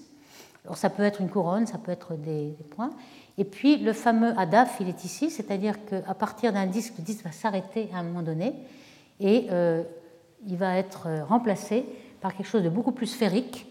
Alors 0.65 0.78
ça 0.78 0.89
peut 0.89 1.03
être 1.03 1.21
une 1.21 1.30
couronne, 1.30 1.67
ça 1.67 1.78
peut 1.78 1.91
être 1.91 2.15
des, 2.15 2.55
points. 2.71 2.91
Et 3.38 3.46
puis 3.46 3.78
le 3.78 3.94
fameux 3.94 4.38
ADAF, 4.38 4.78
il 4.80 4.90
est 4.90 5.06
ici, 5.06 5.30
c'est-à-dire 5.30 5.84
qu'à 5.86 6.14
partir 6.14 6.54
d'un 6.54 6.68
disque, 6.68 6.94
le 6.98 7.04
disque 7.04 7.24
va 7.24 7.32
s'arrêter 7.32 7.90
à 7.94 7.98
un 7.98 8.04
moment 8.04 8.22
donné 8.22 8.54
et 9.20 9.48
euh, 9.52 9.84
il 10.48 10.58
va 10.58 10.78
être 10.78 11.08
remplacé 11.28 11.86
par 12.22 12.36
quelque 12.36 12.48
chose 12.48 12.64
de 12.64 12.70
beaucoup 12.70 12.92
plus 12.92 13.08
sphérique 13.08 13.66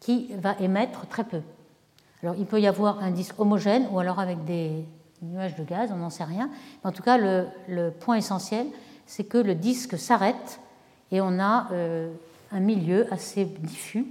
qui 0.00 0.30
va 0.38 0.54
émettre 0.60 1.06
très 1.06 1.24
peu. 1.24 1.40
Alors 2.22 2.36
il 2.38 2.46
peut 2.46 2.60
y 2.60 2.66
avoir 2.66 3.02
un 3.02 3.10
disque 3.10 3.38
homogène 3.38 3.86
ou 3.90 3.98
alors 3.98 4.18
avec 4.18 4.44
des 4.44 4.84
nuages 5.22 5.56
de 5.56 5.64
gaz, 5.64 5.90
on 5.92 5.96
n'en 5.96 6.10
sait 6.10 6.24
rien. 6.24 6.50
En 6.82 6.92
tout 6.92 7.02
cas, 7.02 7.18
le, 7.18 7.90
point 7.90 8.16
essentiel, 8.16 8.66
c'est 9.06 9.24
que 9.24 9.38
le 9.38 9.54
disque 9.54 9.98
s'arrête 9.98 10.60
et 11.10 11.20
on 11.20 11.38
a 11.38 11.68
euh, 11.72 12.12
un 12.52 12.60
milieu 12.60 13.12
assez 13.12 13.44
diffus 13.44 14.06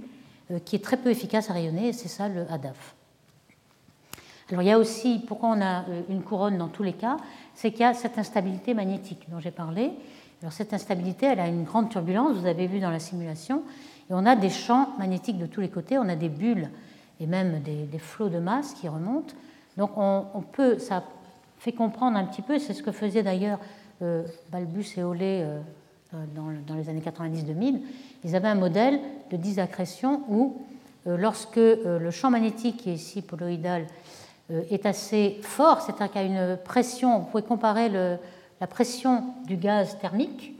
euh, 0.50 0.58
qui 0.58 0.76
est 0.76 0.84
très 0.84 0.96
peu 0.96 1.10
efficace 1.10 1.50
à 1.50 1.54
rayonner, 1.54 1.88
et 1.88 1.92
c'est 1.92 2.08
ça 2.08 2.28
le 2.28 2.46
HADAF. 2.50 2.94
Alors 4.50 4.62
il 4.62 4.66
y 4.66 4.72
a 4.72 4.78
aussi, 4.78 5.22
pourquoi 5.26 5.50
on 5.50 5.60
a 5.60 5.84
euh, 5.88 6.02
une 6.10 6.22
couronne 6.22 6.58
dans 6.58 6.68
tous 6.68 6.82
les 6.82 6.92
cas, 6.92 7.16
c'est 7.54 7.70
qu'il 7.70 7.80
y 7.80 7.84
a 7.84 7.94
cette 7.94 8.18
instabilité 8.18 8.74
magnétique 8.74 9.26
dont 9.30 9.40
j'ai 9.40 9.50
parlé. 9.50 9.92
Alors 10.42 10.52
cette 10.52 10.74
instabilité, 10.74 11.26
elle 11.26 11.40
a 11.40 11.48
une 11.48 11.64
grande 11.64 11.88
turbulence, 11.88 12.36
vous 12.36 12.46
avez 12.46 12.66
vu 12.66 12.80
dans 12.80 12.90
la 12.90 12.98
simulation, 12.98 13.62
et 14.10 14.12
on 14.12 14.26
a 14.26 14.36
des 14.36 14.50
champs 14.50 14.90
magnétiques 14.98 15.38
de 15.38 15.46
tous 15.46 15.62
les 15.62 15.70
côtés, 15.70 15.96
on 15.98 16.08
a 16.08 16.16
des 16.16 16.28
bulles 16.28 16.68
et 17.20 17.26
même 17.26 17.62
des, 17.62 17.98
flots 17.98 18.28
de 18.28 18.38
masse 18.38 18.74
qui 18.74 18.88
remontent. 18.88 19.34
Donc 19.78 19.92
on, 19.96 20.44
peut, 20.52 20.78
ça 20.78 21.04
fait 21.58 21.72
comprendre 21.72 22.18
un 22.18 22.24
petit 22.24 22.42
peu, 22.42 22.58
c'est 22.58 22.74
ce 22.74 22.82
que 22.82 22.92
faisait 22.92 23.22
d'ailleurs 23.22 23.58
euh, 24.02 24.24
Balbus 24.52 24.98
et 24.98 25.04
Olé 25.04 25.46
dans, 26.12 26.48
dans, 26.66 26.74
les 26.74 26.88
années 26.90 27.00
90-2000, 27.00 27.80
ils 28.24 28.36
avaient 28.36 28.48
un 28.48 28.56
modèle 28.56 29.00
de 29.30 29.36
disaccrétion 29.36 30.22
où 30.28 30.60
lorsque 31.06 31.56
le 31.56 32.10
champ 32.10 32.30
magnétique, 32.30 32.78
qui 32.78 32.90
est 32.90 32.94
ici 32.94 33.22
poloïdal, 33.22 33.86
est 34.50 34.86
assez 34.86 35.38
fort, 35.42 35.80
c'est-à-dire 35.80 36.10
qu'il 36.10 36.20
y 36.20 36.24
a 36.24 36.52
une 36.52 36.56
pression, 36.58 37.18
vous 37.18 37.26
pouvez 37.26 37.42
comparer 37.42 37.88
la 37.88 38.66
pression 38.66 39.24
du 39.46 39.56
gaz 39.56 39.98
thermique, 40.00 40.54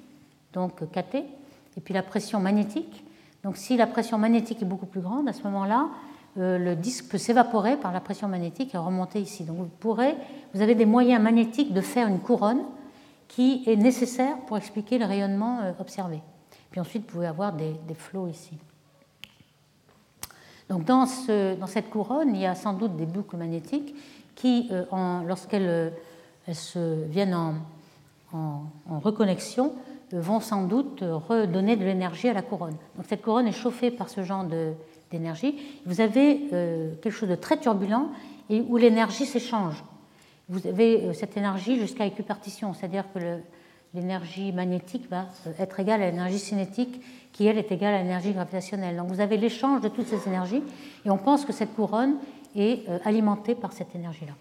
donc 0.53 0.73
KT, 0.91 1.17
et 1.17 1.81
puis 1.83 1.93
la 1.93 2.03
pression 2.03 2.41
magnétique. 2.41 3.05
Donc 3.43 3.57
si 3.57 3.77
la 3.77 3.87
pression 3.87 4.17
magnétique 4.17 4.63
est 4.63 4.67
beaucoup 4.67 4.87
plus 4.87 5.01
grande, 5.01 5.29
à 5.29 5.33
ce 5.33 5.43
moment-là, 5.43 5.89
le 6.37 6.75
disque 6.75 7.11
peut 7.11 7.19
s'évaporer 7.19 7.77
par 7.77 7.93
la 7.93 8.01
pression 8.01 8.27
magnétique 8.27 8.75
et 8.75 8.79
remonter 8.79 9.21
ici. 9.21 9.45
Donc 9.45 9.69
vous 9.83 10.61
avez 10.61 10.75
des 10.75 10.87
moyens 10.87 11.23
magnétiques 11.23 11.73
de 11.73 11.81
faire 11.81 12.09
une 12.09 12.21
couronne 12.21 12.63
qui 13.29 13.65
est 13.67 13.77
nécessaire 13.77 14.37
pour 14.47 14.57
expliquer 14.57 14.99
le 14.99 15.05
rayonnement 15.05 15.61
observé. 15.79 16.21
Puis 16.75 16.81
ensuite, 16.81 17.03
vous 17.03 17.13
pouvez 17.13 17.27
avoir 17.29 17.53
des, 17.53 17.77
flots 17.95 18.27
ici. 18.27 18.59
Donc 20.69 20.85
dans, 20.85 21.07
cette 21.07 21.91
couronne, 21.91 22.35
il 22.35 22.41
y 22.41 22.47
a 22.47 22.55
sans 22.55 22.73
doute 22.73 22.97
des 22.97 23.07
boucles 23.07 23.37
magnétiques 23.37 23.95
qui, 24.35 24.69
euh, 24.73 24.85
lorsqu'elles 25.27 25.69
euh, 26.49 26.53
se 26.53 27.05
viennent 27.05 27.35
en, 27.35 27.55
reconnexion, 29.03 29.75
euh, 30.13 30.21
vont 30.21 30.41
sans 30.41 30.65
doute 30.65 31.03
redonner 31.03 31.77
de 31.77 31.85
l'énergie 31.85 32.29
à 32.29 32.33
la 32.33 32.43
couronne. 32.43 32.77
Donc 32.97 33.07
cette 33.09 33.23
couronne 33.23 33.47
est 33.47 33.53
chauffée 33.53 33.91
par 33.91 34.09
ce 34.09 34.25
genre 34.25 34.45
d'énergie. 35.11 35.57
Vous 35.87 36.01
avez 36.01 36.49
quelque 37.03 37.11
chose 37.11 37.29
de 37.29 37.37
très 37.37 37.59
turbulent 37.59 38.09
et 38.51 38.61
où 38.61 38.77
l'énergie 38.77 39.27
s'échange. 39.27 39.85
Vous 40.49 40.67
avez 40.67 41.15
cette 41.15 41.37
énergie 41.37 41.79
jusqu'à 41.79 42.07
équipartition, 42.07 42.75
c'est-à-dire 42.75 43.05
que 43.15 43.19
le, 43.19 43.39
l'énergie 43.95 44.53
magnétique 44.53 45.09
va 45.09 45.27
être 45.59 45.79
égale 45.81 46.03
à 46.03 46.11
l'énergie 46.11 46.39
cinétique, 46.39 47.01
qui 47.33 47.47
elle 47.47 47.59
est 47.59 47.71
égale 47.71 47.95
à 47.95 48.03
l'énergie 48.03 48.33
gravitationnelle. 48.33 48.97
Donc 48.97 49.09
vous 49.09 49.21
avez 49.21 49.37
l'échange 49.37 49.81
de 49.81 49.89
toutes 49.89 50.09
ces 50.09 50.29
énergies, 50.29 50.63
et 51.05 51.11
on 51.11 51.17
pense 51.17 51.45
que 51.45 51.53
cette 51.53 51.75
couronne 51.75 52.17
est 52.57 52.89
euh, 52.89 52.99
alimentée 53.05 53.55
par 53.55 53.73
cette 53.73 53.95
énergie-là. 53.95 54.33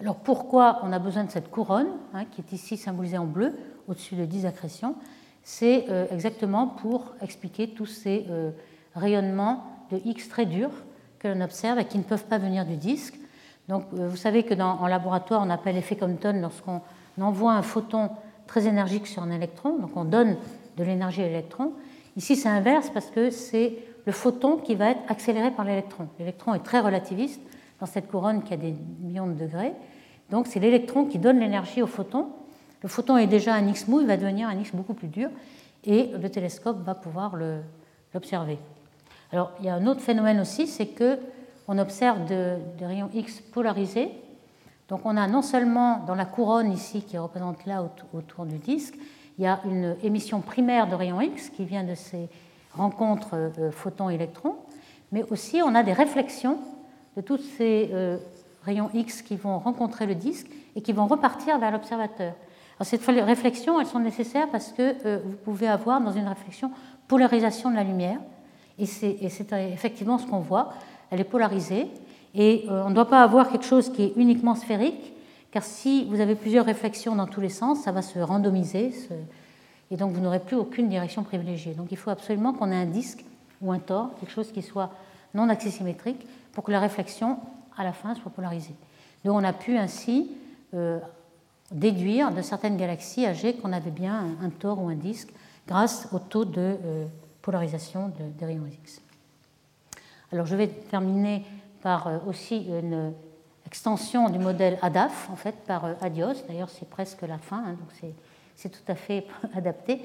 Alors 0.00 0.16
pourquoi 0.16 0.80
on 0.82 0.92
a 0.92 0.98
besoin 0.98 1.24
de 1.24 1.30
cette 1.30 1.50
couronne, 1.50 1.88
hein, 2.14 2.24
qui 2.30 2.42
est 2.42 2.52
ici 2.52 2.76
symbolisée 2.76 3.18
en 3.18 3.26
bleu, 3.26 3.54
au-dessus 3.88 4.16
de 4.16 4.24
10 4.24 4.46
accrétions? 4.46 4.94
C'est 5.42 5.86
euh, 5.88 6.06
exactement 6.10 6.66
pour 6.66 7.14
expliquer 7.22 7.70
tous 7.70 7.86
ces 7.86 8.26
euh, 8.30 8.50
rayonnements 8.94 9.64
de 9.90 10.00
X 10.04 10.28
très 10.28 10.44
durs 10.46 10.72
que 11.18 11.28
l'on 11.28 11.40
observe 11.40 11.78
et 11.78 11.84
qui 11.86 11.98
ne 11.98 12.02
peuvent 12.02 12.26
pas 12.26 12.38
venir 12.38 12.66
du 12.66 12.76
disque. 12.76 13.18
Donc 13.68 13.84
vous 13.92 14.16
savez 14.16 14.42
que 14.42 14.54
dans, 14.54 14.80
en 14.80 14.86
laboratoire, 14.86 15.42
on 15.44 15.50
appelle 15.50 15.76
effet 15.76 15.96
Compton 15.96 16.40
lorsqu'on 16.40 16.80
on 17.18 17.22
envoie 17.22 17.52
un 17.52 17.62
photon 17.62 18.10
très 18.46 18.66
énergique 18.66 19.06
sur 19.06 19.22
un 19.22 19.30
électron, 19.30 19.78
donc 19.78 19.96
on 19.96 20.04
donne 20.04 20.36
de 20.76 20.84
l'énergie 20.84 21.22
à 21.22 21.26
l'électron. 21.26 21.72
Ici, 22.16 22.36
c'est 22.36 22.48
inverse 22.48 22.90
parce 22.90 23.10
que 23.10 23.30
c'est 23.30 23.76
le 24.06 24.12
photon 24.12 24.56
qui 24.56 24.74
va 24.74 24.90
être 24.90 25.00
accéléré 25.08 25.50
par 25.50 25.64
l'électron. 25.64 26.08
L'électron 26.18 26.54
est 26.54 26.64
très 26.64 26.80
relativiste 26.80 27.40
dans 27.78 27.86
cette 27.86 28.08
couronne 28.08 28.42
qui 28.42 28.54
a 28.54 28.56
des 28.56 28.74
millions 29.00 29.26
de 29.26 29.34
degrés. 29.34 29.72
Donc, 30.30 30.46
c'est 30.46 30.60
l'électron 30.60 31.04
qui 31.04 31.18
donne 31.18 31.38
l'énergie 31.38 31.82
au 31.82 31.86
photon. 31.86 32.28
Le 32.82 32.88
photon 32.88 33.16
est 33.16 33.26
déjà 33.26 33.54
un 33.54 33.66
X 33.68 33.88
mou, 33.88 34.00
il 34.00 34.06
va 34.06 34.16
devenir 34.16 34.48
un 34.48 34.58
X 34.58 34.74
beaucoup 34.74 34.94
plus 34.94 35.08
dur 35.08 35.28
et 35.84 36.10
le 36.20 36.28
télescope 36.30 36.82
va 36.84 36.94
pouvoir 36.94 37.36
l'observer. 38.14 38.58
Alors, 39.32 39.52
il 39.60 39.66
y 39.66 39.68
a 39.68 39.74
un 39.74 39.86
autre 39.86 40.00
phénomène 40.00 40.40
aussi, 40.40 40.66
c'est 40.66 40.86
que 40.86 41.18
on 41.68 41.78
observe 41.78 42.24
des 42.24 42.86
rayons 42.86 43.10
X 43.14 43.40
polarisés 43.40 44.10
donc 44.90 45.02
on 45.04 45.16
a 45.16 45.28
non 45.28 45.40
seulement 45.40 46.02
dans 46.04 46.16
la 46.16 46.24
couronne 46.24 46.72
ici 46.72 47.02
qui 47.02 47.16
représente 47.16 47.64
là 47.64 47.88
autour 48.12 48.44
du 48.44 48.58
disque, 48.58 48.96
il 49.38 49.44
y 49.44 49.46
a 49.46 49.60
une 49.64 49.96
émission 50.02 50.40
primaire 50.40 50.88
de 50.88 50.96
rayons 50.96 51.20
X 51.20 51.48
qui 51.48 51.64
vient 51.64 51.84
de 51.84 51.94
ces 51.94 52.28
rencontres 52.74 53.30
euh, 53.34 53.70
photons-électrons, 53.70 54.56
mais 55.12 55.24
aussi 55.30 55.62
on 55.64 55.76
a 55.76 55.84
des 55.84 55.92
réflexions 55.92 56.58
de 57.16 57.22
tous 57.22 57.38
ces 57.56 57.90
euh, 57.92 58.18
rayons 58.64 58.90
X 58.92 59.22
qui 59.22 59.36
vont 59.36 59.60
rencontrer 59.60 60.06
le 60.06 60.16
disque 60.16 60.48
et 60.74 60.82
qui 60.82 60.92
vont 60.92 61.06
repartir 61.06 61.58
vers 61.60 61.70
l'observateur. 61.70 62.34
Ces 62.82 62.96
réflexions, 62.96 63.80
elles 63.80 63.86
sont 63.86 64.00
nécessaires 64.00 64.48
parce 64.50 64.72
que 64.72 64.96
euh, 65.06 65.20
vous 65.24 65.36
pouvez 65.36 65.68
avoir 65.68 66.00
dans 66.00 66.12
une 66.12 66.26
réflexion 66.26 66.72
polarisation 67.06 67.70
de 67.70 67.76
la 67.76 67.84
lumière, 67.84 68.18
et 68.76 68.86
c'est 68.86 69.18
effectivement 69.20 70.18
ce 70.18 70.26
qu'on 70.26 70.40
voit. 70.40 70.72
Elle 71.10 71.20
est 71.20 71.24
polarisée, 71.24 71.90
et 72.34 72.66
euh, 72.68 72.84
on 72.84 72.90
ne 72.90 72.94
doit 72.94 73.08
pas 73.08 73.22
avoir 73.22 73.50
quelque 73.50 73.64
chose 73.64 73.90
qui 73.92 74.02
est 74.02 74.12
uniquement 74.16 74.54
sphérique, 74.54 75.12
car 75.50 75.64
si 75.64 76.04
vous 76.04 76.20
avez 76.20 76.34
plusieurs 76.34 76.64
réflexions 76.64 77.16
dans 77.16 77.26
tous 77.26 77.40
les 77.40 77.48
sens, 77.48 77.80
ça 77.80 77.92
va 77.92 78.02
se 78.02 78.18
randomiser, 78.18 78.92
et 79.90 79.96
donc 79.96 80.12
vous 80.12 80.20
n'aurez 80.20 80.38
plus 80.38 80.56
aucune 80.56 80.88
direction 80.88 81.24
privilégiée. 81.24 81.74
Donc 81.74 81.88
il 81.90 81.96
faut 81.96 82.10
absolument 82.10 82.52
qu'on 82.52 82.70
ait 82.70 82.76
un 82.76 82.86
disque 82.86 83.24
ou 83.60 83.72
un 83.72 83.80
tor, 83.80 84.10
quelque 84.20 84.30
chose 84.30 84.52
qui 84.52 84.62
soit 84.62 84.90
non 85.34 85.48
axisymétrique, 85.48 86.24
pour 86.52 86.64
que 86.64 86.72
la 86.72 86.80
réflexion, 86.80 87.38
à 87.76 87.84
la 87.84 87.92
fin, 87.92 88.14
soit 88.14 88.30
polarisée. 88.30 88.74
Donc 89.24 89.34
on 89.36 89.44
a 89.44 89.52
pu 89.52 89.76
ainsi 89.76 90.30
euh, 90.74 90.98
déduire 91.72 92.32
de 92.32 92.42
certaines 92.42 92.76
galaxies 92.76 93.26
âgées 93.26 93.54
qu'on 93.54 93.72
avait 93.72 93.90
bien 93.90 94.36
un, 94.42 94.50
tor 94.50 94.82
ou 94.82 94.88
un 94.88 94.94
disque 94.94 95.30
grâce 95.66 96.08
au 96.12 96.18
taux 96.18 96.44
de 96.44 96.60
euh, 96.60 97.06
polarisation 97.42 98.12
des 98.38 98.46
rayons 98.46 98.66
X. 98.66 99.00
Alors 100.32 100.46
je 100.46 100.54
vais 100.54 100.68
terminer 100.68 101.44
par 101.82 102.06
euh, 102.06 102.18
aussi 102.26 102.66
une 102.68 103.12
extension 103.66 104.28
du 104.28 104.38
modèle 104.38 104.78
ADAF, 104.82 105.28
en 105.30 105.36
fait, 105.36 105.54
par 105.66 105.84
euh, 105.84 105.94
Adios. 106.00 106.44
D'ailleurs, 106.48 106.70
c'est 106.70 106.88
presque 106.88 107.22
la 107.22 107.38
fin, 107.38 107.58
hein, 107.58 107.76
donc 107.78 108.14
c'est 108.56 108.68
tout 108.68 108.92
à 108.92 108.94
fait 108.94 109.26
adapté. 109.54 110.02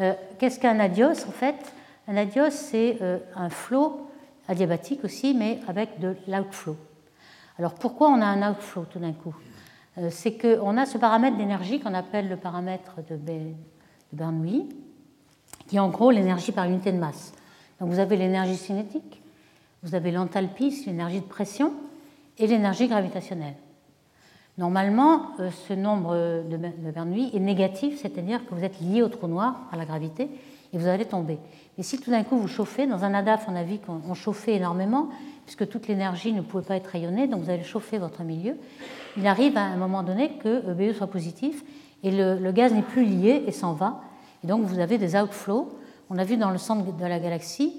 Euh, 0.00 0.14
qu'est-ce 0.38 0.58
qu'un 0.58 0.78
adios 0.80 1.26
En 1.26 1.32
fait, 1.32 1.56
un 2.06 2.16
adios, 2.16 2.50
c'est 2.50 2.98
un 3.34 3.50
flot 3.50 4.08
adiabatique 4.46 5.04
aussi, 5.04 5.34
mais 5.34 5.60
avec 5.68 5.98
de 6.00 6.16
l'outflow. 6.26 6.76
Alors 7.58 7.74
pourquoi 7.74 8.08
on 8.08 8.22
a 8.22 8.26
un 8.26 8.50
outflow 8.50 8.84
tout 8.84 8.98
d'un 8.98 9.12
coup? 9.12 9.34
C'est 10.10 10.38
qu'on 10.38 10.76
a 10.78 10.86
ce 10.86 10.96
paramètre 10.96 11.36
d'énergie 11.36 11.80
qu'on 11.80 11.92
appelle 11.92 12.28
le 12.28 12.36
paramètre 12.36 12.94
de 13.10 13.18
Bernoulli, 14.12 14.68
qui 15.66 15.76
est 15.76 15.80
en 15.80 15.88
gros 15.88 16.10
l'énergie 16.10 16.52
par 16.52 16.64
unité 16.64 16.92
de 16.92 16.98
masse. 16.98 17.32
Donc 17.80 17.90
vous 17.90 17.98
avez 17.98 18.16
l'énergie 18.16 18.56
cinétique, 18.56 19.17
vous 19.82 19.94
avez 19.94 20.10
l'enthalpie, 20.10 20.84
l'énergie 20.86 21.20
de 21.20 21.26
pression, 21.26 21.72
et 22.38 22.46
l'énergie 22.46 22.88
gravitationnelle. 22.88 23.54
Normalement, 24.58 25.26
euh, 25.38 25.50
ce 25.68 25.72
nombre 25.72 26.14
de 26.48 26.90
Bernoulli 26.90 27.30
est 27.32 27.40
négatif, 27.40 28.00
c'est-à-dire 28.00 28.44
que 28.46 28.54
vous 28.54 28.64
êtes 28.64 28.80
lié 28.80 29.02
au 29.02 29.08
trou 29.08 29.28
noir 29.28 29.68
par 29.70 29.78
la 29.78 29.84
gravité 29.84 30.28
et 30.72 30.78
vous 30.78 30.88
allez 30.88 31.04
tomber. 31.04 31.38
Mais 31.76 31.84
si 31.84 32.00
tout 32.00 32.10
d'un 32.10 32.24
coup 32.24 32.36
vous 32.36 32.48
chauffez, 32.48 32.86
dans 32.86 33.04
un 33.04 33.14
ADAF, 33.14 33.46
on 33.48 33.54
a 33.54 33.62
vu 33.62 33.78
qu'on 33.78 34.14
chauffait 34.14 34.54
énormément, 34.54 35.08
puisque 35.44 35.68
toute 35.68 35.86
l'énergie 35.88 36.32
ne 36.32 36.42
pouvait 36.42 36.64
pas 36.64 36.76
être 36.76 36.88
rayonnée, 36.88 37.26
donc 37.28 37.42
vous 37.42 37.50
allez 37.50 37.62
chauffer 37.62 37.98
votre 37.98 38.22
milieu. 38.22 38.56
Il 39.16 39.26
arrive 39.26 39.56
à 39.56 39.62
un 39.62 39.76
moment 39.76 40.02
donné 40.02 40.32
que 40.42 40.72
BE 40.72 40.92
soit 40.92 41.06
positif 41.06 41.64
et 42.02 42.10
le, 42.10 42.38
le 42.38 42.52
gaz 42.52 42.72
n'est 42.72 42.82
plus 42.82 43.04
lié 43.04 43.44
et 43.46 43.52
s'en 43.52 43.72
va. 43.72 44.02
Et 44.44 44.46
donc 44.46 44.62
vous 44.62 44.80
avez 44.80 44.98
des 44.98 45.16
outflows. 45.16 45.68
On 46.10 46.18
a 46.18 46.24
vu 46.24 46.36
dans 46.36 46.50
le 46.50 46.58
centre 46.58 46.92
de 46.92 47.06
la 47.06 47.18
galaxie 47.18 47.72
euh, 47.72 47.77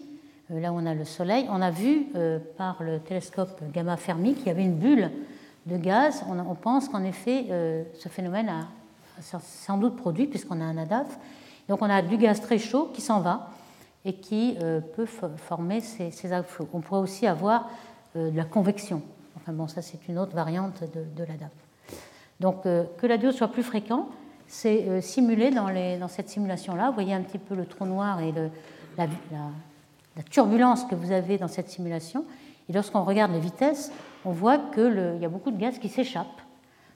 là 0.50 0.72
où 0.72 0.78
on 0.78 0.86
a 0.86 0.94
le 0.94 1.06
Soleil, 1.06 1.46
on 1.50 1.62
a 1.62 1.72
vu 1.72 2.08
euh, 2.16 2.40
par 2.58 2.82
le 2.82 3.00
télescope 3.00 3.62
Gamma 3.72 3.98
Fermi 3.98 4.34
qu'il 4.34 4.48
y 4.48 4.50
avait 4.50 4.64
une 4.64 4.78
bulle 4.78 5.12
de 5.66 5.78
gaz. 5.78 6.24
On, 6.28 6.56
pense 6.56 6.90
qu'en 6.90 7.04
effet, 7.04 7.46
euh, 7.50 7.84
ce 7.94 8.10
phénomène 8.10 8.50
a, 8.50 8.68
sans 9.22 9.78
doute 9.78 9.96
produit, 9.96 10.26
puisqu'on 10.26 10.60
a 10.62 10.64
un 10.64 10.78
ADAF. 10.78 11.20
Donc 11.68 11.82
on 11.82 11.90
a 11.90 12.02
du 12.02 12.18
gaz 12.18 12.42
très 12.42 12.58
chaud 12.58 12.90
qui 12.94 13.02
s'en 13.02 13.20
va 13.20 13.50
et 14.06 14.14
qui 14.14 14.58
peut 14.96 15.06
former 15.06 15.82
ces, 15.82 16.34
outflows. 16.34 16.70
On 16.74 16.80
pourrait 16.80 17.02
aussi 17.02 17.28
avoir 17.28 17.70
de 18.16 18.36
la 18.36 18.46
convection. 18.46 19.04
Enfin 19.36 19.52
bon, 19.52 19.68
ça 19.68 19.82
c'est 19.82 20.08
une 20.08 20.18
autre 20.18 20.34
variante 20.34 20.82
de, 20.82 21.24
l'ADAF. 21.24 21.52
Donc 22.40 22.64
que 22.64 23.06
l'ADIO 23.06 23.34
soit 23.34 23.50
plus 23.50 23.62
fréquent, 23.62 24.08
c'est 24.48 25.02
simulé 25.02 25.52
dans, 25.52 26.08
cette 26.08 26.30
simulation-là. 26.30 26.88
Vous 26.88 26.96
voyez 26.96 27.14
un 27.14 27.22
petit 27.22 27.38
peu 27.38 27.54
le 27.54 27.66
trou 27.66 27.86
noir 27.86 28.22
et 28.22 28.32
la, 28.32 29.06
la 29.06 29.50
turbulence 30.24 30.84
que 30.86 30.96
vous 30.96 31.12
avez 31.12 31.38
dans 31.38 31.48
cette 31.48 31.70
simulation. 31.70 32.26
Et 32.68 32.74
lorsqu'on 32.74 33.04
regarde 33.04 33.32
les 33.32 33.40
vitesses, 33.40 33.92
on 34.26 34.32
voit 34.32 34.58
qu'il 34.58 35.18
y 35.22 35.26
a 35.26 35.30
beaucoup 35.30 35.52
de 35.52 35.58
gaz 35.58 35.80
qui 35.80 35.90
s'échappent. 35.90 36.42